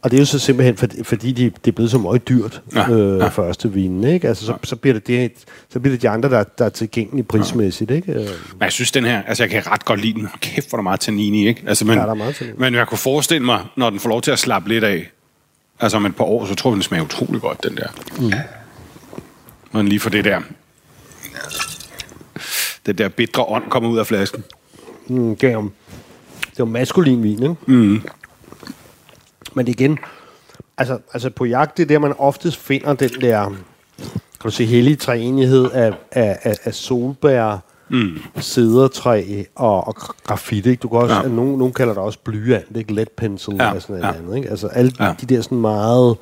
Og 0.02 0.12
det 0.12 0.18
er 0.18 0.22
jo 0.22 0.26
så 0.26 0.39
simpelthen, 0.39 0.78
fordi, 0.78 1.04
fordi 1.04 1.32
de, 1.32 1.43
det 1.43 1.68
er 1.68 1.72
blevet 1.72 1.91
så 1.91 1.97
meget 1.97 2.30
dyrt, 2.30 2.62
Ja, 2.76 2.89
øh, 2.89 3.20
ja. 3.20 3.28
første 3.28 3.74
vinen, 3.74 4.04
ikke? 4.04 4.28
Altså, 4.28 4.45
så, 4.45 4.58
så, 4.64 4.76
bliver 4.76 4.93
det 4.93 5.08
det, 5.08 5.32
så 5.70 5.80
bliver 5.80 5.93
det 5.93 6.02
de 6.02 6.10
andre, 6.10 6.30
der, 6.30 6.43
der 6.43 6.66
er 6.66 6.70
tilgængelige 6.70 7.24
prismæssigt, 7.24 7.91
ikke? 7.91 8.12
Øh, 8.12 8.18
Men 8.20 8.62
jeg 8.62 8.72
synes, 8.72 8.91
den 8.91 9.06
her, 9.06 9.22
altså 9.24 9.43
jeg 9.43 9.49
kan 9.49 9.68
ret 9.72 9.86
godt 9.86 10.02
lide 10.02 10.14
den. 10.14 10.28
Kæft, 10.41 10.70
hvor 10.70 10.78
er 10.78 10.80
der 10.80 10.84
meget 10.84 10.99
tannin 10.99 11.34
i, 11.36 11.47
ikke? 11.47 11.64
Altså, 11.68 11.86
men, 11.86 11.95
Ja, 11.97 12.02
der 12.04 12.10
er 12.10 12.14
meget 12.14 12.36
tannin. 12.36 12.56
men 12.58 12.74
jeg 12.74 12.88
kunne 12.88 12.97
forestille 12.97 13.45
mig, 13.45 13.62
når 13.78 13.89
den 13.89 13.99
får 13.99 14.10
lov 14.10 14.22
til 14.22 14.32
at 14.32 14.39
slappe 14.39 14.70
lidt 14.70 14.84
af, 14.84 15.12
altså 15.80 15.97
om 15.97 16.06
et 16.06 16.16
par 16.16 16.24
år, 16.24 16.45
så 16.45 16.56
tror 16.56 16.70
jeg, 16.70 16.76
den 16.76 16.84
smager 16.84 17.04
utrolig 17.04 17.41
godt, 17.41 17.64
den 17.64 17.78
der. 17.78 17.88
Mm. 18.20 18.32
Men 19.72 19.88
lige 19.88 19.99
for 19.99 20.10
det 20.10 20.26
der, 20.26 20.41
det 22.86 22.97
der 22.97 23.08
bitre 23.10 23.43
ånd 23.43 23.64
kommer 23.70 23.89
ud 23.89 23.97
af 23.97 24.08
flasken. 24.08 24.43
Mm, 25.08 25.32
er 25.32 25.36
det 25.36 25.49
er 25.49 25.70
jo 26.60 26.66
maskulin 26.66 27.24
vin, 27.24 27.43
ikke? 27.43 27.56
Mm. 27.66 28.02
Men 29.56 29.68
igen, 29.68 29.99
altså, 30.78 30.97
altså 31.14 31.30
på 31.30 31.45
jagt, 31.45 31.78
det 31.78 31.84
er 31.84 31.88
der, 31.88 31.99
man 31.99 32.14
oftest 32.18 32.58
finder 32.58 32.93
den 32.93 33.10
der, 33.22 33.45
kan 33.49 33.56
du 34.43 34.49
sige, 34.49 34.68
hellige 34.68 34.95
træenighed 34.95 35.72
af, 35.72 35.93
af, 36.12 36.39
af, 36.43 36.56
af 36.64 36.74
solbær, 36.74 37.58
mm. 37.89 38.20
sædertræ 38.39 39.43
og, 39.56 39.88
og 39.88 39.95
grafit, 40.24 40.66
ikke? 40.66 40.80
Du 40.82 40.88
kan 40.89 40.99
også, 40.99 41.16
Ja. 41.16 41.28
nogen, 41.28 41.58
nogen 41.58 41.74
kalder 41.74 41.93
det 41.93 42.04
også 42.04 42.20
blyant, 42.24 42.78
ikke? 42.78 42.93
Lead 42.93 43.06
pencil 43.18 43.54
Ja, 43.60 43.74
og 43.74 43.82
sådan 43.82 43.95
noget 43.95 44.14
ja. 44.14 44.20
andet, 44.20 44.36
ikke? 44.38 44.49
Altså 44.49 44.68
alle 44.68 44.91
Ja. 44.99 45.06
ja. 45.06 45.14
de 45.22 45.26
der 45.36 45.41
sådan 45.41 45.58
meget, 45.58 46.18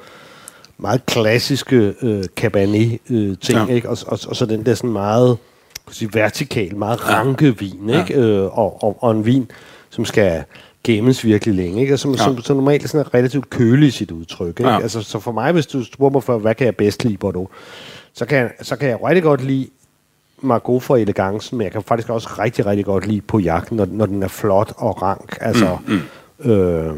meget 0.78 1.06
klassiske 1.06 1.94
øh, 2.02 2.24
cabernet 2.36 3.00
øh, 3.10 3.38
ting, 3.38 3.60
Ja. 3.70 3.74
ikke? 3.74 3.90
Og, 3.90 3.98
og, 4.08 4.20
og 4.28 4.36
så 4.36 4.46
den 4.46 4.66
der 4.66 4.74
sådan 4.76 4.90
meget 4.90 5.38
kan 5.88 5.96
sige, 5.96 6.10
vertikal, 6.14 6.76
meget 6.76 7.10
ranke 7.10 7.60
vin, 7.60 7.90
ikke? 7.90 8.14
Øh, 8.14 8.58
og, 8.60 8.84
og, 8.84 9.04
og 9.04 9.12
en 9.12 9.26
vin, 9.26 9.52
som 9.90 10.06
skal 10.06 10.44
gemmes 10.84 11.26
virkelig 11.26 11.56
længe, 11.56 11.82
ikke? 11.82 11.94
Og 11.94 12.00
som, 12.00 12.12
Ja. 12.12 12.18
som, 12.18 12.42
som 12.42 12.56
normalt 12.58 12.90
sådan 12.90 13.06
er 13.06 13.14
relativt 13.14 13.50
kølig 13.50 13.88
i 13.88 13.92
sit 13.92 14.12
udtryk, 14.12 14.48
ikke? 14.60 14.68
Ja. 14.70 14.80
Altså, 14.82 15.02
så 15.02 15.20
for 15.20 15.32
mig, 15.32 15.52
hvis 15.52 15.68
du 15.68 15.84
spurgte 15.84 16.14
mig 16.16 16.24
for, 16.24 16.38
hvad 16.38 16.56
kan 16.56 16.66
jeg 16.66 16.76
bedst 16.76 17.04
lide, 17.04 17.18
Bordeaux, 17.18 17.50
så 18.14 18.26
kan, 18.26 18.38
jeg, 18.38 18.52
så 18.62 18.76
kan 18.76 18.90
jeg 18.90 18.98
rigtig 19.04 19.24
godt 19.24 19.44
lide 19.44 19.68
Margot 20.42 20.84
for 20.84 20.96
elegancen, 20.98 21.58
men 21.58 21.66
jeg 21.66 21.72
kan 21.72 21.84
faktisk 21.84 22.10
også 22.10 22.30
rigtig, 22.40 22.66
rigtig 22.66 22.86
godt 22.86 23.08
lide 23.08 23.22
på 23.22 23.40
jagten, 23.40 23.78
når, 23.78 23.88
når 23.92 24.06
den 24.06 24.24
er 24.24 24.28
flot 24.28 24.74
og 24.78 25.02
rank, 25.02 25.38
altså... 25.42 25.78
Mm, 25.88 26.00
Øh, 26.52 26.94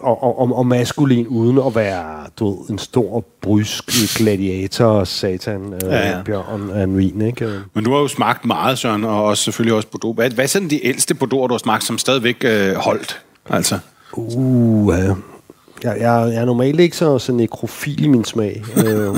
og, 0.00 0.22
og, 0.22 0.38
og, 0.38 0.56
og 0.56 0.66
maskulin, 0.66 1.26
uden 1.26 1.58
at 1.66 1.74
være 1.74 2.16
du 2.38 2.60
ved, 2.60 2.70
en 2.70 2.78
stor, 2.78 3.24
brysk 3.40 4.16
gladiator, 4.18 5.04
satan, 5.04 5.72
øh, 5.72 5.80
Ja, 5.82 6.10
ja. 6.10 6.22
bjørn 6.22 6.70
af 6.70 6.82
en 6.82 6.98
vin, 6.98 7.20
ikke? 7.22 7.60
Men 7.74 7.84
du 7.84 7.92
har 7.92 7.98
jo 7.98 8.08
smagt 8.08 8.44
meget, 8.44 8.78
Søren, 8.78 9.04
og 9.04 9.24
også 9.24 9.44
selvfølgelig 9.44 9.74
også 9.76 9.88
Bordeaux. 9.88 10.14
Hvad, 10.14 10.30
hvad 10.30 10.44
er 10.44 10.48
sådan 10.48 10.70
de 10.70 10.86
ældste 10.86 11.14
Bordeaux, 11.14 11.48
du 11.48 11.54
har 11.54 11.58
smagt, 11.58 11.84
som 11.84 11.98
stadigvæk 11.98 12.36
øh, 12.44 12.74
holdt? 12.74 13.20
Altså, 13.50 13.78
Uh, 14.12 14.94
ja. 14.98 15.04
jeg, 15.04 16.00
jeg, 16.00 16.32
jeg 16.32 16.34
er 16.40 16.44
normalt 16.44 16.80
ikke 16.80 16.96
så, 16.96 17.18
så 17.18 17.32
nekrofil 17.32 18.04
i 18.04 18.08
min 18.08 18.24
smag. 18.24 18.64
øh, 18.86 19.16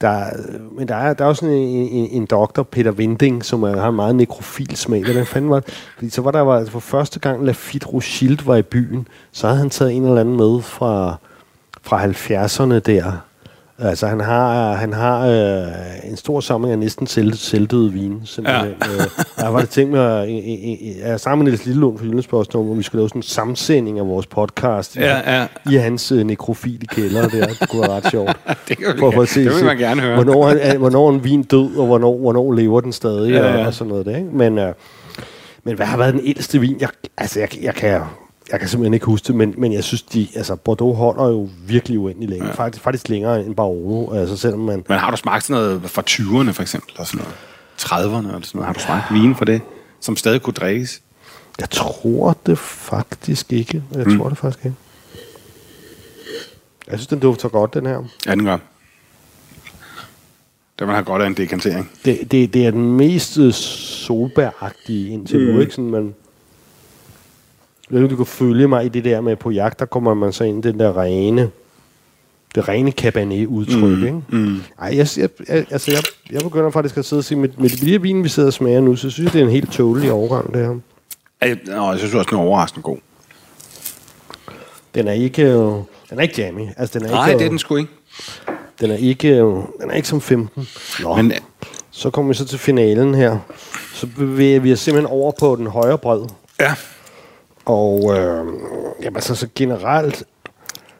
der, 0.00 0.24
men 0.72 0.88
der 0.88 0.94
er, 0.94 1.14
der 1.14 1.24
er 1.24 1.28
også 1.28 1.40
sådan 1.40 1.54
en, 1.54 1.88
en, 1.88 2.10
en 2.10 2.26
doktor, 2.26 2.62
Peter 2.62 2.90
Vinding, 2.90 3.44
som 3.44 3.62
er, 3.62 3.80
har 3.80 3.88
en 3.88 3.96
meget 3.96 4.16
nekrofil 4.16 4.76
smag. 4.76 5.04
Hvordan 5.04 5.26
fanden 5.26 5.50
var 5.50 5.60
det? 5.60 5.74
Fordi 5.94 6.10
så 6.10 6.22
var 6.22 6.30
der 6.30 6.40
var, 6.40 6.56
altså 6.58 6.72
for 6.72 6.80
første 6.80 7.20
gang 7.20 7.44
Lafitte 7.44 7.86
Rothschild 7.86 8.44
var 8.44 8.56
i 8.56 8.62
byen, 8.62 9.08
så 9.32 9.46
havde 9.46 9.58
han 9.58 9.70
taget 9.70 9.92
en 9.92 10.04
eller 10.04 10.20
anden 10.20 10.36
med 10.36 10.62
fra, 10.62 11.16
fra 11.82 12.04
70'erne 12.04 12.78
der. 12.78 13.27
Altså 13.80 14.06
han 14.06 14.20
har, 14.20 14.72
han 14.74 14.92
har 14.92 15.26
øh, 15.26 16.10
en 16.10 16.16
stor 16.16 16.40
samling 16.40 16.72
af 16.72 16.78
næsten 16.78 17.06
selv, 17.06 17.34
selvdøde 17.34 17.92
vine, 17.92 18.20
simpelthen. 18.24 18.74
Ja. 18.80 19.02
Øh, 19.04 19.10
jeg 19.38 19.54
var 19.54 19.60
det 19.60 19.68
tænkt 19.70 19.92
mig, 19.92 20.22
at- 20.22 20.28
jeg, 20.28 20.78
jeg 21.08 21.20
sammen 21.20 21.44
med 21.44 21.52
Niels 21.52 21.66
Lillelund 21.66 21.98
fra 21.98 22.04
Jyllandsposten, 22.04 22.58
om 22.60 22.78
vi 22.78 22.82
skulle 22.82 23.00
lave 23.00 23.08
sådan 23.08 23.18
en 23.18 23.22
sammensending 23.22 23.98
af 23.98 24.06
vores 24.06 24.26
podcast 24.26 24.96
i, 24.96 24.98
Ja, 24.98 25.36
ja. 25.40 25.46
i 25.70 25.74
hans 25.74 26.12
øh, 26.12 26.24
nekrofile 26.26 26.86
kælder 26.86 27.28
der. 27.28 27.46
Det 27.46 27.68
kunne 27.70 27.82
være 27.82 27.90
ret 27.96 28.10
sjovt. 28.10 28.36
det, 28.68 28.78
kan 28.78 28.86
vi, 28.94 28.98
For 28.98 29.22
at 29.22 29.28
se, 29.28 29.44
det 29.44 29.54
vil 29.56 29.64
man 29.64 29.78
gerne 29.78 30.00
høre. 30.00 30.14
Hvornår, 30.14 30.48
er, 30.48 30.78
hvornår 30.78 31.08
er 31.08 31.12
en 31.12 31.24
vin 31.24 31.42
død, 31.42 31.76
og 31.76 31.86
hvornår, 31.86 32.18
hvornår 32.18 32.52
lever 32.52 32.80
den 32.80 32.92
stadig, 32.92 33.30
ja. 33.32 33.46
ja. 33.52 33.60
Og, 33.60 33.66
og 33.66 33.74
sådan 33.74 33.88
noget 33.90 34.06
der. 34.06 34.16
Ikke? 34.16 34.28
Men, 34.32 34.58
øh, 34.58 34.72
men 35.64 35.76
hvad 35.76 35.86
har 35.86 35.96
været 35.98 36.14
den 36.14 36.22
ældste 36.24 36.58
vin? 36.60 36.76
Jeg, 36.80 36.88
altså, 37.18 37.40
jeg, 37.40 37.48
jeg 37.62 37.74
kan... 37.74 38.00
Jeg 38.52 38.60
kan 38.60 38.68
simpelthen 38.68 38.94
ikke 38.94 39.06
huske 39.06 39.26
det, 39.26 39.34
men, 39.34 39.54
men 39.58 39.72
jeg 39.72 39.84
synes, 39.84 40.02
de, 40.02 40.28
altså 40.34 40.56
Bordeaux 40.56 40.96
holder 40.96 41.28
jo 41.28 41.48
virkelig 41.66 41.98
uendelig 41.98 42.28
længe. 42.28 42.46
Ja. 42.46 42.52
Faktisk, 42.52 42.82
faktisk 42.82 43.08
længere 43.08 43.44
end 43.44 43.54
Barolo. 43.54 44.12
Altså 44.12 44.36
selvom 44.36 44.60
man... 44.60 44.84
Men 44.88 44.98
har 44.98 45.10
du 45.10 45.16
smagt 45.16 45.44
sådan 45.44 45.62
noget 45.62 45.90
fra 45.90 46.02
20'erne, 46.10 46.50
for 46.50 46.62
eksempel? 46.62 46.92
Eller 46.94 47.04
sådan 47.04 47.20
noget? 47.20 47.34
30'erne 47.80 48.28
eller 48.28 48.40
sådan 48.42 48.42
noget? 48.54 48.66
Har 48.66 48.72
du 48.72 48.80
smagt 48.80 49.14
vin 49.14 49.34
for 49.34 49.44
det, 49.44 49.60
som 50.00 50.16
stadig 50.16 50.42
kunne 50.42 50.54
drikkes? 50.54 51.02
Jeg 51.60 51.70
tror 51.70 52.36
det 52.46 52.58
faktisk 52.58 53.52
ikke. 53.52 53.82
Jeg 53.94 54.06
mm. 54.06 54.18
tror 54.18 54.28
det 54.28 54.38
faktisk 54.38 54.64
ikke. 54.64 54.76
Jeg 56.90 56.98
synes, 56.98 57.06
den 57.06 57.18
dufter 57.18 57.48
godt, 57.48 57.74
den 57.74 57.86
her. 57.86 58.02
Ja, 58.26 58.30
den 58.30 58.44
gør. 58.44 58.58
Det 60.78 60.86
vil 60.86 60.94
have 60.94 61.04
godt 61.04 61.22
af 61.22 61.26
en 61.26 61.34
dekantering. 61.34 61.90
Det, 62.04 62.30
det, 62.30 62.54
det 62.54 62.66
er 62.66 62.70
den 62.70 62.96
mest 62.96 63.38
øh, 63.38 63.52
solbæragtige 63.52 65.08
indtil 65.08 65.38
mm. 65.40 65.54
nu, 65.54 65.60
ikke? 65.60 65.72
Sådan, 65.72 65.90
men 65.90 66.14
Jeg 67.90 68.02
ved 68.02 68.08
du 68.08 68.16
kan 68.16 68.26
følge 68.26 68.68
mig 68.68 68.84
i 68.84 68.88
det 68.88 69.04
der 69.04 69.20
med 69.20 69.36
på 69.36 69.50
jagt, 69.50 69.78
der 69.78 69.86
kommer 69.86 70.14
man 70.14 70.32
så 70.32 70.44
ind 70.44 70.64
i 70.64 70.68
den 70.68 70.80
der 70.80 71.00
rene, 71.00 71.50
det 72.54 72.68
rene 72.68 72.90
Cabernet-udtryk, 72.90 73.82
mm, 73.82 74.04
ikke? 74.04 74.22
Mm. 74.28 74.60
Ej, 74.78 74.96
jeg, 74.96 75.06
jeg, 75.16 75.28
jeg, 75.48 75.66
altså, 75.70 75.90
jeg, 75.90 76.02
jeg 76.30 76.40
begynder 76.42 76.70
faktisk 76.70 76.96
at 76.96 77.04
sidde 77.04 77.20
og 77.20 77.24
sige, 77.24 77.38
med, 77.38 77.48
med 77.58 77.68
det 77.68 77.82
lille 77.82 78.02
vin, 78.02 78.24
vi 78.24 78.28
sidder 78.28 78.46
og 78.46 78.52
smager 78.52 78.80
nu, 78.80 78.96
så 78.96 79.10
synes 79.10 79.24
jeg, 79.26 79.32
det 79.32 79.40
er 79.40 79.44
en 79.44 79.50
helt 79.50 79.72
tålelig 79.72 80.12
overgang, 80.12 80.54
det 80.54 80.66
her. 80.66 80.74
Nå, 81.76 81.90
jeg 81.90 81.98
synes 81.98 82.14
også, 82.14 82.28
den 82.30 82.38
er 82.38 82.42
overraskende 82.42 82.82
god. 82.82 82.96
Den 84.94 85.08
er 85.08 85.12
ikke, 85.12 85.42
øh, 85.42 85.50
den 86.10 86.18
er 86.18 86.20
ikke 86.20 86.42
jammy. 86.42 86.68
Altså, 86.76 86.98
den 86.98 87.08
er 87.08 87.10
Nej, 87.10 87.28
ikke, 87.28 87.38
det 87.38 87.44
er 87.44 87.46
øh, 87.46 87.50
den 87.50 87.58
sgu 87.58 87.76
ikke. 87.76 87.90
Den 88.80 88.90
er 88.90 88.96
ikke, 88.96 89.28
øh, 89.28 89.44
den 89.80 89.90
er 89.90 89.94
ikke 89.94 90.08
som 90.08 90.20
15. 90.20 90.68
Nå, 91.02 91.16
Men, 91.16 91.32
så 91.90 92.10
kommer 92.10 92.28
vi 92.32 92.34
så 92.34 92.44
til 92.44 92.58
finalen 92.58 93.14
her. 93.14 93.38
Så 93.94 94.06
bevæger 94.16 94.60
vi 94.60 94.72
os 94.72 94.80
simpelthen 94.80 95.12
over 95.12 95.32
på 95.40 95.56
den 95.56 95.66
højre 95.66 95.98
bred. 95.98 96.20
ja, 96.60 96.74
Og 97.68 98.16
øh, 98.16 98.46
jamen, 99.02 99.16
altså, 99.16 99.34
så 99.34 99.48
generelt, 99.54 100.24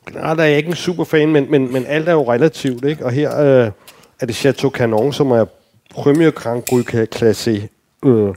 generelt 0.09 0.41
er 0.41 0.45
jeg 0.45 0.57
ikke 0.57 0.69
en 0.69 0.77
super 0.77 1.05
fan, 1.05 1.29
men, 1.29 1.51
men, 1.51 1.73
men 1.73 1.87
alt 1.87 2.09
er 2.09 2.13
jo 2.13 2.33
relativt, 2.33 2.85
ikke? 2.85 3.05
Og 3.05 3.11
her 3.11 3.41
øh, 3.41 3.71
er 4.21 4.27
det 4.27 4.35
Chateau 4.35 4.71
Canon, 4.71 5.13
som 5.13 5.31
er 5.31 5.45
Premier 5.95 6.31
Grand 6.31 6.63
Cru 6.63 6.81
Classé. 7.15 7.67
Øh, 8.05 8.35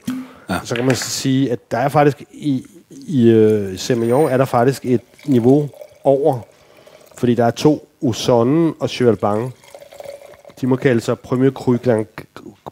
ja. 0.50 0.60
Så 0.64 0.76
kan 0.76 0.86
man 0.86 0.96
så 0.96 1.10
sige, 1.10 1.52
at 1.52 1.72
der 1.72 1.78
er 1.78 1.90
faktisk 1.90 2.24
i, 2.32 2.66
i 2.90 3.30
øh, 3.30 3.78
Semillon 3.78 4.32
er 4.32 4.38
der 4.38 4.46
faktisk 4.46 4.86
et 4.86 5.02
niveau 5.26 5.70
over, 6.04 6.40
fordi 7.18 7.36
der 7.36 7.46
er 7.46 7.52
to 7.52 7.88
Usonnen 8.02 8.74
og 8.80 8.90
Cheval 8.90 9.16
Blanc. 9.16 9.54
De 10.62 10.68
må 10.68 10.76
kalde 10.76 11.02
sig 11.02 11.20
Premier 11.20 11.52
Cru 11.52 11.78
Grand, 11.84 12.06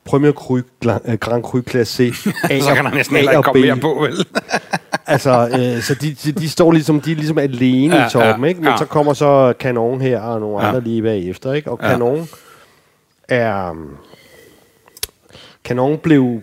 Premier 0.05 0.31
Cru 0.31 0.57
øh, 0.57 1.17
Grand 1.19 1.43
Cru 1.43 1.59
Classé. 1.59 2.29
A 2.49 2.59
så 2.69 2.73
kan 2.75 2.85
der 2.85 2.91
næsten 2.93 3.15
heller 3.15 3.31
ikke 3.31 3.43
komme 3.43 3.61
mere 3.61 3.77
på, 3.77 3.97
vel? 4.01 4.25
Altså, 5.07 5.47
øh, 5.47 5.81
så 5.81 5.95
de, 5.95 6.13
de, 6.13 6.31
de 6.31 6.49
står 6.49 6.71
ligesom, 6.71 7.01
de 7.01 7.11
er 7.11 7.15
ligesom 7.15 7.37
alene 7.37 7.95
Ja, 7.95 8.07
i 8.07 8.09
toppen, 8.09 8.43
ja, 8.43 8.49
ikke? 8.49 8.61
Men 8.61 8.69
ja. 8.69 8.77
så 8.77 8.85
kommer 8.85 9.13
så 9.13 9.53
Canon 9.59 10.01
her 10.01 10.21
og 10.21 10.39
nogle 10.39 10.61
Ja. 10.61 10.67
andre 10.67 10.81
lige 10.81 11.01
bagefter, 11.01 11.53
ikke? 11.53 11.71
Og 11.71 11.79
Ja. 11.81 11.89
Canon 11.89 12.27
er... 13.29 13.69
um, 13.69 13.97
Canon 15.63 15.97
blev, 15.97 16.41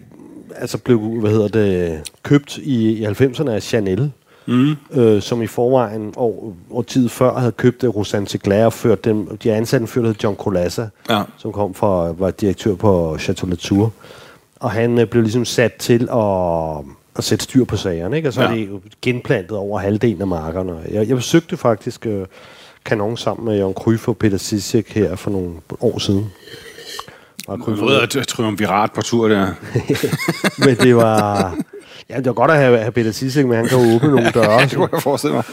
altså 0.57 0.79
blev, 0.79 0.99
hvad 1.21 1.31
hedder 1.31 1.49
det, 1.49 2.01
købt 2.23 2.57
i, 2.59 2.89
i 2.91 3.07
90'erne 3.07 3.51
af 3.51 3.63
Chanel, 3.63 4.13
mm. 4.47 4.77
øh, 4.93 5.23
som 5.23 5.43
i 5.43 5.47
forvejen 5.47 6.13
år, 6.17 6.55
år 6.71 6.83
tid 6.83 7.09
før 7.09 7.39
havde 7.39 7.53
købt 7.53 7.85
uh, 7.85 7.97
Rosanne 7.97 8.29
Segler 8.29 8.65
og 8.65 8.73
ført 8.73 9.05
dem, 9.05 9.37
de 9.37 9.53
ansatte 9.53 9.85
en 9.85 9.89
fyr, 9.89 10.01
der 10.01 10.09
hed 10.09 10.17
John 10.25 10.37
Colassa, 10.37 10.87
Ja. 11.11 11.23
som 11.37 11.53
kom 11.53 11.75
fra, 11.75 12.13
var 12.13 12.31
direktør 12.31 12.75
på 12.75 13.19
Chateau 13.19 13.49
Latour. 13.51 13.93
Og 14.61 14.71
han 14.71 14.99
øh, 14.99 15.07
blev 15.07 15.23
ligesom 15.23 15.45
sat 15.45 15.73
til 15.73 16.09
at, 16.13 16.85
at 17.17 17.25
sætte 17.25 17.45
styr 17.45 17.65
på 17.65 17.77
sagerne, 17.77 18.17
ikke? 18.17 18.29
Og 18.29 18.33
så 18.33 18.43
ja. 18.43 18.47
Er 18.49 18.55
det 18.55 18.69
genplantet 19.03 19.57
over 19.57 19.79
halvdelen 19.79 20.21
af 20.21 20.27
markerne. 20.27 20.79
Jeg, 20.91 21.09
jeg 21.09 21.17
besøgte 21.17 21.57
faktisk 21.57 22.07
øh, 22.07 22.27
Canon 22.85 23.17
sammen 23.17 23.45
med 23.45 23.59
Jon 23.61 23.75
Kryf 23.75 24.09
og 24.09 24.17
Peter 24.17 24.37
Sissek 24.39 24.95
her 24.95 25.17
for 25.17 25.31
nogle 25.31 25.51
år 25.81 25.99
siden. 25.99 26.33
Og 27.47 27.59
Noget 27.59 28.17
af 28.17 28.27
triumvirat 28.27 28.93
på 28.93 29.03
tur 29.03 29.29
der. 29.29 29.47
Men 30.67 30.77
det 30.77 30.97
var... 30.97 31.55
Ja, 32.11 32.17
det 32.17 32.27
var 32.27 32.33
godt 32.33 32.51
at 32.51 32.57
have, 32.57 32.79
have 32.79 32.93
Peter 32.93 33.13
Sissek, 33.13 33.47
men 33.47 33.57
han 33.57 33.67
kan 33.69 33.79
jo 33.79 33.95
åbne 33.97 34.09
nogle 34.09 34.31
døre. 34.35 34.61
det 34.61 34.75
kunne 34.75 34.89
jeg 34.93 35.03
forestille 35.03 35.35
mig. 35.37 35.45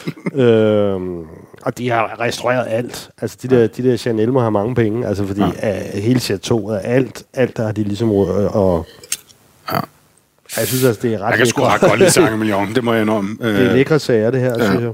Øhm, 0.46 1.20
og 1.62 1.78
de 1.78 1.90
har 1.90 2.20
restaureret 2.20 2.66
alt. 2.70 3.10
Altså, 3.22 3.38
de 3.42 3.48
der, 3.48 3.68
de 3.68 3.84
der 3.84 3.98
Chanel 3.98 4.34
må 4.34 4.40
have 4.40 4.52
mange 4.52 4.76
penge. 4.76 5.08
Altså, 5.08 5.26
fordi 5.28 5.42
ja. 5.42 5.80
uh, 5.96 6.04
hele 6.04 6.20
chateauet, 6.20 6.82
alt, 6.84 7.24
alt 7.34 7.58
der 7.58 7.66
har 7.66 7.72
de 7.72 7.84
ligesom... 7.84 8.10
Øh, 8.10 8.56
og, 8.56 8.86
Ja. 9.72 9.80
jeg 10.58 10.68
synes 10.68 10.84
altså, 10.84 11.02
det 11.02 11.14
er 11.14 11.20
ret 11.20 11.30
Jeg 11.30 11.38
kan 11.38 11.48
sgu 11.48 11.62
ret 11.64 11.82
godt 11.82 12.00
lide 12.00 12.12
Sange 12.20 12.38
Million, 12.38 12.76
det 12.76 12.84
må 12.84 12.94
jeg 12.94 13.02
indrømme. 13.02 13.38
Det 13.42 13.56
er 13.62 13.70
Øh, 13.70 13.74
lækre 13.74 14.00
sager, 14.00 14.32
det 14.32 14.40
her, 14.40 14.56
ja. 14.60 14.66
synes 14.70 14.82
jeg. 14.84 14.92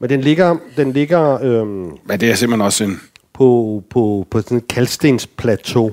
Men 0.00 0.10
den 0.10 0.20
ligger, 0.20 0.56
den 0.76 0.92
ligger 0.92 1.38
øhm, 1.42 1.90
Men 2.04 2.20
det 2.20 2.30
er 2.30 2.34
simpelthen 2.34 2.60
også 2.66 2.84
en... 2.84 3.00
på, 3.34 3.82
på, 3.90 4.26
på 4.30 4.40
sådan 4.40 4.58
et 4.58 4.68
kaldstensplateau, 4.68 5.92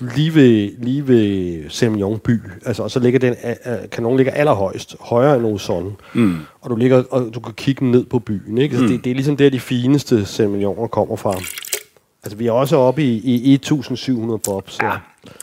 lige 0.00 0.34
ved, 0.34 0.70
lige 0.78 1.08
ved 1.08 1.70
Semillon 1.70 2.18
by. 2.18 2.40
Altså, 2.66 2.82
og 2.82 2.90
så 2.90 3.00
ligger 3.00 3.18
den, 3.18 3.34
øh, 3.44 3.72
øh, 3.72 3.90
kanon 3.92 4.16
ligger 4.16 4.32
allerhøjst, 4.32 4.96
højere 5.00 5.36
end 5.36 5.46
Ozone. 5.46 5.90
Mm. 6.14 6.36
Og 6.60 6.70
du 6.70 6.76
ligger, 6.76 7.02
og 7.10 7.30
du 7.34 7.40
kan 7.40 7.54
kigge 7.54 7.90
ned 7.90 8.04
på 8.04 8.18
byen, 8.18 8.58
ikke? 8.58 8.76
Så 8.76 8.82
mm. 8.82 8.88
det, 8.88 9.04
det, 9.04 9.10
er 9.10 9.14
ligesom 9.14 9.36
der, 9.36 9.50
de 9.50 9.60
fineste 9.60 10.24
Semilloner 10.26 10.86
kommer 10.86 11.16
fra. 11.16 11.32
Altså, 12.24 12.36
vi 12.38 12.46
er 12.46 12.52
også 12.52 12.76
oppe 12.76 13.02
i, 13.02 13.40
i 13.50 13.54
1700 13.54 14.38
bob, 14.44 14.70
så 14.70 14.84
Ja, 14.84 14.92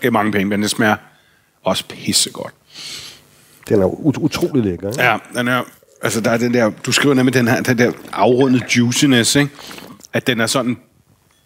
det 0.02 0.08
er 0.08 0.12
mange 0.12 0.32
penge, 0.32 0.46
men 0.46 0.62
det 0.62 0.70
smager 0.70 0.96
også 1.64 1.84
pissegodt. 1.88 2.54
den 3.70 3.82
er 3.82 3.86
ut- 3.86 4.18
utrolig 4.18 4.64
lækker, 4.64 4.90
ikke? 4.90 5.04
Ja, 5.04 5.18
den 5.36 5.48
er, 5.48 5.62
altså 6.02 6.22
der 6.22 6.32
er 6.32 6.38
den 6.38 6.54
der, 6.54 6.72
du 6.86 6.92
skriver 6.92 7.16
nemlig 7.16 7.34
den 7.34 7.48
her, 7.48 7.62
den 7.62 7.78
der 7.78 7.92
afrundede 8.14 8.64
juiciness, 8.78 9.36
ikke? 9.36 9.50
At 10.14 10.28
den 10.28 10.40
er 10.42 10.48
sådan 10.48 10.78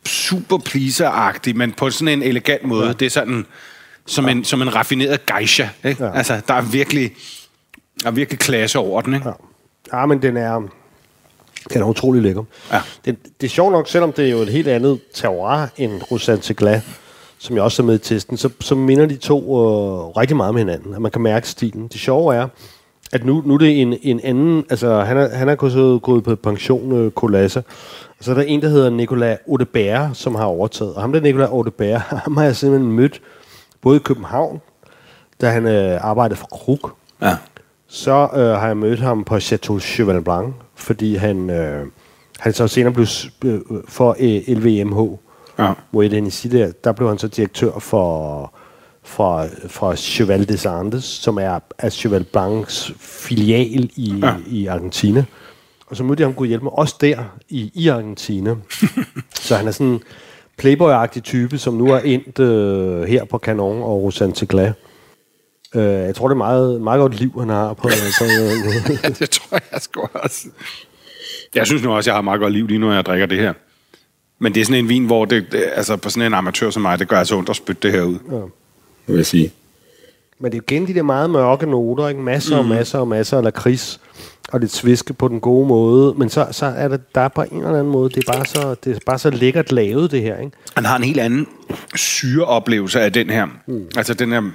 super 0.08 0.58
pleaser-agtig, 0.58 1.56
men 1.56 1.72
på 1.72 1.90
sådan 1.90 2.08
en 2.08 2.24
elegant 2.24 2.64
måde. 2.64 2.88
Ja. 2.88 2.94
Det 2.94 3.06
er 3.06 3.10
sådan, 3.10 3.46
som, 4.06 4.30
en, 4.30 4.44
som 4.44 4.62
en 4.62 4.76
raffineret 4.76 5.26
geisha, 5.26 5.68
ikke? 5.86 6.04
Ja. 6.04 6.10
Ja. 6.10 6.18
Altså, 6.18 6.42
der 6.48 6.54
er 6.54 6.62
virkelig, 6.62 7.12
der 8.04 8.08
er 8.08 8.12
virkelig 8.12 8.40
klasse 8.40 8.80
over 8.80 9.02
den, 9.02 9.14
ikke? 9.14 9.30
Ja. 9.94 10.00
ja, 10.00 10.06
men 10.06 10.22
den 10.22 10.38
er, 10.38 10.62
den 11.74 11.82
er 11.82 11.86
utrolig 11.86 12.22
lækker. 12.22 12.44
Ja. 12.72 12.82
Det, 13.06 13.18
det 13.42 13.48
er 13.48 13.52
sjovt 13.52 13.72
nok, 13.72 13.88
selvom 13.90 14.14
det 14.14 14.26
er 14.26 14.30
jo 14.30 14.38
et 14.38 14.50
helt 14.50 14.68
andet 14.68 15.00
terroir 15.14 15.68
end 15.78 16.02
Rosanne 16.12 16.44
Seglas, 16.44 16.84
som 17.40 17.56
jeg 17.56 17.64
også 17.64 17.82
er 17.82 17.86
med 17.86 17.96
i 17.96 17.98
testen, 17.98 18.38
så, 18.38 18.50
så 18.60 18.76
minder 18.76 19.06
de 19.06 19.16
to 19.16 19.40
øh, 19.40 20.08
rigtig 20.08 20.38
meget 20.38 20.54
med 20.54 20.62
hinanden, 20.62 20.94
at 20.94 21.02
man 21.02 21.12
kan 21.12 21.22
mærke 21.22 21.50
stilen. 21.50 21.88
Det 21.88 22.00
sjove 22.00 22.36
er, 22.36 22.48
at 23.14 23.26
nu, 23.26 23.44
nu 23.46 23.54
er 23.54 23.58
det 23.58 23.82
en, 23.82 23.94
en 24.02 24.20
anden, 24.24 24.66
altså 24.70 25.00
han 25.02 25.18
er, 25.18 25.30
han 25.36 25.50
er 25.50 25.56
gået, 25.56 26.02
gået 26.02 26.24
på 26.24 26.36
pension, 26.36 26.92
øh, 26.92 27.12
Colassa, 27.12 27.60
og 28.20 28.24
så 28.24 28.32
er 28.32 28.36
der 28.36 28.42
en, 28.42 28.62
der 28.62 28.68
hedder 28.70 28.90
Nicolas 28.90 29.38
Audebert, 29.50 30.18
som 30.18 30.36
har 30.36 30.46
overtaget. 30.46 30.94
Og 30.94 31.02
ham 31.02 31.14
der 31.14 31.20
Nicolas 31.22 31.50
Audebert, 31.50 32.02
ham 32.26 32.38
har 32.38 32.44
jeg 32.44 32.56
simpelthen 32.56 32.92
mødt 32.92 33.22
både 33.82 33.96
i 33.96 34.00
København, 34.00 34.62
da 35.42 35.50
han 35.50 35.66
øh, 35.68 35.98
arbejdede 36.06 36.40
for 36.40 36.48
Krug, 36.48 36.90
Ja. 37.22 37.36
så 37.88 38.12
øh, 38.34 38.40
har 38.60 38.68
jeg 38.68 38.78
mødt 38.78 39.00
ham 39.00 39.24
på 39.24 39.40
Chateau 39.40 39.80
Cheval 39.80 40.22
Blanc, 40.22 40.54
fordi 40.76 41.16
han, 41.16 41.50
øh, 41.50 41.86
han 42.40 42.54
så 42.54 42.68
senere 42.68 42.94
blev 42.94 43.06
s- 43.06 43.30
øh, 43.46 43.60
for 43.88 44.16
øh, 44.20 44.56
LVMH, 44.58 45.00
Ja. 45.60 45.74
hvor 45.92 46.02
i 46.02 46.08
Hennessy 46.10 46.48
der, 46.48 46.72
der 46.84 46.92
blev 46.92 47.08
han 47.10 47.18
så 47.18 47.28
direktør 47.28 47.72
for, 47.80 48.54
fra, 49.08 49.46
fra 49.68 49.96
Cheval 49.96 50.50
des 50.50 50.66
Andes, 50.66 51.04
som 51.04 51.38
er, 51.38 51.60
er 51.78 51.90
Cheval 51.90 52.24
Blancs 52.24 52.92
filial 53.00 53.90
i, 53.96 54.14
ja. 54.22 54.36
I 54.48 54.66
Argentina. 54.66 55.26
Og 55.88 55.98
så 55.98 56.04
mødte 56.04 56.22
jeg 56.22 56.28
ham 56.28 56.34
kunne 56.34 56.48
hjælpe 56.48 56.64
mig 56.64 56.74
også 56.74 56.96
der 57.02 57.24
i, 57.50 57.72
i 57.74 57.88
Argentina. 57.88 58.56
så 59.46 59.56
han 59.56 59.68
er 59.68 59.72
sådan 59.72 59.88
en 59.88 60.02
playboy-agtig 60.62 61.22
type, 61.22 61.58
som 61.58 61.74
nu 61.74 61.88
er 61.88 62.00
endt 62.00 62.40
øh, 62.40 63.04
her 63.04 63.26
på 63.26 63.38
Canon 63.38 63.84
og 63.84 64.04
Rosanne 64.04 64.36
Seglas. 64.36 64.74
Øh, 65.76 65.84
jeg 65.84 66.16
tror, 66.16 66.28
det 66.28 66.34
er 66.34 66.38
meget, 66.38 66.82
meget 66.82 67.00
godt 67.00 67.20
liv, 67.20 67.40
han 67.40 67.50
har 67.50 67.74
på, 67.74 67.82
på 67.82 67.90
ja, 69.04 69.10
det 69.10 69.30
tror 69.30 69.60
jeg 69.72 69.82
sgu 69.82 70.08
også. 70.14 70.48
Jeg 71.56 71.68
synes 71.68 71.84
nu 71.84 71.94
også, 71.94 72.10
jeg 72.10 72.16
har 72.16 72.22
meget 72.22 72.40
godt 72.40 72.54
liv 72.54 72.68
lige 72.68 72.80
nu, 72.80 72.88
når 72.88 72.94
jeg 72.94 73.06
drikker 73.06 73.26
det 73.26 73.40
her. 73.40 73.54
Men 74.40 74.54
det 74.54 74.62
er 74.62 74.66
sådan 74.66 74.84
en 74.84 74.90
vin, 74.90 75.06
hvor 75.06 75.26
det, 75.26 75.52
det 75.52 75.64
altså 75.76 75.98
på 75.98 76.10
sådan 76.10 76.28
en 76.28 76.34
amatør 76.34 76.70
som 76.70 76.82
mig, 76.82 77.00
det 77.00 77.08
gør 77.08 77.20
altså 77.20 77.36
ondt 77.36 77.50
at 77.50 77.56
spytte 77.56 77.82
det 77.82 77.92
her 77.92 78.02
ud. 78.02 78.18
Ja. 78.32 78.67
Vil 79.08 79.16
jeg 79.16 79.26
sige. 79.26 79.52
Men 80.40 80.52
det 80.52 80.58
er 80.58 80.62
igen 80.72 80.88
de 80.88 80.94
der 80.94 81.04
meget 81.04 81.30
mørke 81.30 81.66
noter, 81.66 82.08
ikke? 82.08 82.22
Masser 82.22 82.58
og 82.58 82.66
masser 82.66 83.00
og 83.00 83.08
masser 83.08 83.38
af 83.38 83.44
lakrids, 83.44 84.00
og 84.52 84.60
lidt 84.60 84.72
sviske 84.72 85.14
på 85.14 85.28
den 85.28 85.40
gode 85.40 85.68
måde. 85.68 86.14
Men 86.18 86.30
så, 86.30 86.48
så 86.52 86.66
er 86.66 86.88
det, 86.88 87.16
der 87.16 87.22
er 87.22 87.28
på 87.28 87.42
en 87.42 87.58
eller 87.58 87.80
anden 87.80 87.92
måde, 87.92 88.10
det 88.10 88.28
er 88.28 88.34
bare 88.34 88.46
så, 88.46 88.76
det 88.84 88.96
er 88.96 89.00
bare 89.06 89.20
så 89.20 89.30
lækkert 89.30 89.72
lavet, 89.72 90.12
det 90.12 90.22
her, 90.22 90.38
ikke? 90.38 90.52
Han 90.76 90.86
har 90.86 90.98
en 90.98 91.04
helt 91.04 91.20
anden 91.20 91.48
syreoplevelse 91.96 93.02
af 93.02 93.14
den 93.14 93.30
her. 93.30 93.46
Mm. 93.68 93.86
Altså, 93.98 94.14
den 94.14 94.34
er, 94.34 94.52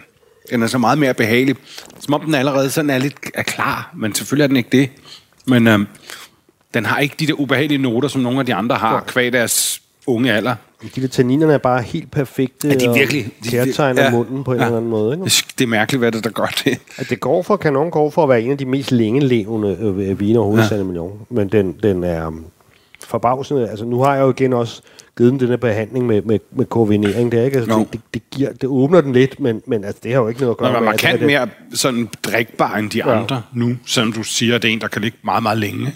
den 0.50 0.62
er 0.62 0.66
så 0.66 0.78
meget 0.78 0.98
mere 0.98 1.14
behagelig. 1.14 1.56
Som 2.00 2.14
om 2.14 2.20
den 2.20 2.34
allerede 2.34 2.70
sådan 2.70 2.90
er 2.90 2.98
lidt 2.98 3.14
er 3.34 3.42
klar, 3.42 3.90
men 3.96 4.14
selvfølgelig 4.14 4.44
er 4.44 4.48
den 4.48 4.56
ikke 4.56 4.68
det. 4.72 4.90
Men 5.46 5.66
øhm, 5.66 5.86
den 6.74 6.86
har 6.86 6.98
ikke 6.98 7.14
de 7.20 7.26
der 7.26 7.40
ubehagelige 7.40 7.78
noter, 7.78 8.08
som 8.08 8.20
nogle 8.20 8.40
af 8.40 8.46
de 8.46 8.54
andre 8.54 8.76
har, 8.76 9.00
kvad 9.00 9.32
deres 9.32 9.82
unge 10.06 10.32
alder. 10.32 10.54
De 10.96 11.00
der 11.02 11.08
tanninerne 11.08 11.52
er 11.52 11.58
bare 11.58 11.82
helt 11.82 12.10
perfekte, 12.10 12.68
Ja, 12.68 12.74
de 12.74 12.84
er 12.84 12.92
virkelig... 12.94 13.26
Kærtegner 13.50 14.10
munden 14.10 14.44
på 14.44 14.52
en 14.52 14.60
eller 14.60 14.76
anden 14.76 14.90
måde, 14.90 15.14
ikke? 15.14 15.24
Det, 15.58 15.64
er 15.64 15.68
mærkeligt, 15.68 15.98
hvad 15.98 16.12
det 16.12 16.18
er, 16.18 16.22
der 16.22 16.30
gør 16.30 16.52
det. 16.64 16.78
At 16.96 17.10
det 17.10 17.20
går 17.20 17.42
for, 17.42 17.56
Canon 17.56 17.90
går 17.90 18.10
for 18.10 18.22
at 18.22 18.28
være 18.28 18.42
en 18.42 18.50
af 18.50 18.58
de 18.58 18.64
mest 18.66 18.92
længelevende 18.92 19.76
øh, 19.80 20.20
viner 20.20 20.40
overhovedet, 20.40 20.70
ja. 20.70 20.82
million. 20.82 21.20
Men 21.30 21.48
den, 21.48 21.72
den 21.82 22.04
er 22.04 22.26
um, 22.26 22.44
forbavsende. 23.04 23.68
Altså, 23.70 23.84
nu 23.84 24.02
har 24.02 24.14
jeg 24.14 24.22
jo 24.22 24.30
igen 24.30 24.52
også 24.52 24.82
givet 25.18 25.32
den 25.32 25.40
den 25.40 25.48
her 25.48 25.56
behandling 25.56 26.06
med, 26.06 26.22
med, 26.22 26.38
med 26.52 26.66
koordinering 26.66 27.32
der, 27.32 27.44
ikke? 27.44 27.56
Altså, 27.58 27.72
Jo. 27.72 27.78
det, 27.78 27.92
det, 27.92 28.00
det, 28.14 28.22
giver, 28.30 28.52
det 28.52 28.64
åbner 28.68 29.00
den 29.00 29.12
lidt, 29.12 29.40
men, 29.40 29.62
men 29.66 29.84
altså, 29.84 30.00
det 30.04 30.12
har 30.12 30.20
jo 30.20 30.28
ikke 30.28 30.40
noget 30.40 30.54
at 30.54 30.58
gøre 30.58 30.72
man 30.72 30.76
er 30.76 30.80
med... 30.80 30.88
at- 30.88 30.92
markant 31.02 31.20
at- 31.20 31.26
mere 31.26 31.48
sådan 31.74 32.08
drikbar 32.22 32.76
end 32.76 32.90
de 32.90 32.98
Ja. 33.06 33.20
andre 33.20 33.42
nu, 33.54 33.76
selvom 33.86 34.12
du 34.12 34.22
siger, 34.22 34.54
at 34.54 34.62
det 34.62 34.68
er 34.68 34.72
en, 34.72 34.80
der 34.80 34.88
kan 34.88 35.02
ligge 35.02 35.18
meget, 35.24 35.42
meget 35.42 35.58
længe. 35.58 35.94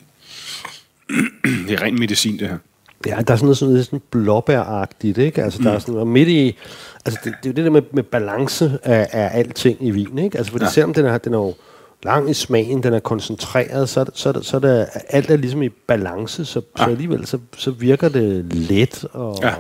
det 1.69 1.75
er 1.75 1.83
ren 1.83 1.99
medicin, 1.99 2.39
det 2.39 2.49
her. 2.49 2.59
Ja, 3.07 3.11
der 3.11 3.17
er 3.17 3.37
sådan 3.37 3.45
noget 3.45 3.59
sådan, 3.59 3.75
lidt 3.75 3.87
sådan 3.87 4.03
blåbæragtigt, 4.11 5.19
ikke? 5.19 5.43
Altså, 5.43 5.63
der 5.63 5.73
er 5.73 5.79
sådan 5.79 5.95
og 5.95 6.07
midt 6.07 6.29
i... 6.29 6.59
Altså, 7.05 7.21
det, 7.25 7.35
det 7.43 7.49
er 7.49 7.53
jo 7.53 7.57
det 7.57 7.65
der 7.65 7.71
med, 7.71 7.83
med 7.93 8.03
balance 8.03 8.79
af, 8.83 9.09
af 9.13 9.39
alting 9.39 9.77
i 9.81 9.91
vin, 9.91 10.19
ikke? 10.19 10.39
Altså, 10.39 10.53
fordi 10.53 10.65
ja. 10.65 10.71
Selvom 10.71 10.95
den 10.95 11.07
er, 11.07 11.19
den 11.19 11.35
er 11.35 11.39
jo 11.39 11.55
lang 12.03 12.31
i 12.31 12.35
smagen, 12.35 12.83
den 12.83 12.95
er 12.95 13.01
koncentreret, 13.01 13.89
så, 13.89 14.05
så, 14.15 14.43
så 14.43 14.57
er 14.57 14.61
det, 14.61 14.87
alt 15.09 15.31
er 15.31 15.37
ligesom 15.37 15.63
i 15.63 15.69
balance, 15.69 16.45
så, 16.45 16.63
ja. 16.79 16.85
så 16.85 16.91
alligevel 16.91 17.27
så, 17.27 17.39
så 17.57 17.71
virker 17.71 18.09
det 18.09 18.55
let. 18.55 19.05
Og, 19.13 19.39
Ja. 19.43 19.55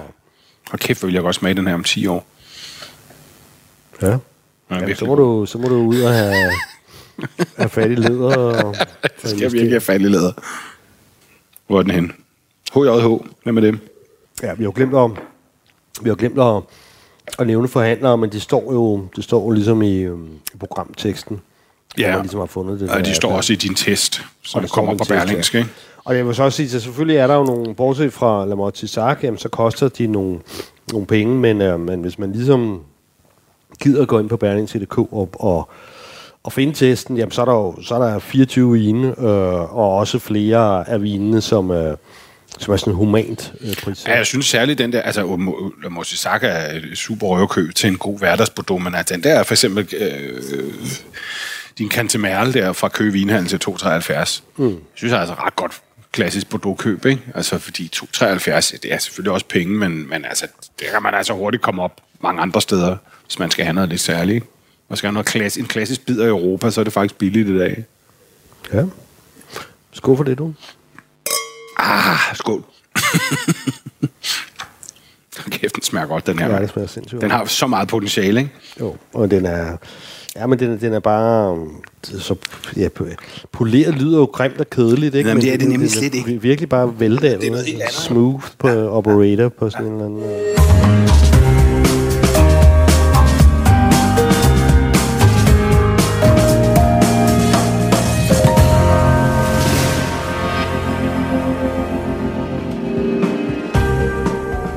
Og 0.70 0.78
kæft, 0.78 1.07
vil 1.07 1.14
jeg 1.14 1.22
godt 1.22 1.34
smage 1.34 1.55
den 1.55 1.66
her 1.66 1.74
om 1.74 1.84
10 1.84 2.07
år. 2.07 2.26
ja. 4.03 4.16
Ja, 4.70 4.76
Jamen, 4.76 4.97
så, 4.97 5.05
må 5.05 5.14
du, 5.14 5.47
så 5.47 5.59
må 5.59 5.68
du 5.68 5.74
ud 5.74 6.01
og 6.01 6.12
have, 6.12 6.34
have 7.57 7.68
fat 7.68 7.91
i 7.91 7.95
leder. 7.95 8.37
Og, 8.37 8.74
Det 9.22 9.30
skal 9.30 9.41
jeg 9.41 9.53
virkelig 9.53 9.72
have 9.72 9.80
fat 9.80 10.01
i 10.01 10.05
læder. 10.05 10.32
Hvor 11.66 11.78
er 11.78 11.82
den 11.82 11.91
hen? 11.91 12.12
HJH. 12.77 13.27
Hvem 13.45 13.57
er 13.57 13.61
dem? 13.61 13.79
Ja, 14.43 14.55
vi 14.55 14.62
har 14.64 14.68
jo 14.68 14.72
glemt 14.77 14.95
at, 14.97 15.11
vi 16.03 16.09
har 16.09 16.16
glemt 16.16 16.39
at, 16.39 16.62
at 17.39 17.47
nævne 17.47 17.68
forhandlere, 17.68 18.18
men 18.18 18.31
de 18.33 18.41
står 18.41 18.72
jo, 18.72 19.07
det 19.16 19.24
står 19.24 19.45
jo 19.45 19.51
ligesom 19.51 19.83
i, 19.83 19.99
øhm, 19.99 20.29
i 20.55 20.57
programteksten. 20.61 21.41
hvor 21.97 22.07
man 22.16 22.22
ligesom 22.22 22.41
har 22.41 22.47
fundet 22.47 22.81
det. 22.81 22.91
og 22.91 22.99
de 23.01 23.05
der- 23.05 23.14
står 23.14 23.33
også 23.33 23.53
i 23.53 23.57
din 23.57 23.74
test, 23.74 24.22
som 24.43 24.61
det 24.61 24.70
står 24.70 24.74
kommer 24.74 24.95
test, 24.95 25.11
Berlingske. 25.11 25.59
ikke? 25.59 25.70
Og 26.05 26.16
jeg 26.16 26.27
vil 26.27 26.35
så 26.35 26.43
også 26.43 26.57
sige, 26.57 26.77
at 26.77 26.83
selvfølgelig 26.83 27.16
er 27.16 27.27
der 27.27 27.35
jo 27.35 27.45
nogle, 27.45 27.74
bortset 27.74 28.12
fra 28.12 28.45
Lamotte 28.47 29.01
jamen, 29.22 29.39
så 29.39 29.49
koster 29.49 29.89
de 29.89 30.07
nogle, 30.07 30.39
nogle 30.93 31.07
penge, 31.07 31.35
men, 31.35 31.61
øh, 31.61 31.81
men 31.81 32.01
hvis 32.01 32.18
man 32.18 32.33
ligesom 32.33 32.81
gider 33.81 34.03
at 34.03 34.09
gå 34.09 34.18
ind 34.18 34.29
på 34.29 34.37
Berlingske.dk 34.37 34.99
og, 34.99 35.29
og, 35.33 35.68
og 36.43 36.53
finde 36.53 36.72
testen, 36.72 37.16
jamen, 37.16 37.33
så 37.33 37.41
er 37.41 37.45
der 37.45 37.53
jo 37.53 37.74
så 37.83 37.95
er 37.95 37.99
der 37.99 38.18
24 38.18 38.72
vine, 38.72 39.09
øh, 39.20 39.77
og 39.77 39.97
også 39.97 40.18
flere 40.18 40.89
af 40.89 41.03
vinene, 41.03 41.41
som, 41.41 41.70
øh, 41.70 41.97
som 42.59 42.73
er 42.73 42.77
sådan 42.77 42.95
humant 42.95 43.53
øh, 43.61 43.77
priser. 43.77 44.11
Ja, 44.11 44.17
jeg 44.17 44.27
synes 44.27 44.47
særligt 44.47 44.79
den 44.79 44.93
der, 44.93 45.03
altså 45.03 45.37
Mosisaka 45.91 46.47
er 46.47 46.73
et 46.73 46.99
super 46.99 47.27
røvkøb 47.27 47.75
til 47.75 47.89
en 47.89 47.99
god 47.99 48.19
hverdagsprodukt, 48.19 48.85
men 48.85 48.95
at 48.95 49.09
den 49.09 49.23
der 49.23 49.43
for 49.43 49.55
eksempel 49.55 49.95
øh, 50.01 50.43
din 51.79 51.91
Cantemerle 51.91 52.53
der 52.53 52.73
fra 52.73 52.89
Køge 52.89 53.13
Vinhandel 53.13 53.49
til 53.49 53.59
273, 53.59 54.45
mm. 54.57 54.79
synes 54.95 55.11
jeg 55.11 55.17
er 55.17 55.21
altså 55.21 55.35
ret 55.35 55.57
godt 55.57 55.81
klassisk 56.13 56.49
produktkøb, 56.49 57.07
ikke? 57.07 57.23
Altså 57.35 57.59
fordi 57.59 57.89
273, 57.89 58.75
det 58.83 58.93
er 58.93 58.99
selvfølgelig 58.99 59.33
også 59.33 59.47
penge, 59.47 59.75
men, 59.75 60.09
men 60.09 60.25
altså, 60.25 60.47
det 60.79 60.87
kan 60.93 61.03
man 61.03 61.15
altså 61.15 61.33
hurtigt 61.33 61.63
komme 61.63 61.83
op 61.83 62.01
mange 62.21 62.41
andre 62.43 62.61
steder, 62.61 62.97
hvis 63.25 63.39
man 63.39 63.51
skal 63.51 63.65
have 63.65 63.75
noget 63.75 63.91
lidt 63.91 64.01
særligt. 64.01 64.45
Man 64.89 64.97
skal 64.97 65.09
have 65.09 65.13
noget 65.15 65.27
klass, 65.27 65.57
en 65.57 65.67
klassisk 65.67 66.07
bid 66.07 66.21
af 66.21 66.29
Europa, 66.29 66.71
så 66.71 66.81
er 66.81 66.85
det 66.85 66.93
faktisk 66.93 67.19
billigt 67.19 67.49
i 67.49 67.59
dag. 67.59 67.85
Ja. 68.73 68.85
Skål 69.93 70.17
for 70.17 70.25
det, 70.25 70.39
du. 70.39 70.55
Ah, 71.79 72.16
skål. 72.35 72.62
Kæft, 75.51 75.74
den 75.74 75.83
smager 75.83 76.07
godt, 76.07 76.27
den 76.27 76.39
her. 76.39 76.55
Ja, 76.55 76.61
det 76.62 76.70
smager 76.70 76.89
sindssygt 76.89 77.22
Den 77.22 77.31
har 77.31 77.45
så 77.45 77.66
meget 77.66 77.89
potentiale, 77.89 78.41
ikke? 78.41 78.53
Jo, 78.81 78.97
og 79.14 79.31
den 79.31 79.47
er... 79.47 79.77
Ja, 80.37 80.47
men 80.47 80.59
den, 80.59 80.81
den 80.81 80.93
er 80.93 81.01
bare... 81.01 81.53
um, 81.53 81.83
Så, 82.03 82.35
ja, 82.77 82.89
po- 83.01 83.14
poleret 83.53 83.95
lyder 83.95 84.18
jo 84.18 84.24
grimt 84.24 84.61
og 84.61 84.70
kedeligt, 84.70 85.14
ikke? 85.14 85.29
Jamen, 85.29 85.43
det 85.45 85.53
er 85.55 85.59
det 85.59 85.68
nemlig 85.68 85.91
slet 85.91 86.14
ikke. 86.14 86.31
vir- 86.31 86.39
Virkelig 86.41 86.68
bare 86.68 87.01
veldannet. 87.01 87.41
Det 87.41 87.47
er 87.47 87.51
noget 87.51 87.64
andet. 87.66 87.93
Smooth 87.93 88.45
på 88.59 88.68
operator 88.68 89.49
på 89.49 89.70
sådan 89.70 89.87
en 89.87 89.93
eller 89.93 90.05
anden... 90.07 91.36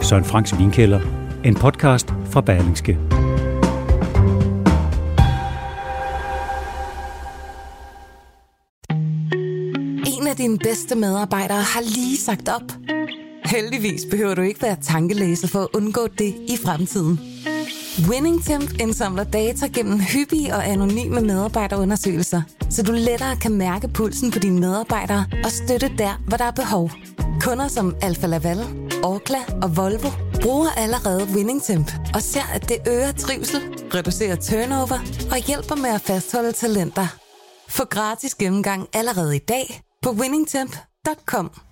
Søren 0.10 0.26
Franks 0.26 0.58
Vinkælder. 0.58 1.00
En 1.44 1.56
podcast 1.56 2.14
fra 2.26 2.42
Berlingske. 2.42 2.92
En 10.08 10.28
af 10.28 10.36
dine 10.38 10.58
bedste 10.58 10.96
medarbejdere 10.96 11.58
har 11.58 11.82
lige 11.82 12.18
sagt 12.18 12.50
op. 12.50 12.72
Heldigvis 13.46 14.02
behøver 14.12 14.36
du 14.36 14.42
ikke 14.42 14.62
være 14.62 14.78
tankelæser 14.82 15.48
for 15.48 15.60
at 15.60 15.68
undgå 15.74 16.08
det 16.18 16.36
i 16.48 16.58
fremtiden. 16.66 17.20
WinningTemp 18.10 18.82
indsamler 18.82 19.24
data 19.24 19.68
gennem 19.68 20.00
hyppige 20.00 20.56
og 20.56 20.68
anonyme 20.68 21.22
medarbejderundersøgelser, 21.22 22.42
så 22.70 22.84
du 22.84 22.92
lettere 22.92 23.36
kan 23.36 23.54
mærke 23.54 23.88
pulsen 23.88 24.32
på 24.32 24.40
dine 24.40 24.60
medarbejdere 24.60 25.26
og 25.44 25.52
støtte 25.52 25.92
der, 25.98 26.22
hvor 26.28 26.38
der 26.38 26.46
er 26.46 26.52
behov. 26.52 26.92
Kunder 27.42 27.68
som 27.68 27.96
Alfa 28.02 28.28
Laval, 28.28 28.60
Orkla 29.04 29.40
og 29.62 29.78
Volvo 29.78 30.10
bruger 30.42 30.70
allerede 30.78 31.28
WinningTemp 31.36 31.92
og 32.16 32.22
ser, 32.22 32.48
at 32.54 32.70
det 32.70 32.78
øger 32.88 33.12
trivsel, 33.12 33.62
reducerer 33.94 34.36
turnover 34.36 35.00
og 35.32 35.38
hjælper 35.38 35.76
med 35.76 35.90
at 35.90 36.02
fastholde 36.02 36.52
talenter. 36.52 37.08
Få 37.70 37.86
gratis 37.86 38.36
gennemgang 38.36 38.88
allerede 38.94 39.36
i 39.36 39.40
dag 39.40 39.82
på 40.02 40.10
winningtemp.com. 40.12 41.69